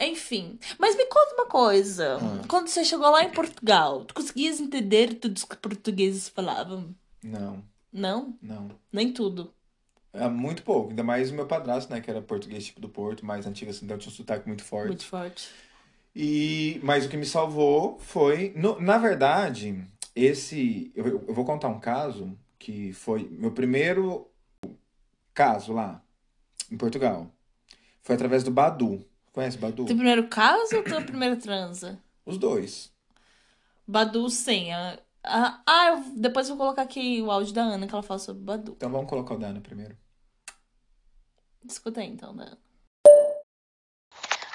Enfim. 0.00 0.58
Mas 0.78 0.96
me 0.96 1.04
conta 1.06 1.34
uma 1.34 1.46
coisa. 1.46 2.16
Hum. 2.16 2.42
Quando 2.48 2.68
você 2.68 2.82
chegou 2.82 3.10
lá 3.10 3.22
em 3.22 3.30
Portugal, 3.30 4.04
tu 4.06 4.14
conseguias 4.14 4.58
entender 4.58 5.14
tudo 5.14 5.34
que 5.34 5.40
os 5.54 5.60
portugueses 5.60 6.28
falavam? 6.30 6.94
Não, 7.22 7.62
Não? 7.92 8.38
não. 8.42 8.70
Nem 8.90 9.12
tudo. 9.12 9.52
É 10.12 10.28
muito 10.28 10.62
pouco, 10.62 10.90
ainda 10.90 11.02
mais 11.02 11.30
o 11.30 11.34
meu 11.34 11.46
padrasto, 11.46 11.92
né? 11.92 12.00
Que 12.00 12.10
era 12.10 12.20
português 12.20 12.66
tipo 12.66 12.80
do 12.80 12.88
Porto, 12.88 13.24
mais 13.24 13.46
antigo 13.46 13.70
assim, 13.70 13.84
então 13.86 13.96
tinha 13.96 14.12
um 14.12 14.14
sotaque 14.14 14.46
muito 14.46 14.62
forte. 14.62 14.88
Muito 14.88 15.06
forte. 15.06 15.48
E, 16.14 16.78
mas 16.82 17.06
o 17.06 17.08
que 17.08 17.16
me 17.16 17.24
salvou 17.24 17.98
foi. 17.98 18.52
no- 18.54 18.78
na 18.80 18.98
verdade, 18.98 19.82
esse. 20.14 20.92
Eu, 20.94 21.06
eu 21.26 21.34
vou 21.34 21.44
contar 21.44 21.68
um 21.68 21.80
caso 21.80 22.36
que 22.58 22.92
foi 22.92 23.26
meu 23.30 23.52
primeiro 23.52 24.30
caso 25.34 25.72
lá, 25.72 26.02
em 26.70 26.76
Portugal. 26.76 27.30
Foi 28.02 28.14
através 28.14 28.42
do 28.44 28.50
Badu. 28.50 29.04
Conhece 29.32 29.56
Badu? 29.56 29.86
Teu 29.86 29.96
primeiro 29.96 30.28
caso 30.28 30.76
ou 30.76 30.82
tua 30.82 31.00
primeira 31.00 31.36
transa? 31.36 31.98
Os 32.26 32.36
dois. 32.36 32.92
Badu 33.86 34.28
sim. 34.28 34.68
Ah, 35.24 35.60
ah, 35.66 35.86
eu- 35.88 36.04
depois 36.16 36.48
eu 36.48 36.56
vou 36.56 36.66
colocar 36.66 36.82
aqui 36.82 37.22
o 37.22 37.30
áudio 37.30 37.54
da 37.54 37.62
Ana 37.62 37.86
que 37.86 37.94
ela 37.94 38.02
fala 38.02 38.18
sobre 38.18 38.42
Badu. 38.42 38.72
Então 38.72 38.90
vamos 38.90 39.08
colocar 39.08 39.34
o 39.34 39.38
Dana 39.38 39.60
primeiro. 39.60 39.96
Escuta 41.64 42.00
aí 42.00 42.08
então, 42.08 42.34
da 42.34 42.44
Ana. 42.44 42.58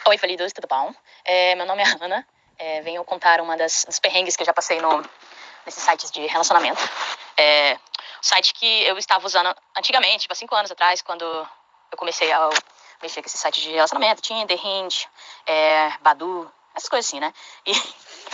Oi, 0.07 0.17
Falidos, 0.17 0.53
tudo 0.53 0.67
bom? 0.67 0.93
É, 1.23 1.55
meu 1.55 1.65
nome 1.65 1.83
é 1.83 2.03
Ana. 2.03 2.27
É, 2.57 2.81
venho 2.81 3.03
contar 3.05 3.39
uma 3.39 3.55
das 3.55 3.85
dos 3.85 3.99
perrengues 3.99 4.35
que 4.35 4.41
eu 4.41 4.45
já 4.45 4.53
passei 4.53 4.81
no, 4.81 5.01
nesses 5.65 5.83
sites 5.83 6.11
de 6.11 6.25
relacionamento. 6.27 6.81
É, 7.37 7.75
o 7.75 7.79
site 8.21 8.53
que 8.53 8.83
eu 8.83 8.97
estava 8.97 9.25
usando 9.25 9.53
antigamente, 9.77 10.21
tipo, 10.21 10.33
há 10.33 10.35
cinco 10.35 10.55
anos 10.55 10.71
atrás, 10.71 11.01
quando 11.01 11.23
eu 11.23 11.97
comecei 11.97 12.31
a 12.31 12.49
mexer 13.01 13.21
com 13.21 13.27
esse 13.27 13.37
site 13.37 13.61
de 13.61 13.71
relacionamento, 13.71 14.21
Tinder, 14.21 14.59
Hinge, 14.65 15.07
é, 15.45 15.91
Badu, 15.99 16.51
essas 16.77 16.89
coisas 16.89 17.07
assim, 17.07 17.19
né? 17.19 17.33
E, 17.65 17.71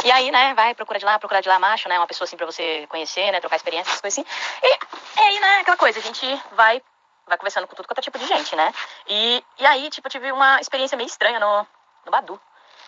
e 0.05 0.11
aí, 0.11 0.31
né, 0.31 0.53
vai, 0.53 0.75
procura 0.75 0.99
de 0.99 1.05
lá, 1.05 1.17
procura 1.17 1.41
de 1.41 1.49
lá, 1.49 1.57
macho, 1.57 1.89
né? 1.89 1.97
Uma 1.97 2.07
pessoa 2.07 2.25
assim 2.25 2.37
pra 2.37 2.45
você 2.45 2.85
conhecer, 2.87 3.31
né? 3.31 3.39
Trocar 3.39 3.55
experiência, 3.55 3.89
essas 3.89 4.01
coisas 4.01 4.19
assim. 4.19 4.29
E, 4.61 5.19
e 5.19 5.23
aí, 5.23 5.39
né, 5.39 5.59
aquela 5.61 5.77
coisa, 5.77 5.99
a 5.99 6.01
gente 6.01 6.25
vai 6.51 6.81
vai 7.25 7.37
conversando 7.37 7.65
com 7.67 7.75
tudo 7.75 7.87
quanto 7.87 7.99
é 7.99 8.01
tipo 8.01 8.19
de 8.19 8.27
gente, 8.27 8.55
né? 8.55 8.73
E, 9.07 9.43
e 9.57 9.65
aí, 9.65 9.89
tipo, 9.89 10.07
eu 10.07 10.11
tive 10.11 10.31
uma 10.31 10.59
experiência 10.59 10.97
meio 10.97 11.07
estranha 11.07 11.39
no, 11.39 11.67
no 12.05 12.11
Badu. 12.11 12.39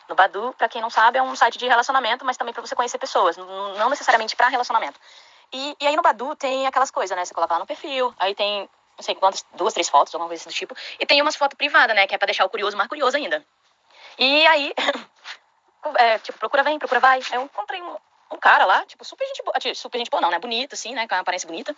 No 0.08 0.16
Badu, 0.16 0.54
pra 0.58 0.70
quem 0.70 0.82
não 0.82 0.90
sabe, 0.90 1.18
é 1.18 1.24
um 1.24 1.36
site 1.36 1.58
de 1.58 1.68
relacionamento, 1.68 2.26
mas 2.26 2.38
também 2.38 2.54
pra 2.54 2.62
você 2.62 2.76
conhecer 2.76 2.98
pessoas, 2.98 3.38
não 3.38 3.90
necessariamente 3.90 4.36
pra 4.36 4.50
relacionamento. 4.50 5.00
E, 5.52 5.76
e 5.80 5.88
aí 5.88 5.96
no 5.96 6.02
Badu 6.02 6.36
tem 6.36 6.68
aquelas 6.68 6.92
coisas, 6.92 7.16
né? 7.16 7.26
Você 7.26 7.34
coloca 7.34 7.54
lá 7.54 7.60
no 7.60 7.66
perfil, 7.66 8.14
aí 8.20 8.36
tem, 8.36 8.70
não 8.98 9.04
sei 9.04 9.16
quantas, 9.16 9.46
duas, 9.54 9.74
três 9.74 9.90
fotos, 9.90 10.14
alguma 10.14 10.28
coisa 10.28 10.44
do 10.44 10.54
tipo. 10.54 10.76
E 11.00 11.06
tem 11.06 11.22
umas 11.22 11.36
fotos 11.36 11.58
privadas, 11.58 11.96
né? 11.96 12.06
Que 12.06 12.14
é 12.14 12.18
pra 12.18 12.26
deixar 12.26 12.46
o 12.46 12.50
curioso 12.50 12.78
mais 12.78 12.90
curioso 12.90 13.18
ainda. 13.18 13.44
E 14.18 14.46
aí, 14.48 14.74
é, 15.98 16.20
tipo, 16.20 16.38
procura 16.40 16.64
vem, 16.64 16.80
procura 16.80 17.00
vai. 17.00 17.20
Aí 17.32 17.38
eu 17.38 17.44
encontrei 17.44 17.82
um, 17.82 17.96
um 18.32 18.38
cara 18.38 18.66
lá, 18.66 18.86
tipo, 18.86 19.04
super 19.06 19.26
gente 19.28 19.44
boa, 19.44 19.54
super 19.76 19.98
gente 19.98 20.10
boa 20.10 20.22
não, 20.22 20.30
né? 20.30 20.40
Bonito, 20.40 20.74
assim, 20.74 20.94
né? 20.94 21.08
Com 21.08 21.16
uma 21.16 21.22
aparência 21.22 21.48
bonita. 21.48 21.76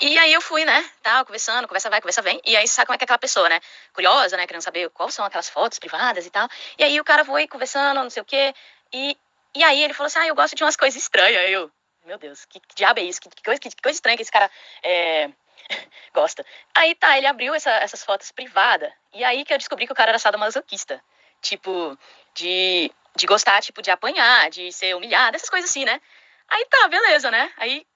E 0.00 0.18
aí 0.18 0.32
eu 0.32 0.40
fui, 0.40 0.64
né? 0.64 0.88
Tal, 1.02 1.24
conversando, 1.24 1.68
conversa 1.68 1.90
vai, 1.90 2.00
conversa 2.00 2.22
vem. 2.22 2.40
E 2.44 2.56
aí 2.56 2.66
sabe 2.66 2.86
como 2.86 2.94
é 2.94 2.98
que 2.98 3.04
é 3.04 3.06
aquela 3.06 3.18
pessoa, 3.18 3.48
né? 3.48 3.60
Curiosa, 3.92 4.36
né? 4.36 4.46
Querendo 4.46 4.62
saber 4.62 4.88
quais 4.90 5.14
são 5.14 5.24
aquelas 5.24 5.48
fotos 5.48 5.78
privadas 5.78 6.26
e 6.26 6.30
tal. 6.30 6.48
E 6.78 6.84
aí 6.84 6.98
o 7.00 7.04
cara 7.04 7.24
foi 7.24 7.46
conversando, 7.46 8.02
não 8.02 8.10
sei 8.10 8.22
o 8.22 8.24
quê. 8.24 8.54
E, 8.92 9.16
e 9.54 9.62
aí 9.64 9.82
ele 9.82 9.94
falou 9.94 10.06
assim, 10.06 10.18
ah, 10.20 10.26
eu 10.26 10.34
gosto 10.34 10.54
de 10.56 10.64
umas 10.64 10.76
coisas 10.76 11.00
estranhas. 11.00 11.38
Aí 11.40 11.52
eu, 11.52 11.70
meu 12.04 12.18
Deus, 12.18 12.44
que, 12.46 12.60
que 12.60 12.74
diabo 12.74 13.00
é 13.00 13.04
isso? 13.04 13.20
Que, 13.20 13.28
que 13.28 13.42
coisa, 13.42 13.60
que, 13.60 13.70
que 13.70 13.82
coisa 13.82 13.96
estranha 13.96 14.16
que 14.16 14.22
esse 14.22 14.32
cara 14.32 14.50
é, 14.82 15.30
gosta. 16.14 16.44
Aí 16.74 16.94
tá, 16.94 17.16
ele 17.16 17.26
abriu 17.26 17.54
essa- 17.54 17.70
essas 17.70 18.04
fotos 18.04 18.30
privadas. 18.32 18.90
E 19.12 19.22
aí 19.22 19.44
que 19.44 19.52
eu 19.52 19.58
descobri 19.58 19.86
que 19.86 19.92
o 19.92 19.96
cara 19.96 20.10
era 20.10 20.18
sadomasoquista. 20.18 21.02
Tipo, 21.40 21.96
de, 22.34 22.90
de 23.16 23.26
gostar, 23.26 23.62
tipo, 23.62 23.80
de 23.80 23.90
apanhar, 23.90 24.50
de 24.50 24.72
ser 24.72 24.94
humilhado, 24.94 25.36
essas 25.36 25.50
coisas 25.50 25.70
assim, 25.70 25.84
né? 25.84 26.00
Aí 26.48 26.64
tá, 26.66 26.88
beleza, 26.88 27.30
né? 27.30 27.52
Aí, 27.56 27.86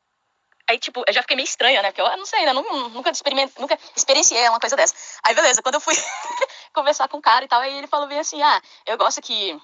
aí 0.68 0.78
tipo, 0.78 1.02
eu 1.06 1.12
já 1.12 1.22
fiquei 1.22 1.36
meio 1.36 1.44
estranha, 1.46 1.82
né? 1.82 1.90
Porque 1.90 2.00
eu 2.00 2.06
ah, 2.06 2.16
não 2.16 2.26
sei, 2.26 2.44
né? 2.44 2.52
Nunca, 2.52 2.72
nunca, 2.90 3.10
experiment, 3.10 3.50
nunca 3.58 3.78
experienciei 3.96 4.48
uma 4.48 4.60
coisa 4.60 4.76
dessa. 4.76 4.94
Aí, 5.24 5.34
beleza, 5.34 5.62
quando 5.62 5.76
eu 5.76 5.80
fui 5.80 5.94
conversar 6.72 7.08
com 7.08 7.18
o 7.18 7.22
cara 7.22 7.44
e 7.44 7.48
tal, 7.48 7.60
aí 7.60 7.78
ele 7.78 7.86
falou 7.86 8.06
bem 8.06 8.18
assim, 8.18 8.42
ah, 8.42 8.62
eu 8.86 8.96
gosto 8.96 9.20
que 9.20 9.60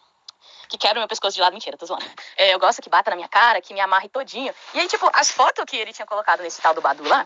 que 0.69 0.79
quebra 0.79 0.99
meu 0.99 1.09
pescoço 1.09 1.35
de 1.35 1.41
lado. 1.41 1.53
Mentira, 1.53 1.77
tô 1.77 1.87
zoando. 1.87 2.05
É, 2.37 2.55
eu 2.55 2.59
gosto 2.59 2.83
que 2.83 2.89
bata 2.89 3.11
na 3.11 3.17
minha 3.17 3.29
cara, 3.29 3.61
que 3.61 3.75
me 3.75 3.81
amarre 3.81 4.09
todinho. 4.09 4.53
E 4.73 4.81
aí, 4.81 4.89
tipo, 4.89 5.09
as 5.13 5.31
fotos 5.31 5.65
que 5.67 5.77
ele 5.77 5.93
tinha 5.93 6.07
colocado 6.07 6.43
nesse 6.43 6.61
tal 6.61 6.75
do 6.75 6.81
Badu 6.81 7.07
lá, 7.07 7.25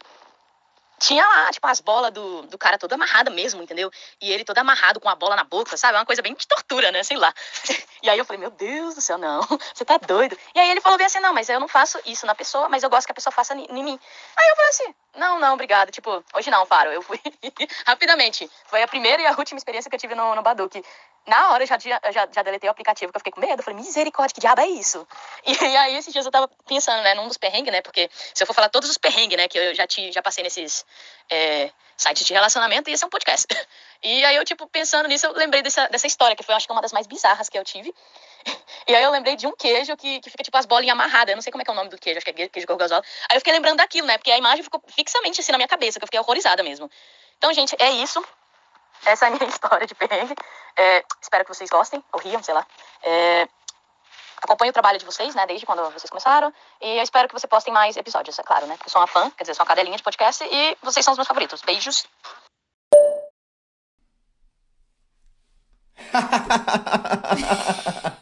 tinha 0.98 1.24
lá, 1.26 1.50
tipo, 1.50 1.66
as 1.66 1.80
bolas 1.80 2.12
do, 2.12 2.42
do 2.42 2.58
cara 2.58 2.78
toda 2.78 2.94
amarrada 2.94 3.30
mesmo, 3.30 3.62
entendeu? 3.62 3.90
E 4.20 4.30
ele 4.30 4.44
todo 4.44 4.58
amarrado 4.58 5.00
com 5.00 5.08
a 5.08 5.14
bola 5.14 5.36
na 5.36 5.44
boca, 5.44 5.76
sabe? 5.76 5.96
É 5.96 6.00
uma 6.00 6.06
coisa 6.06 6.22
bem 6.22 6.34
de 6.34 6.46
tortura, 6.46 6.90
né? 6.90 7.02
Sei 7.02 7.16
lá. 7.16 7.32
E 8.00 8.08
aí 8.08 8.16
eu 8.16 8.24
falei, 8.24 8.38
meu 8.38 8.50
Deus 8.52 8.94
do 8.94 9.00
céu, 9.00 9.18
não, 9.18 9.40
você 9.74 9.84
tá 9.84 9.98
doido. 9.98 10.38
E 10.54 10.60
aí 10.60 10.70
ele 10.70 10.80
falou 10.80 10.96
bem 10.96 11.06
assim, 11.08 11.18
não, 11.18 11.34
mas 11.34 11.48
eu 11.48 11.58
não 11.58 11.66
faço 11.66 11.98
isso 12.06 12.24
na 12.26 12.34
pessoa, 12.34 12.68
mas 12.68 12.84
eu 12.84 12.88
gosto 12.88 13.06
que 13.06 13.10
a 13.10 13.14
pessoa 13.14 13.32
faça 13.32 13.54
em 13.54 13.82
mim. 13.82 13.98
Aí 14.36 14.48
eu 14.48 14.56
falei 14.56 14.70
assim, 14.70 14.94
não, 15.16 15.40
não, 15.40 15.54
obrigado. 15.54 15.90
Tipo, 15.90 16.24
hoje 16.32 16.48
não, 16.48 16.64
paro. 16.64 16.90
Eu 16.90 17.02
fui 17.02 17.20
rapidamente. 17.84 18.48
Foi 18.66 18.82
a 18.82 18.88
primeira 18.88 19.20
e 19.20 19.26
a 19.26 19.34
última 19.36 19.58
experiência 19.58 19.90
que 19.90 19.96
eu 19.96 20.00
tive 20.00 20.14
no, 20.14 20.34
no 20.34 20.42
Badu, 20.42 20.68
que 20.68 20.82
na 21.28 21.50
hora 21.50 21.62
eu 21.62 21.66
já, 21.66 21.78
tinha, 21.78 22.00
eu 22.02 22.12
já, 22.12 22.28
já 22.34 22.42
deletei 22.42 22.68
o 22.68 22.70
aplicativo, 22.70 23.12
que 23.12 23.16
eu 23.16 23.20
fiquei 23.20 23.32
com 23.32 23.40
medo. 23.40 23.60
Eu 23.60 23.64
falei, 23.64 23.78
misericórdia, 23.78 24.34
que 24.34 24.40
diabo 24.40 24.60
é 24.60 24.68
isso? 24.68 25.06
E, 25.44 25.52
e 25.64 25.76
aí 25.76 25.96
esses 25.96 26.12
dias 26.12 26.24
eu 26.24 26.32
tava 26.32 26.48
pensando, 26.66 27.02
né, 27.02 27.14
num 27.14 27.28
dos 27.28 27.36
perrengues, 27.36 27.72
né, 27.72 27.80
porque 27.82 28.10
se 28.12 28.42
eu 28.42 28.46
for 28.46 28.54
falar 28.54 28.68
todos 28.68 28.90
os 28.90 28.98
perrengues, 28.98 29.36
né, 29.36 29.46
que 29.48 29.58
eu 29.58 29.74
já, 29.74 29.86
te, 29.86 30.10
já 30.10 30.22
passei 30.22 30.42
nesses 30.42 30.84
é, 31.30 31.70
sites 31.96 32.24
de 32.24 32.32
relacionamento, 32.32 32.88
ia 32.90 32.96
ser 32.96 33.06
um 33.06 33.10
podcast. 33.10 33.46
E 34.00 34.24
aí 34.24 34.36
eu, 34.36 34.44
tipo, 34.44 34.64
pensando 34.68 35.08
nisso, 35.08 35.26
eu 35.26 35.32
lembrei 35.32 35.60
dessa, 35.60 35.88
dessa 35.88 36.06
história, 36.06 36.36
que 36.36 36.44
foi, 36.44 36.54
acho 36.54 36.68
que, 36.68 36.72
uma 36.72 36.80
das 36.80 36.92
mais 36.92 37.08
bizarras 37.08 37.48
que 37.48 37.58
eu 37.58 37.64
tive. 37.64 37.92
E 38.86 38.94
aí 38.94 39.02
eu 39.02 39.10
lembrei 39.10 39.34
de 39.34 39.44
um 39.46 39.54
queijo 39.54 39.94
que, 39.96 40.20
que 40.20 40.30
fica, 40.30 40.42
tipo, 40.42 40.56
as 40.56 40.64
bolinhas 40.64 40.94
amarradas. 40.94 41.30
Eu 41.30 41.34
não 41.34 41.42
sei 41.42 41.50
como 41.50 41.60
é 41.60 41.64
que 41.64 41.70
é 41.70 41.74
o 41.74 41.76
nome 41.76 41.90
do 41.90 41.98
queijo, 41.98 42.16
acho 42.16 42.24
que 42.24 42.42
é 42.42 42.48
queijo 42.48 42.66
gorgonzola. 42.66 43.02
Aí 43.28 43.36
eu 43.36 43.40
fiquei 43.40 43.52
lembrando 43.52 43.78
daquilo, 43.78 44.06
né, 44.06 44.16
porque 44.16 44.30
a 44.30 44.38
imagem 44.38 44.62
ficou 44.62 44.80
fixamente 44.86 45.40
assim 45.40 45.50
na 45.50 45.58
minha 45.58 45.66
cabeça, 45.66 45.98
que 45.98 46.04
eu 46.04 46.06
fiquei 46.06 46.20
horrorizada 46.20 46.62
mesmo. 46.62 46.88
Então, 47.36 47.52
gente, 47.52 47.74
é 47.78 47.90
isso. 47.90 48.24
Essa 49.06 49.26
é 49.26 49.28
a 49.28 49.30
minha 49.30 49.44
história 49.48 49.86
de 49.86 49.94
perrengue. 49.94 50.34
É, 50.76 51.04
espero 51.20 51.44
que 51.44 51.54
vocês 51.54 51.70
gostem, 51.70 52.02
ou 52.12 52.20
riam, 52.20 52.42
sei 52.42 52.54
lá. 52.54 52.66
É, 53.02 53.48
acompanho 54.42 54.70
o 54.70 54.72
trabalho 54.72 54.98
de 54.98 55.04
vocês, 55.04 55.34
né, 55.34 55.46
desde 55.46 55.66
quando 55.66 55.82
vocês 55.90 56.10
começaram. 56.10 56.52
E 56.80 56.98
eu 56.98 57.02
espero 57.02 57.28
que 57.28 57.34
vocês 57.34 57.48
postem 57.48 57.72
mais 57.72 57.96
episódios, 57.96 58.38
é 58.38 58.42
claro, 58.42 58.66
né? 58.66 58.74
Porque 58.76 58.88
eu 58.88 58.92
sou 58.92 59.00
uma 59.00 59.06
fã, 59.08 59.30
quer 59.30 59.44
dizer, 59.44 59.54
sou 59.54 59.62
uma 59.64 59.68
cadelinha 59.68 59.96
de 59.96 60.02
podcast 60.02 60.44
e 60.44 60.76
vocês 60.82 61.04
são 61.04 61.12
os 61.12 61.18
meus 61.18 61.28
favoritos. 61.28 61.62
Beijos. 61.62 62.06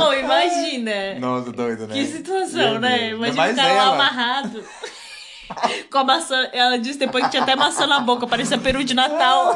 Oh, 0.00 0.12
imagina. 0.12 1.14
Nossa, 1.18 1.52
doido, 1.52 1.86
né? 1.86 1.94
Que 1.94 2.06
situação, 2.06 2.72
Meu 2.72 2.80
né? 2.80 2.98
Deus. 2.98 3.12
Imagina 3.14 3.42
Mas 3.42 3.52
o 3.52 3.56
cara 3.56 3.68
lá 3.74 3.82
ela- 3.82 3.94
amarrado. 3.94 4.64
Com 5.90 5.98
a 5.98 6.04
maçã. 6.04 6.48
Ela 6.52 6.78
disse 6.78 6.98
depois 6.98 7.24
que 7.24 7.30
tinha 7.30 7.42
até 7.42 7.54
maçã 7.56 7.86
na 7.86 8.00
boca, 8.00 8.26
parecia 8.26 8.58
peru 8.58 8.82
de 8.84 8.94
Natal. 8.94 9.54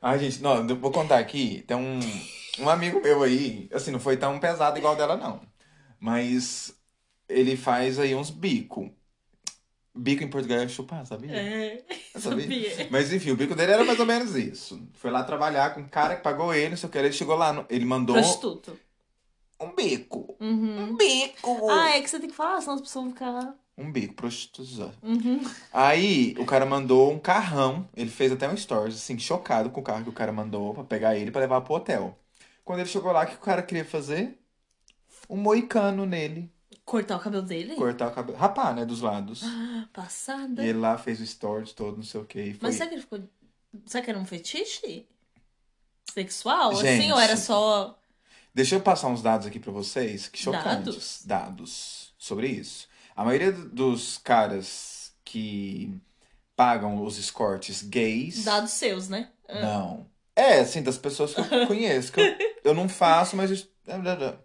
Ai, 0.00 0.18
gente, 0.18 0.42
não, 0.42 0.66
eu 0.68 0.76
vou 0.76 0.90
contar 0.90 1.18
aqui. 1.18 1.64
Tem 1.66 1.76
um, 1.76 1.98
um 2.60 2.68
amigo 2.68 3.00
meu 3.00 3.22
aí, 3.22 3.68
assim, 3.72 3.90
não 3.90 4.00
foi 4.00 4.16
tão 4.16 4.38
pesado 4.38 4.78
igual 4.78 4.94
dela, 4.96 5.16
não. 5.16 5.40
Mas 6.00 6.72
ele 7.28 7.56
faz 7.56 7.98
aí 7.98 8.14
uns 8.14 8.30
bico. 8.30 8.90
Bico 9.94 10.22
em 10.22 10.28
português 10.30 10.62
é 10.62 10.68
chupar, 10.68 11.04
sabia? 11.04 11.32
É, 11.34 11.82
Sabia? 12.16 12.42
sabia. 12.44 12.88
Mas 12.88 13.12
enfim, 13.12 13.32
o 13.32 13.36
bico 13.36 13.56
dele 13.56 13.72
era 13.72 13.84
mais 13.84 13.98
ou 13.98 14.06
menos 14.06 14.36
isso. 14.36 14.80
Foi 14.94 15.10
lá 15.10 15.24
trabalhar 15.24 15.74
com 15.74 15.80
um 15.80 15.88
cara 15.88 16.14
que 16.14 16.22
pagou 16.22 16.54
ele, 16.54 16.70
não 16.70 16.76
sei 16.76 16.88
o 16.88 16.92
que, 16.92 16.98
ele 16.98 17.10
chegou 17.12 17.34
lá, 17.34 17.52
no- 17.52 17.66
ele 17.68 17.84
mandou 17.84 18.14
Prostituto. 18.14 18.78
um 19.60 19.74
bico. 19.74 20.36
Uhum. 20.40 20.90
Um 20.90 20.96
bico! 20.96 21.68
Ah, 21.68 21.96
é 21.96 22.00
que 22.00 22.08
você 22.08 22.20
tem 22.20 22.30
que 22.30 22.36
falar, 22.36 22.60
senão 22.60 22.74
as 22.76 22.80
pessoas 22.80 23.06
vão 23.06 23.12
ficar. 23.12 23.54
Um 23.78 23.92
bico, 23.92 24.14
prostituição. 24.14 24.92
Uhum. 25.00 25.40
Aí 25.72 26.34
o 26.36 26.44
cara 26.44 26.66
mandou 26.66 27.12
um 27.12 27.18
carrão. 27.18 27.88
Ele 27.94 28.10
fez 28.10 28.32
até 28.32 28.48
um 28.48 28.56
stories, 28.56 28.96
assim, 28.96 29.16
chocado 29.18 29.70
com 29.70 29.80
o 29.80 29.84
carro 29.84 30.02
que 30.02 30.10
o 30.10 30.12
cara 30.12 30.32
mandou 30.32 30.74
pra 30.74 30.82
pegar 30.82 31.16
ele 31.16 31.30
pra 31.30 31.40
levar 31.40 31.60
pro 31.60 31.74
hotel. 31.74 32.18
Quando 32.64 32.80
ele 32.80 32.88
chegou 32.88 33.12
lá, 33.12 33.22
o 33.22 33.26
que 33.26 33.36
o 33.36 33.38
cara 33.38 33.62
queria 33.62 33.84
fazer? 33.84 34.36
Um 35.30 35.36
moicano 35.36 36.04
nele. 36.04 36.50
Cortar 36.84 37.16
o 37.16 37.20
cabelo 37.20 37.42
dele? 37.44 37.76
Cortar 37.76 38.08
o 38.08 38.10
cabelo. 38.10 38.36
Rapar, 38.36 38.74
né? 38.74 38.84
Dos 38.84 39.00
lados. 39.00 39.42
Ah, 39.44 39.86
passada. 39.92 40.64
E 40.64 40.68
ele 40.68 40.78
lá 40.78 40.98
fez 40.98 41.20
o 41.20 41.26
stories 41.26 41.72
todo, 41.72 41.96
não 41.96 42.02
sei 42.02 42.20
o 42.20 42.24
que. 42.24 42.40
E 42.40 42.54
foi... 42.54 42.68
Mas 42.68 42.74
será 42.74 42.88
que 42.88 42.94
ele 42.96 43.02
ficou. 43.02 43.20
Será 43.86 44.02
que 44.02 44.10
era 44.10 44.18
um 44.18 44.24
fetiche? 44.24 45.06
Sexual? 46.12 46.72
assim? 46.72 46.82
Gente. 46.82 47.12
Ou 47.12 47.20
era 47.20 47.36
só. 47.36 47.96
Deixa 48.52 48.74
eu 48.74 48.80
passar 48.80 49.08
uns 49.08 49.22
dados 49.22 49.46
aqui 49.46 49.60
pra 49.60 49.70
vocês, 49.70 50.26
que 50.26 50.38
chocantes. 50.38 51.22
Dados? 51.24 51.24
Dados 51.24 52.14
sobre 52.18 52.48
isso. 52.48 52.87
A 53.18 53.24
maioria 53.24 53.50
dos 53.50 54.16
caras 54.18 55.12
que 55.24 55.92
pagam 56.54 57.02
os 57.04 57.18
escortes 57.18 57.82
gays. 57.82 58.44
Dados 58.44 58.70
seus, 58.70 59.08
né? 59.08 59.30
Ah. 59.48 59.60
Não. 59.60 60.06
É, 60.36 60.60
assim, 60.60 60.82
das 60.84 60.96
pessoas 60.96 61.34
que 61.34 61.40
eu 61.40 61.66
conheço. 61.66 62.12
Que 62.12 62.20
eu, 62.20 62.36
eu 62.62 62.74
não 62.74 62.88
faço, 62.88 63.34
mas. 63.36 63.50
eu- 63.50 64.38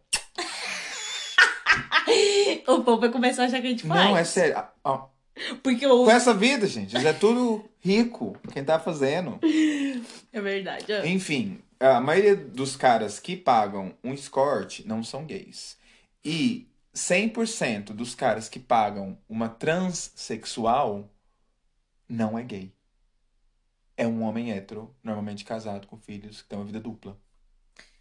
O 2.67 2.81
povo 2.83 3.01
vai 3.01 3.11
começar 3.11 3.43
a 3.43 3.45
achar 3.45 3.61
que 3.61 3.67
a 3.67 3.69
gente 3.69 3.85
faz. 3.87 4.03
Não, 4.09 4.17
é 4.17 4.23
sério. 4.23 4.55
Ah, 4.83 5.05
Porque 5.61 5.85
o. 5.85 6.05
Com 6.05 6.09
essa 6.11 6.33
vida, 6.33 6.65
gente, 6.65 6.97
é 6.97 7.13
tudo 7.13 7.63
rico. 7.79 8.35
Quem 8.51 8.63
tá 8.63 8.79
fazendo. 8.79 9.39
É 10.31 10.41
verdade. 10.41 10.85
Enfim, 11.07 11.61
a 11.79 12.01
maioria 12.01 12.35
dos 12.35 12.75
caras 12.75 13.19
que 13.19 13.35
pagam 13.37 13.93
um 14.03 14.13
escort 14.13 14.79
não 14.85 15.03
são 15.03 15.25
gays. 15.25 15.77
E 16.25 16.67
100% 16.93 17.93
dos 17.93 18.13
caras 18.15 18.47
que 18.47 18.59
pagam 18.59 19.17
uma 19.27 19.49
transexual 19.49 21.09
não 22.07 22.37
é 22.37 22.43
gay. 22.43 22.71
É 23.95 24.07
um 24.07 24.23
homem 24.23 24.51
hétero, 24.51 24.93
normalmente 25.03 25.45
casado 25.45 25.87
com 25.87 25.97
filhos, 25.97 26.41
que 26.41 26.49
tem 26.49 26.57
uma 26.57 26.65
vida 26.65 26.79
dupla. 26.79 27.17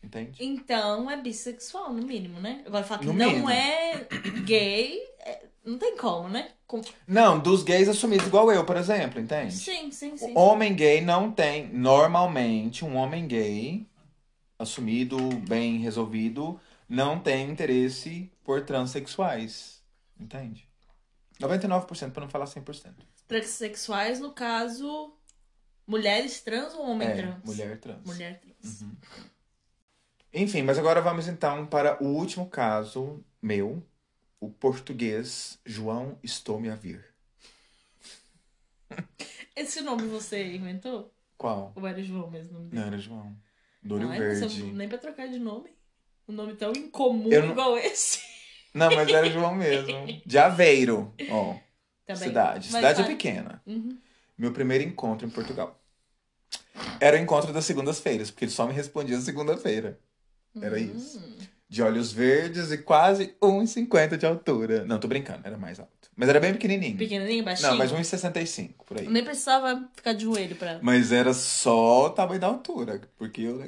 Entende? 0.02 0.42
Então 0.42 1.08
é 1.10 1.16
bissexual, 1.20 1.92
no 1.92 2.04
mínimo, 2.04 2.40
né? 2.40 2.62
Agora 2.66 2.82
falar 2.84 3.00
que 3.00 3.06
No 3.06 3.12
não 3.12 3.28
mínimo. 3.28 3.50
é 3.50 4.08
gay, 4.44 4.98
é- 5.20 5.46
não 5.64 5.78
tem 5.78 5.96
como, 5.96 6.28
né? 6.28 6.50
Com- 6.66 6.80
Não, 7.06 7.38
dos 7.38 7.62
gays 7.62 7.88
assumidos 7.88 8.26
igual 8.26 8.50
eu, 8.50 8.64
por 8.64 8.76
exemplo, 8.76 9.20
entende? 9.20 9.52
Sim, 9.54 9.92
sim, 9.92 10.16
sim. 10.16 10.32
O 10.34 10.40
homem 10.40 10.74
gay 10.74 11.00
não 11.00 11.30
tem, 11.30 11.68
normalmente, 11.68 12.84
um 12.84 12.96
homem 12.96 13.28
gay 13.28 13.86
assumido, 14.58 15.16
bem 15.48 15.78
resolvido, 15.78 16.58
não 16.88 17.20
tem 17.20 17.48
interesse 17.50 18.31
por 18.44 18.64
transexuais. 18.64 19.82
Entende? 20.18 20.68
99% 21.40 22.12
para 22.12 22.22
não 22.22 22.28
falar 22.30 22.44
100%. 22.46 22.94
Transsexuais, 23.26 24.20
no 24.20 24.32
caso, 24.32 25.16
mulheres 25.86 26.40
trans 26.40 26.74
ou 26.74 26.82
homem 26.90 27.08
é, 27.08 27.16
trans? 27.16 27.44
mulher 27.44 27.78
trans. 27.80 28.04
Mulher 28.04 28.40
trans. 28.40 28.84
Enfim, 30.32 30.62
mas 30.62 30.78
agora 30.78 31.00
vamos 31.00 31.28
então 31.28 31.66
para 31.66 32.02
o 32.02 32.06
último 32.08 32.48
caso 32.48 33.24
meu, 33.40 33.82
o 34.40 34.50
português 34.50 35.58
João 35.64 36.18
Estou 36.22 36.60
Me 36.60 36.70
a 36.70 36.74
Vir. 36.74 37.04
Esse 39.56 39.80
nome 39.82 40.06
você 40.08 40.54
inventou? 40.54 41.12
Qual? 41.36 41.72
Ou 41.74 41.86
era 41.86 42.02
João 42.02 42.30
mesmo? 42.30 42.50
o 42.50 42.54
nome 42.60 42.68
dele? 42.70 42.80
Não 42.80 42.88
era 42.88 42.98
João. 42.98 43.36
Do 43.82 43.94
Olho 43.96 44.12
eu- 44.14 44.18
Verde. 44.38 44.62
nem 44.72 44.88
pra 44.88 44.98
trocar 44.98 45.28
de 45.28 45.38
nome. 45.38 45.70
Um 46.28 46.32
nome 46.32 46.54
tão 46.54 46.72
incomum 46.72 47.28
não- 47.28 47.50
igual 47.50 47.76
esse. 47.76 48.20
Não, 48.74 48.90
mas 48.94 49.08
era 49.08 49.28
João 49.30 49.54
mesmo. 49.54 50.06
De 50.24 50.38
Aveiro, 50.38 51.12
ó. 51.30 51.54
Também. 52.06 52.28
Cidade. 52.28 52.68
Mas 52.72 52.76
Cidade 52.80 53.02
é 53.02 53.04
pequena. 53.04 53.62
Uhum. 53.66 53.96
Meu 54.36 54.52
primeiro 54.52 54.84
encontro 54.84 55.26
em 55.26 55.30
Portugal. 55.30 55.78
Era 57.00 57.16
o 57.16 57.20
encontro 57.20 57.52
das 57.52 57.64
segundas-feiras, 57.64 58.30
porque 58.30 58.44
ele 58.46 58.52
só 58.52 58.66
me 58.66 58.72
respondia 58.72 59.20
segunda-feira. 59.20 59.98
Era 60.60 60.76
Hum. 60.76 60.92
isso. 60.96 61.22
De 61.68 61.82
olhos 61.82 62.12
verdes 62.12 62.70
e 62.70 62.78
quase 62.78 63.34
1,50 63.40 64.16
de 64.18 64.26
altura. 64.26 64.84
Não, 64.84 64.98
tô 64.98 65.08
brincando, 65.08 65.40
era 65.44 65.56
mais 65.56 65.80
alto. 65.80 66.10
Mas 66.14 66.28
era 66.28 66.38
bem 66.38 66.52
pequenininho. 66.52 66.98
Pequenininho, 66.98 67.42
baixinho. 67.42 67.70
Não, 67.70 67.78
mas 67.78 67.90
1,65 67.90 68.84
por 68.84 68.98
aí. 69.00 69.08
Nem 69.08 69.24
precisava 69.24 69.88
ficar 69.94 70.12
de 70.12 70.24
joelho 70.24 70.54
pra. 70.56 70.78
Mas 70.82 71.10
era 71.12 71.32
só 71.32 72.06
o 72.06 72.10
tamanho 72.10 72.40
da 72.40 72.48
altura, 72.48 73.00
porque 73.16 73.40
eu... 73.42 73.58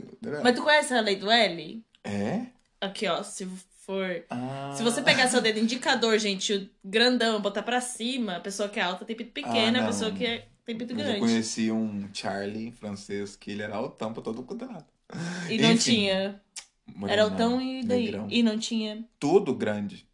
Mas 0.43 0.55
tu 0.55 0.63
conhece 0.63 0.93
a 0.93 1.01
lei 1.01 1.17
do 1.17 1.31
L? 1.31 1.83
É? 2.05 2.43
Aqui, 2.79 3.07
ó, 3.09 3.23
se 3.23 3.49
for. 3.85 4.25
Ah. 4.31 4.73
Se 4.77 4.83
você 4.83 5.03
pegar 5.03 5.29
seu 5.29 5.41
dedo 5.43 5.59
indicador, 5.59 6.19
gente, 6.19 6.55
o 6.55 6.69
grandão, 6.85 7.41
botar 7.41 7.63
pra 7.63 7.81
cima, 7.81 8.37
a 8.37 8.41
pessoa 8.41 8.69
que 8.69 8.79
é 8.81 8.83
alta 8.83 9.05
tem 9.05 9.17
pito 9.17 9.33
pequeno, 9.33 9.79
Ah, 9.79 9.83
a 9.83 9.87
pessoa 9.87 10.11
que 10.11 10.25
é, 10.25 10.47
tem 10.65 10.77
pito 10.77 10.95
Mas 10.95 11.03
eu 11.03 11.13
grande. 11.13 11.21
conheci 11.21 11.71
um 11.71 12.09
Charlie 12.13 12.73
francês 12.73 13.37
que 13.37 13.51
ele 13.51 13.63
era 13.63 13.77
altão 13.77 14.13
pra 14.13 14.23
todo 14.23 14.43
quanto 14.43 14.65
é. 14.65 14.85
E 15.51 15.59
não 15.59 15.73
Enfim, 15.73 15.79
tinha. 15.93 16.41
morenão, 16.95 17.13
Era 17.13 17.23
altão 17.25 17.61
e 17.61 17.85
daí. 17.85 18.05
negrão. 18.07 18.27
E 18.31 18.43
não 18.43 18.59
tinha. 18.59 19.05
Tudo 19.21 19.55
grande. 19.55 20.07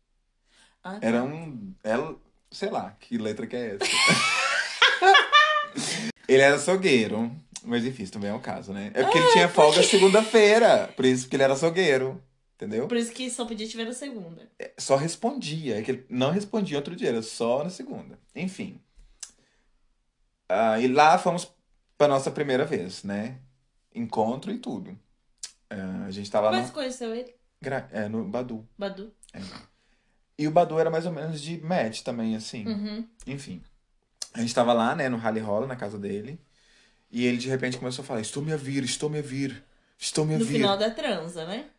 Ah, 0.83 0.99
tá. 0.99 1.07
Era 1.07 1.23
um. 1.23 1.73
Ela, 1.85 2.17
sei 2.51 2.71
lá, 2.71 2.97
que 2.99 3.17
letra 3.19 3.47
que 3.47 3.55
é 3.57 3.77
essa? 3.77 3.85
ele 6.29 6.43
era 6.43 6.57
açougueiro. 6.57 7.31
Mas 7.63 7.85
enfim, 7.85 8.03
isso 8.05 8.13
também 8.13 8.31
é 8.31 8.35
o 8.35 8.41
caso, 8.41 8.73
né? 8.73 8.91
É 8.95 9.03
porque 9.03 9.19
ele 9.19 9.33
tinha 9.33 9.49
folga 9.49 9.83
segunda-feira. 9.83 10.91
Por 10.97 11.05
isso 11.05 11.29
que 11.29 11.37
ele 11.37 11.43
era 11.43 11.53
açougueiro. 11.53 12.21
Entendeu? 12.61 12.87
Por 12.87 12.99
isso 12.99 13.11
que 13.13 13.31
só 13.31 13.47
podia 13.47 13.67
tiver 13.67 13.87
na 13.87 13.95
segunda. 13.95 14.47
Só 14.77 14.95
respondia. 14.95 15.79
É 15.79 15.83
que 15.83 15.93
ele 15.93 16.07
não 16.11 16.31
respondia 16.31 16.77
outro 16.77 16.95
dia, 16.95 17.09
era 17.09 17.23
só 17.23 17.65
na 17.65 17.71
segunda. 17.71 18.19
Enfim. 18.37 18.79
Ah, 20.47 20.79
e 20.79 20.87
lá 20.87 21.17
fomos 21.17 21.51
pra 21.97 22.07
nossa 22.07 22.31
primeira 22.31 22.67
vez, 22.67 23.03
né? 23.03 23.39
Encontro 23.95 24.53
e 24.53 24.59
tudo. 24.59 24.99
Ah, 25.71 26.05
a 26.07 26.11
gente 26.11 26.31
tava 26.31 26.51
Mas 26.51 26.67
no, 26.67 26.73
conheceu 26.75 27.15
ele? 27.15 27.35
gra- 27.63 27.89
é, 27.93 28.09
no 28.11 28.25
Badu. 28.27 28.69
Badu. 28.77 29.11
E 30.39 30.47
o 30.47 30.51
Badu 30.51 30.79
era 30.79 30.91
mais 30.91 31.07
ou 31.07 31.13
menos 31.13 31.41
de 31.41 31.59
match 31.63 32.03
também, 32.03 32.37
assim. 32.37 32.67
Uhum. 32.67 33.09
Enfim. 33.27 33.63
A 34.35 34.43
gente 34.43 34.55
tava 34.55 34.75
lá, 34.75 34.95
né, 34.95 35.09
no 35.09 35.17
Rally 35.17 35.41
Rola, 35.41 35.67
na 35.67 35.77
casa 35.77 35.99
dele. 35.99 36.39
E 37.11 37.25
ele 37.25 37.39
de 37.39 37.49
repente 37.49 37.79
começou 37.79 38.03
a 38.03 38.07
falar: 38.07 38.21
Estou 38.21 38.43
me 38.43 38.53
a 38.53 38.57
vir, 38.57 38.85
estou 38.85 39.09
me 39.09 39.19
a 39.19 39.23
vir, 39.23 39.65
estou 39.99 40.27
me 40.27 40.35
a 40.35 40.39
No 40.39 40.45
vir. 40.45 40.53
final 40.59 40.77
da 40.77 40.91
transa, 40.91 41.47
né? 41.47 41.71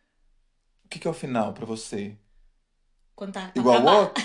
O 0.92 0.94
que, 0.94 0.98
que 0.98 1.08
é 1.08 1.10
o 1.10 1.14
final 1.14 1.54
pra 1.54 1.64
você? 1.64 2.14
Quando 3.16 3.32
tá 3.32 3.48
pra 3.48 3.52
Igual 3.58 3.80
o 3.82 3.86
outro? 3.86 4.22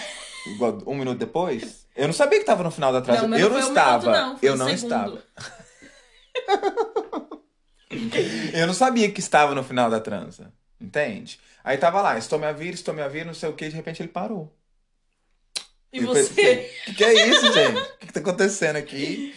Igual 0.48 0.84
um 0.86 0.96
minuto 0.96 1.18
depois? 1.18 1.88
Eu 1.96 2.08
não 2.08 2.14
sabia 2.14 2.40
que 2.40 2.46
tava 2.46 2.62
no 2.62 2.70
final 2.72 2.92
da 2.92 3.00
transa. 3.02 3.26
Não, 3.26 3.38
eu 3.38 3.50
não 3.50 3.56
não 3.56 3.62
foi 3.62 3.70
um 3.70 3.74
estava. 3.74 4.12
minuto, 4.12 4.22
não, 4.22 4.40
eu 4.42 4.54
um 4.54 4.58
não 4.58 4.68
segundo. 4.78 4.84
estava. 4.84 5.24
Eu 8.54 8.68
não 8.68 8.74
sabia 8.74 9.10
que 9.10 9.20
estava 9.22 9.56
no 9.56 9.64
final 9.64 9.90
da 9.90 10.00
transa. 10.02 10.54
Entende? 10.80 11.40
Aí 11.64 11.78
tava 11.78 12.02
lá, 12.02 12.18
estou 12.18 12.38
me 12.38 12.46
a 12.46 12.52
vir, 12.52 12.74
estou 12.74 12.94
me 12.94 13.02
a 13.02 13.08
vir, 13.08 13.26
não 13.26 13.34
sei 13.34 13.48
o 13.50 13.54
que, 13.54 13.70
de 13.70 13.76
repente 13.76 14.02
ele 14.02 14.10
parou. 14.10 14.54
E 15.94 16.00
Eu 16.00 16.08
você? 16.08 16.70
O 16.82 16.86
que, 16.86 16.94
que 16.96 17.04
é 17.04 17.30
isso, 17.30 17.52
gente? 17.54 17.80
O 17.80 17.98
que, 17.98 18.08
que 18.08 18.14
tá 18.14 18.20
acontecendo 18.20 18.76
aqui? 18.76 19.34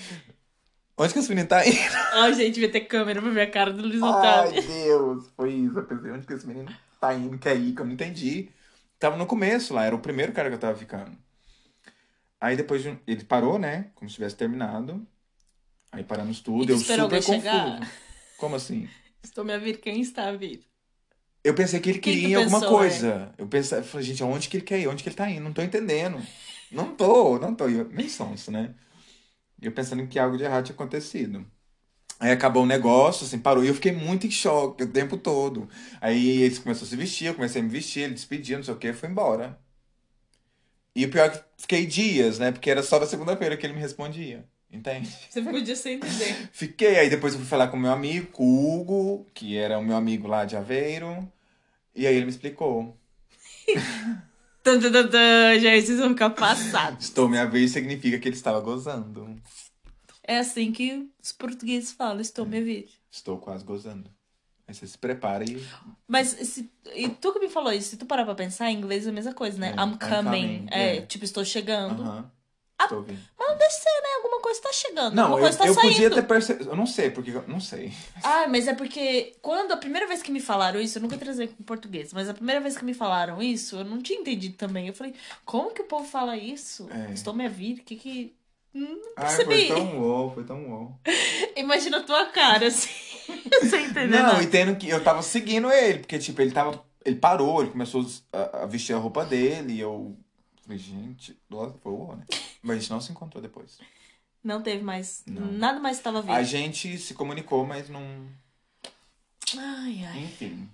Onde 0.99 1.13
que 1.15 1.19
esse 1.21 1.29
menino 1.31 1.49
tá 1.49 1.65
indo? 1.67 1.79
Ai, 2.13 2.35
gente, 2.35 2.55
devia 2.55 2.71
ter 2.73 2.81
câmera 2.81 3.23
pra 3.23 3.31
ver 3.31 3.43
a 3.43 3.51
cara 3.51 3.73
do 3.73 3.83
Luiz 3.87 4.03
Ai, 4.03 4.09
Otávio. 4.11 4.63
Deus, 4.63 5.31
foi 5.37 5.53
isso. 5.53 5.79
Eu 5.79 5.85
pensei, 5.87 6.11
onde 6.11 6.27
que 6.27 6.33
esse 6.35 6.47
menino 6.47 6.71
tá 7.01 7.15
indo, 7.15 7.39
quer 7.39 7.57
ir, 7.59 7.75
que 7.75 7.81
eu 7.83 7.87
não 7.87 7.93
entendi. 7.95 8.51
Tava 8.99 9.17
no 9.17 9.27
começo 9.27 9.75
lá, 9.75 9.85
era 9.85 9.97
o 9.97 10.01
primeiro 10.03 10.33
cara 10.33 10.49
que 10.51 10.55
eu 10.57 10.61
tava 10.61 10.79
ficando. 10.79 11.19
Aí 12.41 12.57
depois 12.57 12.83
de 12.83 12.89
um- 12.91 12.99
ele 13.07 13.25
parou, 13.25 13.59
né? 13.59 13.91
Como 13.95 14.09
se 14.09 14.15
tivesse 14.17 14.37
terminado. 14.37 15.07
Aí 15.93 16.05
paramos 16.05 16.41
tudo, 16.41 16.71
tu 16.71 16.75
eu 16.75 16.83
super 16.83 17.23
confuso. 17.23 17.79
chegar? 17.81 17.81
Como 18.37 18.57
assim? 18.57 18.95
Estou 19.27 19.45
me 19.45 19.53
a 19.55 19.59
vir, 19.59 19.81
quem 19.81 20.01
está 20.03 20.29
a 20.29 20.37
vir? 20.37 20.61
Eu 21.43 21.55
pensei 21.55 21.81
que 21.81 21.89
ele 21.91 21.99
queria 22.01 22.21
ir 22.29 22.33
em 22.33 22.35
alguma 22.35 22.63
pensou, 22.63 22.83
é? 22.83 23.09
coisa. 23.09 23.35
Eu 23.39 23.49
pensei, 23.49 23.83
falei, 23.83 24.07
gente, 24.07 24.23
aonde 24.23 24.49
que 24.49 24.57
ele 24.59 24.65
quer 24.65 24.81
ir? 24.81 24.89
Onde 24.89 25.03
que 25.03 25.09
ele 25.09 25.17
tá 25.17 25.31
indo? 25.31 25.43
Não 25.43 25.53
tô 25.53 25.63
entendendo. 25.63 26.29
Não 26.71 26.95
tô, 26.95 27.39
não 27.39 27.55
tô. 27.55 27.69
Eu, 27.69 27.89
nem 27.89 28.09
sonso, 28.09 28.51
né? 28.51 28.75
Eu 29.63 29.73
pensando 29.73 30.07
que 30.09 30.19
algo 30.19 30.37
de 30.39 30.45
errado 30.45 30.67
tinha 30.67 30.75
acontecido. 30.75 31.47
Aí 32.21 32.31
acabou 32.31 32.65
o 32.65 32.67
negócio, 32.67 33.25
assim, 33.25 33.39
parou. 33.39 33.65
E 33.65 33.69
eu 33.69 33.75
fiquei 33.75 33.93
muito 33.93 34.27
em 34.27 34.31
choque 34.31 34.85
o 34.85 34.93
tempo 34.93 35.17
todo. 35.17 35.67
Aí 36.03 36.43
ele 36.43 36.55
começou 36.59 36.85
a 36.85 36.89
se 36.89 36.95
vestir, 36.95 37.29
eu 37.29 37.35
comecei 37.35 37.63
a 37.63 37.65
me 37.65 37.71
vestir, 37.71 38.01
ele 38.03 38.13
despediu, 38.13 38.59
não 38.59 38.65
sei 38.65 38.75
o 38.75 38.77
que, 38.77 38.93
foi 38.93 39.09
embora. 39.09 39.59
E 40.95 41.07
o 41.07 41.11
pior 41.11 41.27
é 41.27 41.31
que 41.31 41.43
fiquei 41.57 41.87
dias, 41.87 42.39
né? 42.39 42.53
Porque 42.53 42.71
era 42.71 42.83
só 42.83 43.01
na 43.01 43.07
segunda-feira 43.07 43.57
que 43.57 43.65
ele 43.65 43.73
me 43.73 43.81
respondia. 43.81 44.45
Entende? 44.71 45.09
Você 45.31 45.41
podia 45.41 45.75
sem 45.75 45.95
entender. 45.95 46.51
Fiquei, 46.53 46.99
aí 46.99 47.09
depois 47.09 47.33
eu 47.33 47.41
fui 47.41 47.49
falar 47.49 47.69
com 47.69 47.79
o 47.79 47.81
meu 47.81 47.91
amigo, 47.91 48.27
com 48.27 48.45
o 48.45 48.81
Hugo, 48.81 49.27
que 49.33 49.57
era 49.57 49.79
o 49.79 49.85
meu 49.85 49.97
amigo 49.97 50.29
lá 50.29 50.45
de 50.45 50.57
Aveiro. 50.57 51.27
E 51.95 52.07
aí 52.07 52.15
ele 52.15 52.27
me 52.27 52.31
explicou. 52.31 52.95
Tan, 54.63 54.79
tan, 54.79 55.09
tan, 55.09 55.59
gente, 55.59 55.87
vocês 55.87 55.99
vão 55.99 56.11
ficar 56.11 56.29
passados. 56.31 57.07
Estou 57.07 57.27
me 57.27 57.39
a 57.39 57.47
ver 57.47 57.67
significa 57.67 58.19
que 58.19 58.29
ele 58.29 58.37
estava 58.37 58.61
gozando. 58.61 59.41
É 60.31 60.39
assim 60.39 60.71
que 60.71 61.09
os 61.23 61.33
portugueses 61.33 61.91
falam, 61.93 62.21
estou 62.21 62.47
me 62.47 62.59
a 62.59 62.61
vir. 62.63 62.89
Estou 63.11 63.37
quase 63.39 63.65
gozando. 63.65 64.09
Aí 64.69 64.73
você 64.75 64.87
se 64.87 64.97
prepara 64.97 65.43
e. 65.43 65.61
Mas 66.07 66.29
se, 66.29 66.71
e 66.95 67.09
tu 67.09 67.33
que 67.33 67.41
me 67.41 67.49
falou 67.49 67.73
isso, 67.73 67.91
se 67.91 67.97
tu 67.97 68.07
parar 68.07 68.25
pra 68.25 68.37
pensar, 68.37 68.71
em 68.71 68.77
inglês 68.77 69.07
é 69.07 69.11
a 69.11 69.13
mesma 69.13 69.35
coisa, 69.35 69.59
né? 69.59 69.71
É, 69.71 69.73
I'm 69.73 69.95
I'm 69.95 69.99
coming. 69.99 70.23
coming, 70.23 70.67
É, 70.71 70.97
é. 70.99 71.01
tipo, 71.03 71.25
estou 71.25 71.45
chegando. 71.45 72.03
Aham. 72.03 72.31
Ah, 72.79 72.85
Estou 72.85 72.99
ouvindo. 72.99 73.21
Mas 73.39 73.49
não 73.49 73.59
deve 73.59 73.71
ser, 73.73 74.01
né? 74.03 74.09
Alguma 74.17 74.41
coisa 74.41 74.63
tá 74.63 74.73
chegando. 74.73 75.15
Não, 75.15 75.25
alguma 75.25 75.39
eu, 75.39 75.43
coisa 75.43 75.59
tá 75.59 75.67
eu 75.67 75.75
saindo. 75.75 75.93
podia 75.93 76.11
ter 76.11 76.23
percebido. 76.23 76.71
Eu 76.71 76.77
não 76.77 76.87
sei, 76.87 77.11
porque. 77.11 77.31
eu- 77.31 77.47
Não 77.49 77.61
sei. 77.61 77.93
Ah, 78.25 78.47
mas 78.49 78.69
é 78.69 78.75
porque 78.75 79.35
quando 79.43 79.73
a 79.73 79.77
primeira 79.77 80.07
vez 80.07 80.23
que 80.23 80.31
me 80.31 80.41
falaram 80.41 80.81
isso, 80.81 80.97
eu 80.99 81.03
nunca 81.03 81.19
trazei 81.19 81.49
com 81.49 81.63
português, 81.65 82.13
mas 82.15 82.29
a 82.29 82.33
primeira 82.35 82.61
vez 82.61 82.79
que 82.79 82.85
me 82.85 82.95
falaram 82.95 83.43
isso, 83.43 83.77
eu 83.77 83.85
não 83.85 84.01
tinha 84.01 84.21
entendido 84.21 84.57
também. 84.57 84.87
Eu 84.87 84.95
falei, 84.95 85.15
como 85.45 85.73
que 85.75 85.83
o 85.83 85.87
povo 85.87 86.05
fala 86.09 86.37
isso? 86.39 86.89
É. 86.91 87.13
Estou 87.13 87.35
minha 87.35 87.51
vida, 87.51 87.83
o 87.83 87.85
que 87.85 87.97
que. 87.97 88.35
Hum, 88.75 88.81
Não 88.85 89.13
Ai, 89.17 89.35
foi 89.37 89.45
percebi. 89.47 89.69
tão 89.69 89.99
uou, 90.01 90.33
foi 90.35 90.45
tão 90.45 90.71
uou. 90.71 91.01
Imagina 91.57 91.99
a 91.99 92.03
tua 92.03 92.27
cara, 92.27 92.69
assim. 92.69 92.89
Sem 93.69 93.87
entender 93.87 94.09
Não, 94.09 94.23
nada. 94.35 94.43
e 94.43 94.47
tendo 94.47 94.77
que. 94.77 94.89
Eu 94.89 95.03
tava 95.03 95.23
seguindo 95.23 95.71
ele, 95.71 95.99
porque, 96.01 96.19
tipo, 96.19 96.41
ele 96.41 96.53
tava. 96.53 96.85
Ele 97.05 97.17
parou, 97.17 97.63
ele 97.63 97.71
começou 97.73 98.05
a, 98.33 98.63
a 98.63 98.67
vestir 98.67 98.95
a 98.95 98.99
roupa 98.99 99.25
dele, 99.25 99.73
e 99.75 99.81
eu. 99.81 100.17
Falei, 100.63 100.79
gente, 100.79 101.37
nossa, 101.49 101.75
foi 101.83 101.93
uou, 101.93 102.17
né? 102.17 102.25
Mas 102.63 102.77
a 102.77 102.81
gente 102.81 102.91
não 102.91 103.01
se 103.01 103.11
encontrou 103.11 103.43
depois. 103.43 103.79
Não 104.43 104.63
teve 104.63 104.83
mais. 104.85 105.23
Não. 105.27 105.51
Nada 105.53 105.81
mais 105.81 105.97
estava 105.97 106.21
vivo. 106.23 106.33
A 106.33 106.43
gente 106.43 106.97
se 106.99 107.13
comunicou, 107.15 107.67
mas 107.67 107.89
não. 107.89 108.03
Ai, 109.57 110.05
ai. 110.05 110.19
Enfim. 110.25 110.69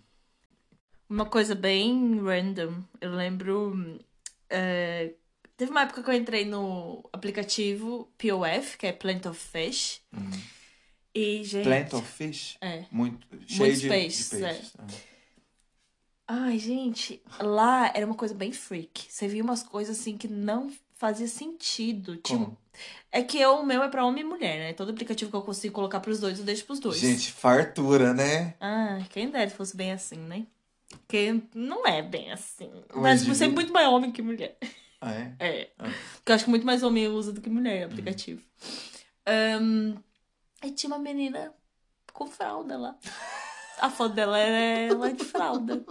Uma 1.09 1.25
coisa 1.25 1.55
bem 1.55 2.21
random. 2.21 2.75
Eu 3.01 3.13
lembro. 3.15 3.99
é, 4.51 5.13
teve 5.57 5.71
uma 5.71 5.83
época 5.83 6.03
que 6.03 6.11
eu 6.11 6.15
entrei 6.15 6.45
no 6.45 7.09
aplicativo 7.13 8.11
POF, 8.19 8.77
que 8.79 8.87
é 8.87 8.93
Plant 8.93 9.27
of 9.27 9.39
Fish. 9.39 10.01
E, 11.15 11.43
gente. 11.45 11.65
Plant 11.65 11.95
of 11.95 12.07
fish? 12.07 12.59
É. 12.61 12.85
Muito. 12.91 13.27
Cheio 13.47 13.73
de, 13.73 13.81
de 13.81 13.89
peixes, 13.89 14.29
peixes. 14.29 14.75
é. 14.79 14.83
Ah. 16.29 16.47
Ai, 16.47 16.59
gente, 16.59 17.23
lá 17.41 17.91
era 17.95 18.05
uma 18.05 18.15
coisa 18.15 18.35
bem 18.35 18.53
freak. 18.53 19.07
Você 19.09 19.27
via 19.29 19.43
umas 19.43 19.63
coisas 19.63 19.99
assim 19.99 20.19
que 20.19 20.29
não 20.29 20.71
fazia 20.97 21.29
sentido. 21.29 22.17
Tipo, 22.17 22.57
é 23.13 23.23
que 23.23 23.39
eu, 23.41 23.61
o 23.61 23.65
meu 23.65 23.83
é 23.83 23.89
pra 23.89 24.05
homem 24.05 24.25
e 24.25 24.27
mulher, 24.27 24.59
né? 24.59 24.73
Todo 24.73 24.91
aplicativo 24.91 25.31
que 25.31 25.37
eu 25.37 25.43
consigo 25.43 25.75
colocar 25.75 26.01
pros 26.01 26.19
dois, 26.19 26.39
eu 26.39 26.45
deixo 26.45 26.67
pros 26.67 26.81
dois. 26.81 26.99
Gente, 26.99 27.33
fartura, 27.33 28.13
né? 28.13 28.55
Ah, 28.61 28.99
quem 29.11 29.31
dera 29.31 29.49
se 29.49 29.57
fosse 29.57 29.77
bem 29.77 29.93
assim, 29.93 30.19
né? 30.19 30.47
Porque 30.89 31.41
não 31.55 31.87
é 31.87 32.03
bem 32.03 32.33
assim. 32.33 32.71
Hoje 32.91 33.01
Mas 33.01 33.25
você 33.25 33.45
é 33.45 33.49
muito 33.49 33.73
mais 33.73 33.89
homem 33.89 34.11
que 34.11 34.21
mulher. 34.21 34.59
Ah, 35.01 35.13
é? 35.15 35.35
É. 35.39 35.71
Ah. 35.79 35.85
Porque 36.17 36.33
eu 36.33 36.35
acho 36.35 36.45
que 36.45 36.51
muito 36.51 36.67
mais 36.67 36.83
homem 36.83 37.09
usa 37.09 37.33
do 37.33 37.41
que 37.41 37.49
mulher 37.51 37.83
Uhum. 37.85 37.89
o 37.89 37.93
aplicativo. 37.93 38.43
Ahn, 39.27 39.95
aí 40.63 40.71
tinha 40.73 40.89
uma 40.93 40.99
menina 40.99 41.53
com 42.13 42.27
fralda 42.27 42.77
lá. 42.79 42.97
A 43.79 43.91
foto 43.91 44.15
dela 44.15 44.39
era 44.39 44.95
ela 44.95 45.13
de 45.13 45.25
fralda. 45.25 45.85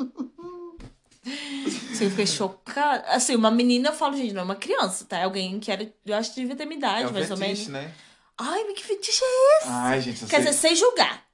Assim, 1.92 2.06
eu 2.06 2.10
fiquei 2.12 2.28
chocada. 2.28 3.08
Assim, 3.10 3.36
uma 3.36 3.50
menina, 3.52 3.90
eu 3.90 3.94
falo, 3.94 4.16
gente, 4.16 4.34
não 4.34 4.42
é 4.42 4.46
uma 4.46 4.56
criança, 4.56 5.06
tá? 5.06 5.18
É 5.20 5.24
alguém 5.24 5.60
que 5.60 5.72
era. 5.72 5.92
Eu 6.06 6.16
acho 6.16 6.34
que 6.34 6.42
devia 6.42 6.56
ter 6.56 6.66
minha 6.66 6.78
idade, 6.78 7.04
É 7.04 7.08
um 7.08 7.14
mais 7.14 7.32
ou 7.32 7.38
menos. 7.38 7.60
fetiche, 7.60 7.72
né? 7.72 7.92
Ai, 8.38 8.64
mas 8.66 8.76
que 8.76 8.84
fetiche 8.86 9.24
é 9.24 9.58
esse? 9.62 9.70
Ai, 9.70 10.02
gente, 10.02 10.20
Quer 10.22 10.28
sei- 10.28 10.38
dizer, 10.40 10.54
sem 10.54 10.76
julgar. 10.76 11.25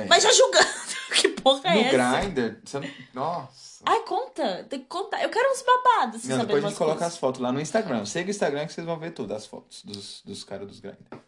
É. 0.00 0.06
Mas 0.06 0.22
já 0.22 0.32
julgando. 0.32 0.66
que 1.20 1.28
porra 1.28 1.74
No 1.74 1.80
é 1.80 1.94
essa? 1.94 2.20
Grindr, 2.20 2.60
você 2.64 2.80
não... 2.80 2.88
Nossa. 3.14 3.82
Ai, 3.84 4.00
conta. 4.00 4.64
Tem 4.68 4.80
que 4.80 4.86
contar. 4.86 5.22
Eu 5.22 5.30
quero 5.30 5.50
uns 5.50 5.62
babados, 5.62 6.24
Não, 6.24 6.38
depois 6.38 6.64
a 6.64 6.68
gente 6.68 6.78
coloca 6.78 7.06
as 7.06 7.16
fotos 7.16 7.40
lá 7.40 7.50
no 7.50 7.60
Instagram. 7.60 8.04
Segue 8.04 8.30
o 8.30 8.32
Instagram 8.32 8.66
que 8.66 8.72
vocês 8.72 8.86
vão 8.86 8.98
ver 8.98 9.12
tudo, 9.12 9.34
as 9.34 9.46
fotos 9.46 9.82
dos, 9.84 10.22
dos 10.24 10.44
caras 10.44 10.66
dos 10.66 10.80
Grindr. 10.80 11.18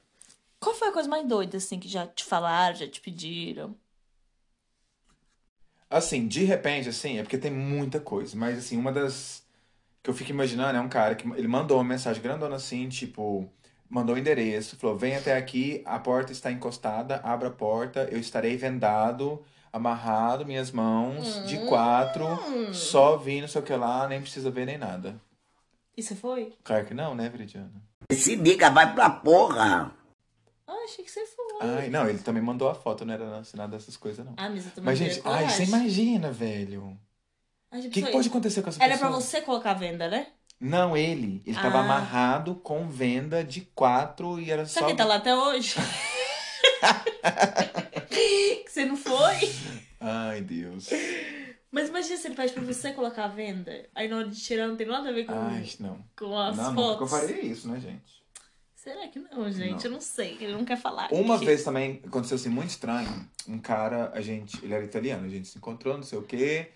Qual 0.61 0.75
foi 0.75 0.89
a 0.89 0.93
coisa 0.93 1.09
mais 1.09 1.27
doida, 1.27 1.57
assim, 1.57 1.79
que 1.79 1.89
já 1.89 2.07
te 2.07 2.25
falaram, 2.25 2.77
já 2.77 2.87
te 2.87 3.01
pediram? 3.01 3.75
Assim, 5.91 6.27
de 6.29 6.45
repente, 6.45 6.89
assim, 6.89 7.19
é 7.19 7.23
porque 7.23 7.37
tem 7.37 7.51
muita 7.51 7.99
coisa. 7.99 8.37
Mas, 8.37 8.59
assim, 8.59 8.77
uma 8.77 8.93
das 8.93 9.43
que 10.03 10.11
eu 10.11 10.15
fico 10.15 10.31
imaginando 10.31 10.77
é 10.77 10.81
um 10.81 10.89
cara 10.89 11.15
que 11.15 11.29
ele 11.29 11.47
mandou 11.47 11.79
uma 11.79 11.85
mensagem 11.85 12.23
grandona 12.23 12.57
assim, 12.57 12.89
tipo, 12.89 13.49
mandou 13.93 14.15
o 14.17 14.19
endereço, 14.19 14.77
falou: 14.77 14.97
vem 14.97 15.15
até 15.15 15.37
aqui, 15.37 15.83
a 15.85 15.99
porta 15.99 16.33
está 16.33 16.51
encostada, 16.51 17.21
abra 17.23 17.49
a 17.49 17.53
porta, 17.53 18.09
eu 18.11 18.19
estarei 18.19 18.57
vendado, 18.57 19.45
amarrado, 19.73 20.47
minhas 20.47 20.71
mãos, 20.71 21.47
de 21.47 21.59
quatro, 21.67 22.25
só 22.73 23.17
vi, 23.19 23.41
não 23.43 23.49
sei 23.49 23.61
o 23.61 23.65
que 23.65 23.75
lá, 23.75 24.09
nem 24.09 24.21
precisa 24.21 24.51
ver 24.51 24.67
nem 24.67 24.79
nada. 24.79 25.21
E 25.95 26.03
você 26.03 26.15
foi? 26.15 26.55
Claro 26.65 26.87
que 26.87 26.95
não, 26.95 27.15
né, 27.15 27.29
Veridiana? 27.29 27.71
Esse 28.09 28.35
nigga 28.35 28.71
vai 28.71 28.95
pra 28.95 29.11
porra. 29.11 29.95
Ah, 30.67 30.85
achei 30.85 31.05
que 31.05 31.11
você 31.11 31.27
foi. 31.27 31.45
Ai, 31.61 31.91
não, 31.91 32.09
ele 32.09 32.19
também 32.19 32.43
mandou 32.43 32.69
a 32.71 32.75
foto, 32.75 33.05
não 33.05 33.13
era 33.13 33.43
nada 33.55 33.77
dessas 33.77 33.97
coisas, 33.97 34.25
não. 34.25 34.33
Ah, 34.39 34.49
mas 34.49 34.65
eu 34.65 34.73
também 34.73 34.87
Mas, 34.87 34.99
gente, 34.99 35.21
ai, 35.25 35.49
você 35.49 35.65
imagina, 35.65 36.33
velho. 36.33 36.99
O 37.71 37.77
gente, 37.77 37.91
que, 37.91 38.03
que 38.03 38.11
pode 38.13 38.29
acontecer 38.29 38.63
com 38.63 38.69
essa 38.69 38.83
Era 38.83 38.95
pessoa? 38.95 39.11
pra 39.11 39.21
você 39.21 39.41
colocar 39.43 39.71
a 39.71 39.75
venda, 39.75 40.09
né? 40.09 40.29
Não, 40.65 40.97
ele. 40.97 41.43
Ele 41.45 41.57
tava 41.57 41.79
Ah. 41.79 41.85
amarrado 41.85 42.55
com 42.55 42.87
venda 42.89 43.43
de 43.43 43.63
quatro 43.75 44.39
e 44.41 44.49
era 44.51 44.65
Será 44.65 44.81
só. 44.83 44.87
que 44.87 44.93
ele 44.93 44.99
tá 44.99 45.05
lá 45.05 45.17
até 45.17 45.35
hoje? 45.35 45.75
que 48.09 48.65
você 48.71 48.85
não 48.85 48.97
foi? 48.97 49.37
Ai, 50.01 50.41
Deus. 50.41 50.89
Mas 51.71 51.89
imagina 51.89 52.17
se 52.17 52.29
ele 52.29 52.35
pede 52.37 52.53
pra 52.53 52.63
você 52.63 52.93
colocar 52.93 53.25
a 53.25 53.29
venda. 53.29 53.89
Aí 53.95 54.09
na 54.09 54.19
hora 54.19 54.29
de 54.29 54.41
tirar 54.41 54.69
não 54.69 54.77
tem 54.77 54.87
nada 54.87 55.09
a 55.09 55.13
ver 55.13 55.25
com, 55.25 55.33
Ai, 55.33 55.69
não. 55.81 55.99
com 56.17 56.39
as 56.39 56.57
não, 56.57 56.73
nunca 56.75 56.97
que 56.99 57.03
eu 57.03 57.07
fotos. 57.09 57.27
faria 57.29 57.45
isso, 57.45 57.69
né, 57.69 57.81
gente? 57.81 58.23
Será 58.75 59.07
que 59.09 59.19
não, 59.19 59.51
gente? 59.51 59.77
Não. 59.79 59.85
Eu 59.85 59.91
não 59.93 60.01
sei. 60.01 60.37
Ele 60.41 60.53
não 60.53 60.65
quer 60.65 60.77
falar. 60.77 61.09
Uma 61.13 61.37
aqui. 61.37 61.47
vez 61.47 61.63
também 61.65 62.03
aconteceu 62.07 62.37
assim, 62.37 62.49
muito 62.49 62.71
estranho. 62.71 63.29
Um 63.49 63.59
cara, 63.59 64.11
a 64.13 64.21
gente, 64.21 64.63
ele 64.65 64.75
era 64.75 64.85
italiano, 64.85 65.25
a 65.25 65.29
gente 65.29 65.49
se 65.49 65.57
encontrou, 65.59 65.97
não 65.97 66.03
sei 66.03 66.19
o 66.19 66.23
quê. 66.23 66.71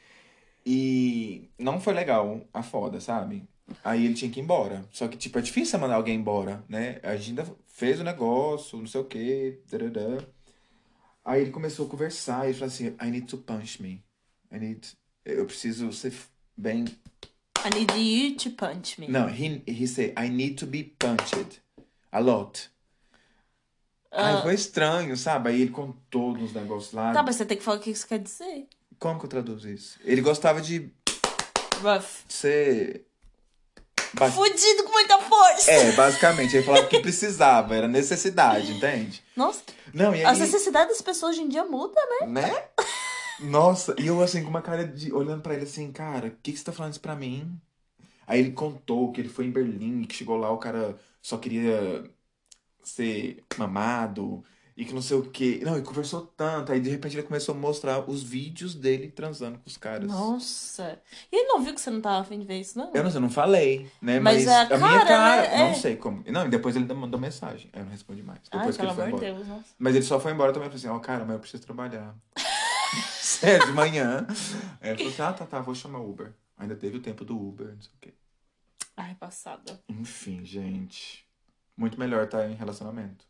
E 0.65 1.49
não 1.59 1.81
foi 1.81 1.93
legal 1.95 2.41
a 2.55 2.63
foda, 2.63 3.01
sabe? 3.01 3.45
Aí 3.85 4.05
ele 4.05 4.15
tinha 4.15 4.31
que 4.31 4.41
ir 4.41 4.43
embora. 4.43 4.85
Só 4.93 5.09
que, 5.09 5.17
tipo, 5.17 5.39
é 5.39 5.43
difícil 5.43 5.79
mandar 5.79 5.97
alguém 5.97 6.17
embora, 6.17 6.65
né? 6.69 7.01
A 7.03 7.17
gente 7.17 7.31
ainda 7.41 7.57
fez 7.67 8.01
o 8.01 8.05
negócio, 8.05 8.79
não 8.79 8.87
sei 8.87 9.01
o 9.01 9.05
quê. 9.05 9.61
tarará. 9.69 10.19
Aí 11.25 11.43
ele 11.43 11.51
começou 11.51 11.87
a 11.87 11.91
conversar 11.91 12.45
e 12.45 12.51
ele 12.51 12.55
falou 12.59 12.73
assim: 12.73 12.87
I 13.03 13.11
need 13.11 13.27
to 13.27 13.39
punch 13.39 13.83
me. 13.83 14.05
I 14.53 14.59
need. 14.59 14.93
Eu 15.25 15.45
preciso 15.47 15.93
ser 15.93 16.13
bem. 16.57 16.85
I 17.65 17.71
need 17.75 17.93
you 17.99 18.37
to 18.37 18.51
punch 18.53 19.01
me. 19.01 19.09
Não, 19.09 19.29
he, 19.29 19.61
he 19.67 19.87
said, 19.89 20.15
I 20.17 20.29
need 20.29 20.55
to 20.55 20.67
be 20.67 20.85
punched. 20.99 21.61
A 22.13 22.21
lot. 22.21 22.71
Aí 24.13 24.35
Ah. 24.37 24.43
foi 24.43 24.55
estranho, 24.55 25.17
sabe? 25.17 25.51
Aí 25.51 25.61
ele 25.63 25.71
contou 25.73 26.31
uns 26.37 26.53
negócios 26.53 26.93
lá. 26.93 27.13
Tá, 27.13 27.23
mas 27.25 27.35
você 27.37 27.45
tem 27.45 27.57
que 27.59 27.65
falar 27.65 27.79
o 27.79 27.81
que 27.81 27.91
isso 27.91 28.07
quer 28.07 28.21
dizer. 28.21 28.69
Como 28.99 29.19
que 29.19 29.27
eu 29.27 29.31
traduzo 29.31 29.69
isso? 29.69 29.99
Ele 30.05 30.21
gostava 30.23 30.61
de 30.61 30.91
Rough. 31.83 32.25
ser. 32.29 33.06
Ba- 34.15 34.31
Fudido 34.31 34.85
com 34.85 34.93
muita 34.93 35.19
força. 35.21 35.71
É, 35.71 35.93
basicamente. 35.93 36.57
Ele 36.57 36.65
falava 36.65 36.87
que 36.87 37.01
precisava, 37.01 37.75
era 37.75 37.89
necessidade, 37.89 38.73
entende? 38.73 39.23
Nossa, 39.37 39.63
Não, 39.93 40.15
e 40.15 40.19
aí. 40.21 40.25
as 40.25 40.39
necessidades 40.39 40.89
das 40.97 41.03
pessoas 41.03 41.33
hoje 41.37 41.43
em 41.43 41.49
dia 41.49 41.65
mudam, 41.65 42.03
né? 42.21 42.27
Né? 42.43 42.65
Nossa, 43.41 43.95
e 43.99 44.07
eu 44.07 44.23
assim, 44.23 44.43
com 44.43 44.49
uma 44.51 44.63
cara 44.63 44.87
de. 44.87 45.13
olhando 45.13 45.43
pra 45.43 45.55
ele 45.55 45.65
assim, 45.65 45.93
cara, 45.93 46.29
o 46.29 46.31
que, 46.43 46.53
que 46.53 46.59
você 46.59 46.65
tá 46.65 46.73
falando 46.73 46.93
isso 46.93 47.01
pra 47.01 47.15
mim? 47.15 47.59
Aí 48.27 48.41
ele 48.41 48.53
contou 48.53 49.13
que 49.13 49.21
ele 49.21 49.29
foi 49.29 49.45
em 49.47 49.51
Berlim, 49.51 50.05
que 50.05 50.17
chegou 50.17 50.37
lá, 50.37 50.51
o 50.51 50.59
cara 50.59 50.99
só 51.23 51.37
queria 51.37 52.05
ser 52.83 53.43
mamado 53.59 54.43
e 54.77 54.85
que 54.85 54.93
não 54.93 55.01
sei 55.01 55.17
o 55.17 55.23
quê. 55.23 55.61
Não, 55.65 55.79
e 55.79 55.83
conversou 55.83 56.21
tanto. 56.37 56.71
Aí 56.71 56.81
de 56.81 56.91
repente 56.91 57.17
ele 57.17 57.23
começou 57.27 57.55
a 57.55 57.59
mostrar 57.59 58.09
os 58.11 58.23
vídeos 58.23 58.75
dele 58.75 59.09
transando 59.09 59.59
com 59.59 59.67
os 59.67 59.77
caras. 59.77 60.07
Nossa. 60.07 61.01
E 61.33 61.37
ele 61.37 61.49
não 61.49 61.63
viu 61.63 61.75
que 61.75 61.81
você 61.81 61.91
não 61.91 62.01
tava 62.03 62.21
afim 62.21 62.39
de 62.39 62.45
ver 62.45 62.61
isso, 62.61 62.77
não? 62.79 62.93
Eu 62.95 63.03
não 63.03 63.11
sei, 63.11 63.17
eu 63.19 63.23
não 63.23 63.31
falei, 63.31 63.91
né? 64.03 64.21
Mas 64.21 64.45
Mas, 64.45 64.47
é 64.47 64.55
a 64.55 64.61
a, 64.63 64.67
minha 64.67 64.79
cara, 64.79 65.07
cara, 65.07 65.43
né? 65.43 65.59
não 65.59 65.67
É. 65.71 65.75
sei 65.75 65.97
como. 65.97 66.23
Não, 66.31 66.47
e 66.47 66.51
depois 66.51 66.77
ele 66.77 66.85
mandou 66.93 67.19
mensagem. 67.19 67.71
Aí 67.73 67.81
eu 67.81 67.85
não 67.85 67.93
respondi 67.93 68.23
mais. 68.23 68.41
Ai, 68.51 68.59
Depois 68.59 68.77
que 68.77 68.83
pelo 68.83 68.93
ele 68.93 69.01
foi 69.01 69.09
embora. 69.09 69.25
Deus, 69.35 69.49
nossa. 69.49 69.65
Mas 69.79 69.95
ele 69.95 70.05
só 70.05 70.21
foi 70.21 70.33
embora 70.33 70.53
também. 70.53 70.67
Eu 70.67 70.73
falei 70.73 70.87
assim, 70.87 70.95
ó, 70.95 71.01
cara, 71.01 71.25
mas 71.25 71.35
eu 71.35 71.41
preciso 71.41 71.63
trabalhar. 71.63 72.15
Sério, 73.21 73.67
de 73.69 73.73
manhã. 73.73 74.27
Aí 74.81 74.91
ele 74.91 74.97
falou 74.99 75.13
assim, 75.13 75.23
ah, 75.23 75.33
tá, 75.33 75.47
tá, 75.47 75.61
vou 75.61 75.75
chamar 75.75 76.01
o 76.01 76.11
Uber. 76.11 76.35
Ainda 76.59 76.77
teve 76.77 76.99
o 76.99 77.03
tempo 77.03 77.25
do 77.25 77.37
Uber, 77.37 77.69
não 77.69 77.81
sei 77.81 77.93
o 77.95 77.99
quê. 78.01 78.15
Ai, 78.97 79.15
passada. 79.15 79.79
Enfim, 79.89 80.45
gente. 80.45 81.27
Muito 81.77 81.99
melhor 81.99 82.25
estar 82.25 82.49
em 82.49 82.55
relacionamento. 82.55 83.25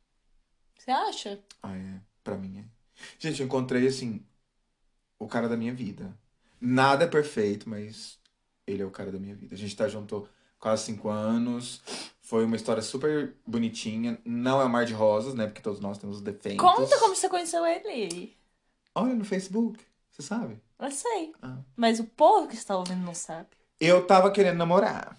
Você 0.76 0.90
acha? 0.90 1.40
Ah, 1.62 1.76
é. 1.76 2.00
Pra 2.22 2.36
mim 2.36 2.58
é. 2.58 2.64
Gente, 3.18 3.40
eu 3.40 3.46
encontrei, 3.46 3.86
assim, 3.86 4.24
o 5.18 5.26
cara 5.26 5.48
da 5.48 5.56
minha 5.56 5.72
vida. 5.72 6.16
Nada 6.60 7.04
é 7.04 7.08
perfeito, 7.08 7.68
mas 7.68 8.18
ele 8.66 8.82
é 8.82 8.86
o 8.86 8.90
cara 8.90 9.12
da 9.12 9.18
minha 9.18 9.34
vida. 9.34 9.54
A 9.54 9.58
gente 9.58 9.76
tá 9.76 9.88
junto 9.88 10.28
quase 10.58 10.84
cinco 10.84 11.08
anos. 11.08 11.82
Foi 12.20 12.44
uma 12.44 12.56
história 12.56 12.82
super 12.82 13.34
bonitinha. 13.46 14.18
Não 14.24 14.60
é 14.60 14.64
um 14.64 14.68
mar 14.68 14.84
de 14.84 14.92
rosas, 14.92 15.34
né? 15.34 15.46
Porque 15.46 15.62
todos 15.62 15.80
nós 15.80 15.98
temos 15.98 16.20
defeitos. 16.20 16.60
Conta 16.60 16.98
como 16.98 17.14
você 17.14 17.28
conheceu 17.28 17.64
ele. 17.64 18.36
Olha 18.94 19.14
no 19.14 19.24
Facebook. 19.24 19.78
Você 20.10 20.22
sabe? 20.22 20.60
Eu 20.78 20.90
sei. 20.90 21.32
Ah. 21.42 21.58
Mas 21.76 22.00
o 22.00 22.04
povo 22.04 22.48
que 22.48 22.54
está 22.54 22.76
ouvindo 22.76 23.04
não 23.04 23.14
sabe. 23.14 23.48
Eu 23.78 24.06
tava 24.06 24.30
querendo 24.30 24.56
namorar. 24.56 25.16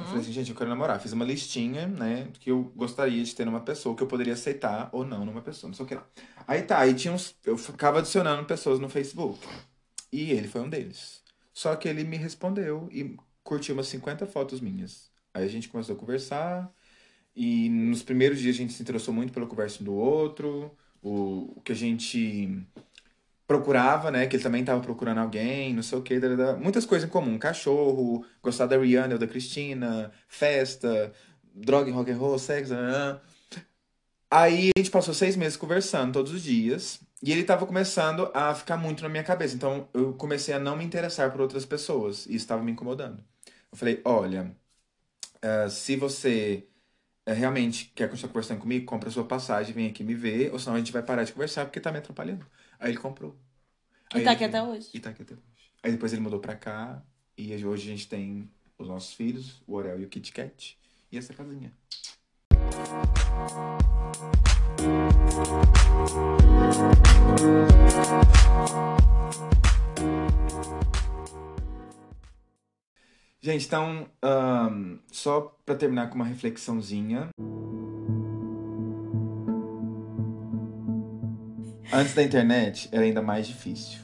Eu 0.00 0.04
falei 0.04 0.20
assim, 0.20 0.32
gente, 0.32 0.50
eu 0.50 0.56
quero 0.56 0.68
namorar. 0.70 1.00
Fiz 1.00 1.12
uma 1.12 1.24
listinha, 1.24 1.86
né, 1.86 2.28
que 2.40 2.50
eu 2.50 2.72
gostaria 2.76 3.22
de 3.22 3.34
ter 3.34 3.44
numa 3.44 3.60
pessoa, 3.60 3.96
que 3.96 4.02
eu 4.02 4.06
poderia 4.06 4.34
aceitar 4.34 4.88
ou 4.92 5.04
não 5.04 5.24
numa 5.24 5.40
pessoa, 5.40 5.68
não 5.68 5.74
sei 5.74 5.84
o 5.84 5.88
que 5.88 5.94
lá. 5.94 6.06
Aí 6.46 6.62
tá, 6.62 6.78
aí 6.78 6.94
tinha 6.94 7.12
uns. 7.12 7.34
Eu 7.44 7.56
ficava 7.56 7.98
adicionando 7.98 8.44
pessoas 8.44 8.78
no 8.78 8.88
Facebook. 8.88 9.38
E 10.12 10.30
ele 10.32 10.48
foi 10.48 10.60
um 10.60 10.68
deles. 10.68 11.22
Só 11.52 11.74
que 11.76 11.88
ele 11.88 12.04
me 12.04 12.16
respondeu 12.16 12.88
e 12.92 13.16
curtiu 13.42 13.74
umas 13.74 13.88
50 13.88 14.26
fotos 14.26 14.60
minhas. 14.60 15.10
Aí 15.32 15.44
a 15.44 15.48
gente 15.48 15.68
começou 15.68 15.96
a 15.96 15.98
conversar. 15.98 16.72
E 17.34 17.68
nos 17.68 18.02
primeiros 18.02 18.40
dias 18.40 18.54
a 18.54 18.58
gente 18.58 18.72
se 18.72 18.82
interessou 18.82 19.12
muito 19.12 19.32
pela 19.32 19.46
conversa 19.46 19.82
um 19.82 19.84
do 19.84 19.94
outro, 19.94 20.76
o, 21.02 21.54
o 21.56 21.60
que 21.62 21.72
a 21.72 21.74
gente 21.74 22.64
procurava, 23.46 24.10
né? 24.10 24.26
Que 24.26 24.36
ele 24.36 24.42
também 24.42 24.64
tava 24.64 24.80
procurando 24.80 25.18
alguém, 25.18 25.74
não 25.74 25.82
sei 25.82 25.98
o 25.98 26.02
que, 26.02 26.18
muitas 26.60 26.86
coisas 26.86 27.08
em 27.08 27.12
comum. 27.12 27.38
Cachorro, 27.38 28.24
gostar 28.42 28.66
da 28.66 28.78
Rihanna 28.78 29.14
ou 29.14 29.18
da 29.18 29.26
Cristina, 29.26 30.12
festa, 30.28 31.12
droga 31.54 31.90
e 31.90 31.92
rock 31.92 32.10
and 32.10 32.16
roll, 32.16 32.38
sexo. 32.38 32.74
nananã. 32.74 33.20
Aí 34.30 34.70
a 34.76 34.80
gente 34.80 34.90
passou 34.90 35.14
seis 35.14 35.36
meses 35.36 35.56
conversando 35.56 36.12
todos 36.12 36.32
os 36.32 36.42
dias. 36.42 37.00
E 37.22 37.32
ele 37.32 37.44
tava 37.44 37.66
começando 37.66 38.30
a 38.34 38.54
ficar 38.54 38.76
muito 38.76 39.02
na 39.02 39.08
minha 39.08 39.22
cabeça. 39.24 39.54
Então 39.54 39.88
eu 39.94 40.12
comecei 40.14 40.52
a 40.54 40.58
não 40.58 40.76
me 40.76 40.84
interessar 40.84 41.30
por 41.30 41.40
outras 41.40 41.64
pessoas. 41.64 42.26
E 42.26 42.30
isso 42.30 42.44
estava 42.44 42.62
me 42.62 42.72
incomodando. 42.72 43.24
Eu 43.72 43.78
falei, 43.78 44.00
olha, 44.04 44.54
eh, 45.42 45.68
se 45.68 45.96
você 45.96 46.66
eh, 47.26 47.32
realmente 47.34 47.92
quer 47.94 48.08
continuar 48.10 48.32
conversando 48.32 48.60
comigo, 48.60 48.86
compra 48.86 49.10
sua 49.10 49.24
passagem, 49.26 49.74
vem 49.74 49.88
aqui 49.88 50.04
me 50.04 50.14
ver, 50.14 50.52
ou 50.52 50.58
senão 50.58 50.76
a 50.76 50.78
gente 50.78 50.92
vai 50.92 51.02
parar 51.02 51.24
de 51.24 51.32
conversar 51.32 51.66
porque 51.66 51.80
tá 51.80 51.92
me 51.92 51.98
atrapalhando. 51.98 52.46
Aí 52.84 52.90
ele 52.90 52.98
comprou. 52.98 53.34
E 54.12 54.18
Aí 54.18 54.24
tá 54.24 54.32
ele 54.32 54.44
aqui 54.44 54.44
até 54.44 54.62
hoje. 54.62 54.90
E 54.92 55.00
tá 55.00 55.08
aqui 55.08 55.22
até 55.22 55.32
hoje. 55.32 55.42
Aí 55.82 55.90
depois 55.90 56.12
ele 56.12 56.20
mudou 56.20 56.38
pra 56.38 56.54
cá, 56.54 57.02
e 57.36 57.50
hoje 57.64 57.88
a 57.88 57.96
gente 57.96 58.06
tem 58.06 58.50
os 58.78 58.86
nossos 58.86 59.14
filhos, 59.14 59.62
o 59.66 59.74
Orel 59.74 60.02
e 60.02 60.04
o 60.04 60.08
Kit 60.08 60.30
Kat, 60.30 60.78
e 61.10 61.16
essa 61.16 61.32
casinha. 61.32 61.72
Gente, 73.40 73.66
então, 73.66 74.06
ahn, 74.22 74.98
só 75.10 75.40
pra 75.64 75.74
terminar 75.74 76.10
com 76.10 76.16
uma 76.16 76.26
reflexãozinha. 76.26 77.30
Antes 81.92 82.14
da 82.14 82.22
internet 82.22 82.88
era 82.90 83.04
ainda 83.04 83.22
mais 83.22 83.46
difícil. 83.46 84.00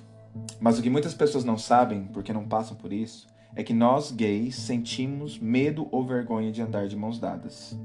Mas 0.60 0.78
o 0.78 0.82
que 0.82 0.90
muitas 0.90 1.14
pessoas 1.14 1.44
não 1.44 1.58
sabem, 1.58 2.04
porque 2.12 2.32
não 2.32 2.46
passam 2.46 2.76
por 2.76 2.92
isso, 2.92 3.26
é 3.56 3.62
que 3.62 3.74
nós 3.74 4.12
gays 4.12 4.54
sentimos 4.54 5.38
medo 5.38 5.88
ou 5.90 6.06
vergonha 6.06 6.52
de 6.52 6.62
andar 6.62 6.86
de 6.86 6.96
mãos 6.96 7.18
dadas. 7.18 7.78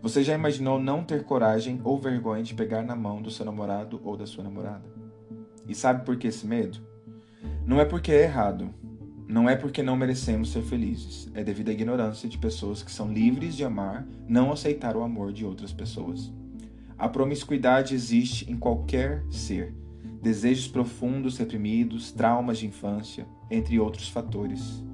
Você 0.00 0.22
já 0.22 0.34
imaginou 0.34 0.80
não 0.80 1.04
ter 1.04 1.24
coragem 1.24 1.80
ou 1.84 1.98
vergonha 1.98 2.42
de 2.42 2.54
pegar 2.54 2.82
na 2.82 2.96
mão 2.96 3.20
do 3.20 3.30
seu 3.30 3.44
namorado 3.44 4.00
ou 4.04 4.16
da 4.16 4.26
sua 4.26 4.42
namorada? 4.42 4.84
E 5.68 5.74
sabe 5.74 6.04
por 6.04 6.16
que 6.16 6.28
esse 6.28 6.46
medo? 6.46 6.78
Não 7.66 7.80
é 7.80 7.84
porque 7.84 8.10
é 8.10 8.22
errado, 8.22 8.72
não 9.28 9.48
é 9.48 9.54
porque 9.54 9.82
não 9.82 9.96
merecemos 9.96 10.50
ser 10.50 10.62
felizes, 10.62 11.30
é 11.34 11.44
devido 11.44 11.68
à 11.68 11.72
ignorância 11.72 12.28
de 12.28 12.36
pessoas 12.36 12.82
que 12.82 12.90
são 12.90 13.12
livres 13.12 13.54
de 13.54 13.64
amar, 13.64 14.06
não 14.26 14.52
aceitar 14.52 14.96
o 14.96 15.02
amor 15.02 15.32
de 15.32 15.44
outras 15.44 15.72
pessoas. 15.72 16.32
A 17.02 17.08
promiscuidade 17.08 17.96
existe 17.96 18.48
em 18.48 18.56
qualquer 18.56 19.24
ser. 19.28 19.74
Desejos 20.22 20.68
profundos 20.68 21.36
reprimidos, 21.36 22.12
traumas 22.12 22.58
de 22.58 22.68
infância, 22.68 23.26
entre 23.50 23.76
outros 23.80 24.08
fatores. 24.08 24.84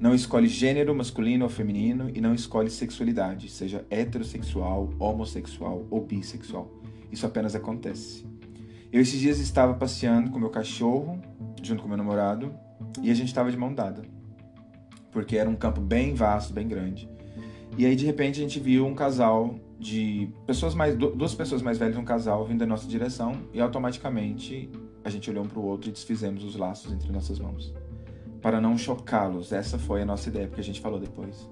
Não 0.00 0.12
escolhe 0.16 0.48
gênero 0.48 0.92
masculino 0.92 1.44
ou 1.44 1.48
feminino 1.48 2.10
e 2.12 2.20
não 2.20 2.34
escolhe 2.34 2.68
sexualidade, 2.68 3.48
seja 3.48 3.86
heterossexual, 3.88 4.90
homossexual 4.98 5.86
ou 5.92 6.04
bissexual. 6.04 6.68
Isso 7.12 7.24
apenas 7.24 7.54
acontece. 7.54 8.26
Eu 8.92 9.00
esses 9.00 9.20
dias 9.20 9.38
estava 9.38 9.74
passeando 9.74 10.32
com 10.32 10.40
meu 10.40 10.50
cachorro, 10.50 11.22
junto 11.62 11.82
com 11.82 11.88
meu 11.88 11.96
namorado, 11.96 12.52
e 13.00 13.12
a 13.12 13.14
gente 13.14 13.28
estava 13.28 13.52
de 13.52 13.56
mão 13.56 13.72
dada. 13.72 14.02
Porque 15.12 15.36
era 15.36 15.48
um 15.48 15.54
campo 15.54 15.80
bem 15.80 16.14
vasto, 16.14 16.52
bem 16.52 16.66
grande. 16.66 17.08
E 17.78 17.86
aí 17.86 17.94
de 17.94 18.04
repente 18.04 18.40
a 18.40 18.42
gente 18.42 18.58
viu 18.58 18.84
um 18.84 18.94
casal 18.96 19.54
de 19.84 20.30
pessoas 20.46 20.74
mais 20.74 20.96
du- 20.96 21.14
duas 21.14 21.34
pessoas 21.34 21.60
mais 21.60 21.76
velhas, 21.76 21.98
um 21.98 22.04
casal 22.04 22.42
vindo 22.46 22.60
da 22.60 22.66
nossa 22.66 22.88
direção 22.88 23.42
e 23.52 23.60
automaticamente 23.60 24.70
a 25.04 25.10
gente 25.10 25.28
olhou 25.28 25.44
um 25.44 25.46
para 25.46 25.58
o 25.58 25.64
outro 25.66 25.90
e 25.90 25.92
desfizemos 25.92 26.42
os 26.42 26.56
laços 26.56 26.90
entre 26.90 27.12
nossas 27.12 27.38
mãos. 27.38 27.74
Para 28.40 28.62
não 28.62 28.78
chocá-los, 28.78 29.52
essa 29.52 29.78
foi 29.78 30.00
a 30.00 30.06
nossa 30.06 30.30
ideia, 30.30 30.46
porque 30.48 30.62
a 30.62 30.64
gente 30.64 30.80
falou 30.80 30.98
depois. 30.98 31.50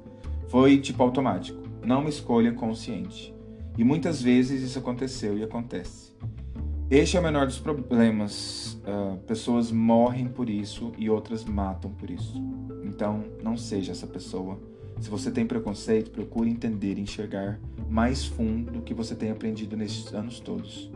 Foi 0.49 0.79
tipo 0.79 1.03
automático, 1.03 1.61
não 1.85 2.09
escolha 2.09 2.53
consciente. 2.53 3.35
E 3.77 3.85
muitas 3.85 4.23
vezes 4.23 4.63
isso 4.63 4.79
aconteceu 4.79 5.37
e 5.37 5.43
acontece. 5.43 6.13
Este 6.91 7.19
é 7.19 7.21
o 7.21 7.23
menor 7.23 7.47
dos 7.47 7.59
problemas. 7.59 8.81
Ah, 8.87 9.17
pessoas 9.27 9.71
morrem 9.71 10.27
por 10.29 10.49
isso 10.49 10.93
e 10.97 11.11
outras 11.11 11.45
matam 11.45 11.91
por 11.91 12.11
isso. 12.11 12.43
Então, 12.83 13.25
não 13.43 13.59
seja 13.59 13.93
essa 13.93 14.07
pessoa. 14.07 14.59
Se 15.03 15.11
você 15.11 15.33
tem 15.33 15.45
preconceito, 15.45 16.13
procure 16.13 16.49
entender 16.49 16.97
e 16.97 17.01
enxergar 17.01 17.59
mais 17.89 18.25
fundo 18.25 18.71
do 18.71 18.83
que 18.83 18.95
você 18.95 19.17
tem 19.17 19.33
aprendido 19.33 19.77
nesses 19.77 20.15
anos 20.15 20.39
todos. 20.39 20.89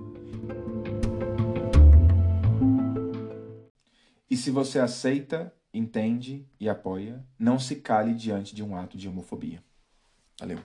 E 4.30 4.36
se 4.36 4.48
você 4.52 4.78
aceita, 4.78 5.52
entende 5.74 6.46
e 6.60 6.68
apoia, 6.68 7.26
não 7.36 7.58
se 7.58 7.74
cale 7.74 8.14
diante 8.14 8.54
de 8.54 8.62
um 8.62 8.76
ato 8.76 8.96
de 8.96 9.08
homofobia. 9.08 9.60
Valeu. 10.38 10.60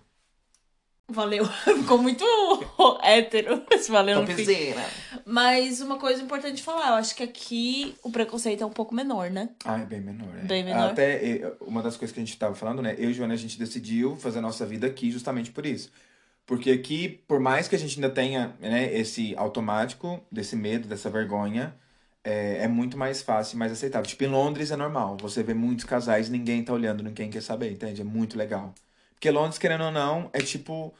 Valeu. 1.12 1.46
Ficou 1.64 1.98
muito 1.98 2.26
hétero 3.04 3.64
esse 3.72 3.92
valeu 3.92 4.22
no 4.22 4.28
fim. 4.28 4.36
Topzera. 4.36 4.86
Mas 5.26 5.82
uma 5.82 5.98
coisa 5.98 6.22
importante 6.22 6.56
de 6.56 6.64
falar, 6.64 6.90
eu 6.90 6.94
acho 6.96 7.16
que 7.16 7.24
aqui 7.24 7.96
o 8.04 8.12
preconceito 8.12 8.64
é 8.64 8.66
um 8.66 8.72
pouco 8.72 8.96
menor, 8.96 9.30
né? 9.30 9.50
Ah, 9.66 9.80
é 9.80 9.86
bem 9.86 10.02
menor, 10.02 10.30
é. 10.38 10.44
Bem 10.44 10.64
menor. 10.64 10.92
Até 10.92 11.54
uma 11.62 11.82
das 11.82 11.98
coisas 11.98 12.14
que 12.14 12.20
a 12.20 12.26
gente 12.26 12.38
tava 12.38 12.56
falando, 12.56 12.82
né? 12.82 12.96
Eu 12.98 13.12
e 13.12 13.14
Joana, 13.14 13.34
a 13.34 13.38
gente 13.38 13.60
decidiu 13.60 14.16
fazer 14.16 14.40
a 14.40 14.42
nossa 14.42 14.66
vida 14.66 14.88
aqui 14.88 15.12
justamente 15.12 15.52
por 15.52 15.66
isso. 15.66 15.92
Porque 16.46 16.72
aqui, 16.72 17.08
por 17.28 17.40
mais 17.40 17.68
que 17.68 17.76
a 17.76 17.80
gente 17.80 17.96
ainda 17.96 18.10
tenha 18.10 18.54
né, 18.60 18.94
esse 18.94 19.36
automático, 19.38 20.22
desse 20.32 20.56
medo, 20.56 20.88
dessa 20.88 21.10
vergonha, 21.10 21.74
é, 22.24 22.64
é 22.64 22.68
muito 22.68 22.98
mais 22.98 23.22
fácil 23.22 23.56
e 23.56 23.60
mais 23.60 23.72
aceitável. 23.72 24.08
Tipo, 24.08 24.24
em 24.24 24.28
Londres 24.28 24.72
é 24.72 24.76
normal. 24.76 25.18
Você 25.22 25.44
vê 25.44 25.54
muitos 25.54 25.86
casais, 25.86 26.30
ninguém 26.30 26.64
tá 26.64 26.74
olhando, 26.74 27.04
ninguém 27.04 27.30
quer 27.30 27.42
saber, 27.42 27.72
entende? 27.72 28.02
É 28.02 28.04
muito 28.04 28.38
legal. 28.38 28.74
Porque 29.14 29.30
Londres, 29.30 29.58
querendo 29.58 29.86
ou 29.86 29.92
não, 29.92 30.30
é 30.34 30.40
tipo. 30.40 30.94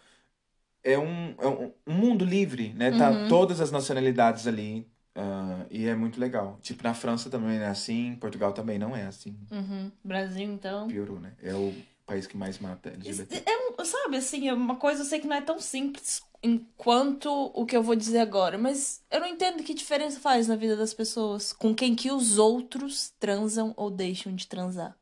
É 0.84 0.98
um, 0.98 1.36
é 1.38 1.48
um, 1.48 1.72
mundo 1.86 2.26
livre, 2.26 2.74
né? 2.74 2.92
Tá 2.92 3.12
Uhum. 3.12 3.28
todas 3.28 3.62
as 3.62 3.72
nacionalidades 3.72 4.48
ali. 4.48 4.88
ah, 5.16 5.66
e 5.70 5.88
é 5.88 5.94
muito 5.94 6.20
legal. 6.20 6.58
Tipo, 6.62 6.84
na 6.84 6.94
França 6.94 7.30
também 7.30 7.58
é 7.58 7.68
assim, 7.68 8.16
Portugal 8.16 8.54
também 8.54 8.80
não 8.80 8.96
é 8.96 9.04
assim. 9.04 9.38
Uhum. 9.52 9.92
Brasil, 10.04 10.50
então. 10.50 10.88
Piorou, 10.88 11.20
né? 11.20 11.34
É 11.44 11.54
o 11.54 11.74
país 12.06 12.26
que 12.28 12.38
mais 12.38 12.58
mata 12.60 12.90
LGBT. 12.90 13.44
É, 13.46 13.86
sabe, 13.86 14.18
assim, 14.18 14.48
é 14.48 14.54
uma 14.54 14.76
coisa 14.76 15.02
eu 15.02 15.06
sei 15.06 15.20
que 15.20 15.28
não 15.28 15.36
é 15.36 15.42
tão 15.42 15.60
simples 15.60 16.22
enquanto 16.44 17.30
o 17.54 17.66
que 17.66 17.76
eu 17.76 17.84
vou 17.84 17.96
dizer 17.96 18.20
agora, 18.20 18.58
mas 18.58 19.04
eu 19.12 19.20
não 19.20 19.28
entendo 19.28 19.64
que 19.64 19.74
diferença 19.74 20.20
faz 20.20 20.48
na 20.48 20.56
vida 20.56 20.76
das 20.76 20.94
pessoas 20.94 21.54
com 21.54 21.74
quem 21.74 21.96
que 21.96 22.12
os 22.12 22.38
outros 22.38 23.14
transam 23.20 23.74
ou 23.78 23.92
deixam 23.92 24.34
de 24.36 24.48
transar. 24.48 24.98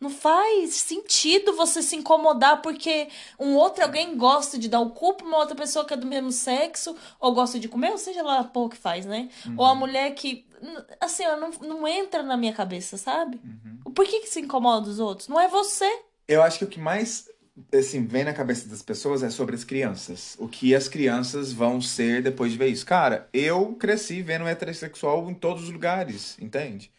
Não 0.00 0.10
faz 0.10 0.74
sentido 0.74 1.54
você 1.54 1.82
se 1.82 1.96
incomodar 1.96 2.62
porque 2.62 3.08
um 3.38 3.54
outro 3.54 3.82
alguém 3.82 4.16
gosta 4.16 4.56
de 4.56 4.68
dar 4.68 4.80
o 4.80 4.90
cu 4.90 5.14
pra 5.14 5.26
uma 5.26 5.38
outra 5.38 5.56
pessoa 5.56 5.84
que 5.84 5.94
é 5.94 5.96
do 5.96 6.06
mesmo 6.06 6.30
sexo, 6.30 6.94
ou 7.18 7.34
gosta 7.34 7.58
de 7.58 7.68
comer, 7.68 7.90
ou 7.90 7.98
seja 7.98 8.22
lá 8.22 8.44
pouco 8.44 8.76
que 8.76 8.80
faz, 8.80 9.04
né? 9.04 9.28
Ou 9.56 9.64
a 9.64 9.74
mulher 9.74 10.14
que. 10.14 10.46
Assim, 11.00 11.24
ó, 11.26 11.36
não, 11.36 11.50
não 11.50 11.88
entra 11.88 12.22
na 12.22 12.36
minha 12.36 12.52
cabeça, 12.52 12.96
sabe? 12.96 13.40
Por 13.94 14.06
que, 14.06 14.20
que 14.20 14.28
se 14.28 14.40
incomoda 14.40 14.88
os 14.88 15.00
outros? 15.00 15.28
Não 15.28 15.40
é 15.40 15.48
você. 15.48 15.90
Eu 16.28 16.42
acho 16.42 16.58
que 16.58 16.64
o 16.64 16.68
que 16.68 16.78
mais 16.78 17.28
assim, 17.72 18.04
vem 18.04 18.24
na 18.24 18.32
cabeça 18.32 18.68
das 18.68 18.82
pessoas 18.82 19.22
é 19.22 19.30
sobre 19.30 19.54
as 19.54 19.64
crianças. 19.64 20.36
O 20.38 20.48
que 20.48 20.74
as 20.74 20.88
crianças 20.88 21.52
vão 21.52 21.80
ser 21.80 22.22
depois 22.22 22.52
de 22.52 22.58
ver 22.58 22.68
isso. 22.68 22.86
Cara, 22.86 23.28
eu 23.32 23.74
cresci 23.74 24.22
vendo 24.22 24.46
heterossexual 24.46 25.28
em 25.30 25.34
todos 25.34 25.64
os 25.64 25.70
lugares, 25.70 26.36
entende? 26.40 26.92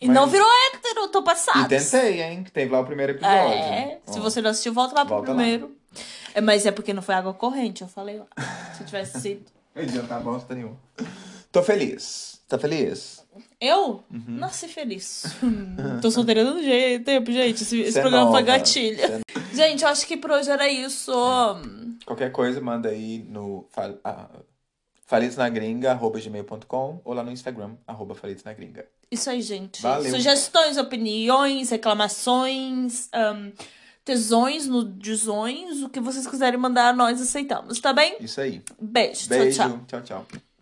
E 0.00 0.06
Mas- 0.06 0.14
não 0.16 0.26
virou 0.26 0.48
hétero, 0.74 1.08
tô 1.08 1.22
passado. 1.22 1.66
E 1.66 1.68
tentei, 1.78 2.22
hein? 2.22 2.42
Que 2.42 2.50
teve 2.50 2.72
lá 2.72 2.80
o 2.80 2.84
primeiro 2.86 3.12
episódio. 3.12 3.36
É, 3.36 3.98
se 4.06 4.18
você 4.18 4.40
não 4.40 4.50
assistiu, 4.50 4.72
volta 4.72 4.94
lá 4.94 5.04
pro 5.04 5.16
Volta 5.16 5.30
lá. 5.32 5.36
primeiro. 5.36 5.76
É, 6.34 6.40
mas 6.40 6.64
é 6.64 6.70
porque 6.70 6.92
não 6.94 7.02
foi 7.02 7.14
água 7.14 7.34
corrente, 7.34 7.82
eu 7.82 7.88
falei 7.88 8.18
lá. 8.18 8.26
Se 8.78 8.84
tivesse 8.84 9.20
sido. 9.20 9.44
Não 9.74 9.82
adianta 9.82 10.18
bosta 10.20 10.54
nenhuma. 10.54 10.76
Tô 11.52 11.62
feliz. 11.62 12.40
Tá 12.48 12.58
feliz? 12.58 13.24
Eu 13.60 14.02
Uhum. 14.10 14.24
nasci 14.26 14.66
feliz. 14.68 15.24
Tô 16.00 16.10
solteira 16.10 16.44
do 16.44 16.62
jeito, 16.62 17.04
tempo, 17.04 17.30
gente. 17.30 17.62
Esse, 17.62 17.80
esse 17.80 17.98
é 17.98 18.00
programa 18.02 18.30
foi 18.30 18.40
nova, 18.40 18.52
gatilha. 18.58 19.20
cê 19.52 19.56
Gente, 19.56 19.82
eu 19.84 19.88
acho 19.88 20.06
que 20.06 20.16
por 20.16 20.30
hoje 20.30 20.50
era 20.50 20.68
isso. 20.68 21.12
Qualquer 22.06 22.32
coisa, 22.32 22.60
manda 22.60 22.88
aí 22.88 23.24
no 23.28 23.66
fal- 23.70 23.98
ah, 24.04 24.28
falitosnagringa.gmail.com 25.06 27.00
ou 27.04 27.12
lá 27.14 27.22
no 27.22 27.30
Instagram, 27.30 27.74
arroba 27.86 28.14
falitosnagringa. 28.14 28.86
Isso 29.10 29.28
aí, 29.28 29.42
gente. 29.42 29.82
Valeu. 29.82 30.10
Sugestões, 30.10 30.76
opiniões, 30.76 31.70
reclamações. 31.70 33.08
ahn, 33.12 33.50
tesões, 34.04 34.66
nudizões, 34.66 35.82
o 35.82 35.88
que 35.88 36.00
vocês 36.00 36.26
quiserem 36.26 36.58
mandar, 36.58 36.94
nós 36.94 37.20
aceitamos, 37.20 37.78
tá 37.80 37.92
bem? 37.92 38.16
Isso 38.20 38.40
aí. 38.40 38.62
Beijo, 38.80 39.28
Beijo. 39.28 39.56
tchau, 39.56 39.80
tchau. 39.86 40.02
tchau. 40.02 40.24
tchau. 40.26 40.40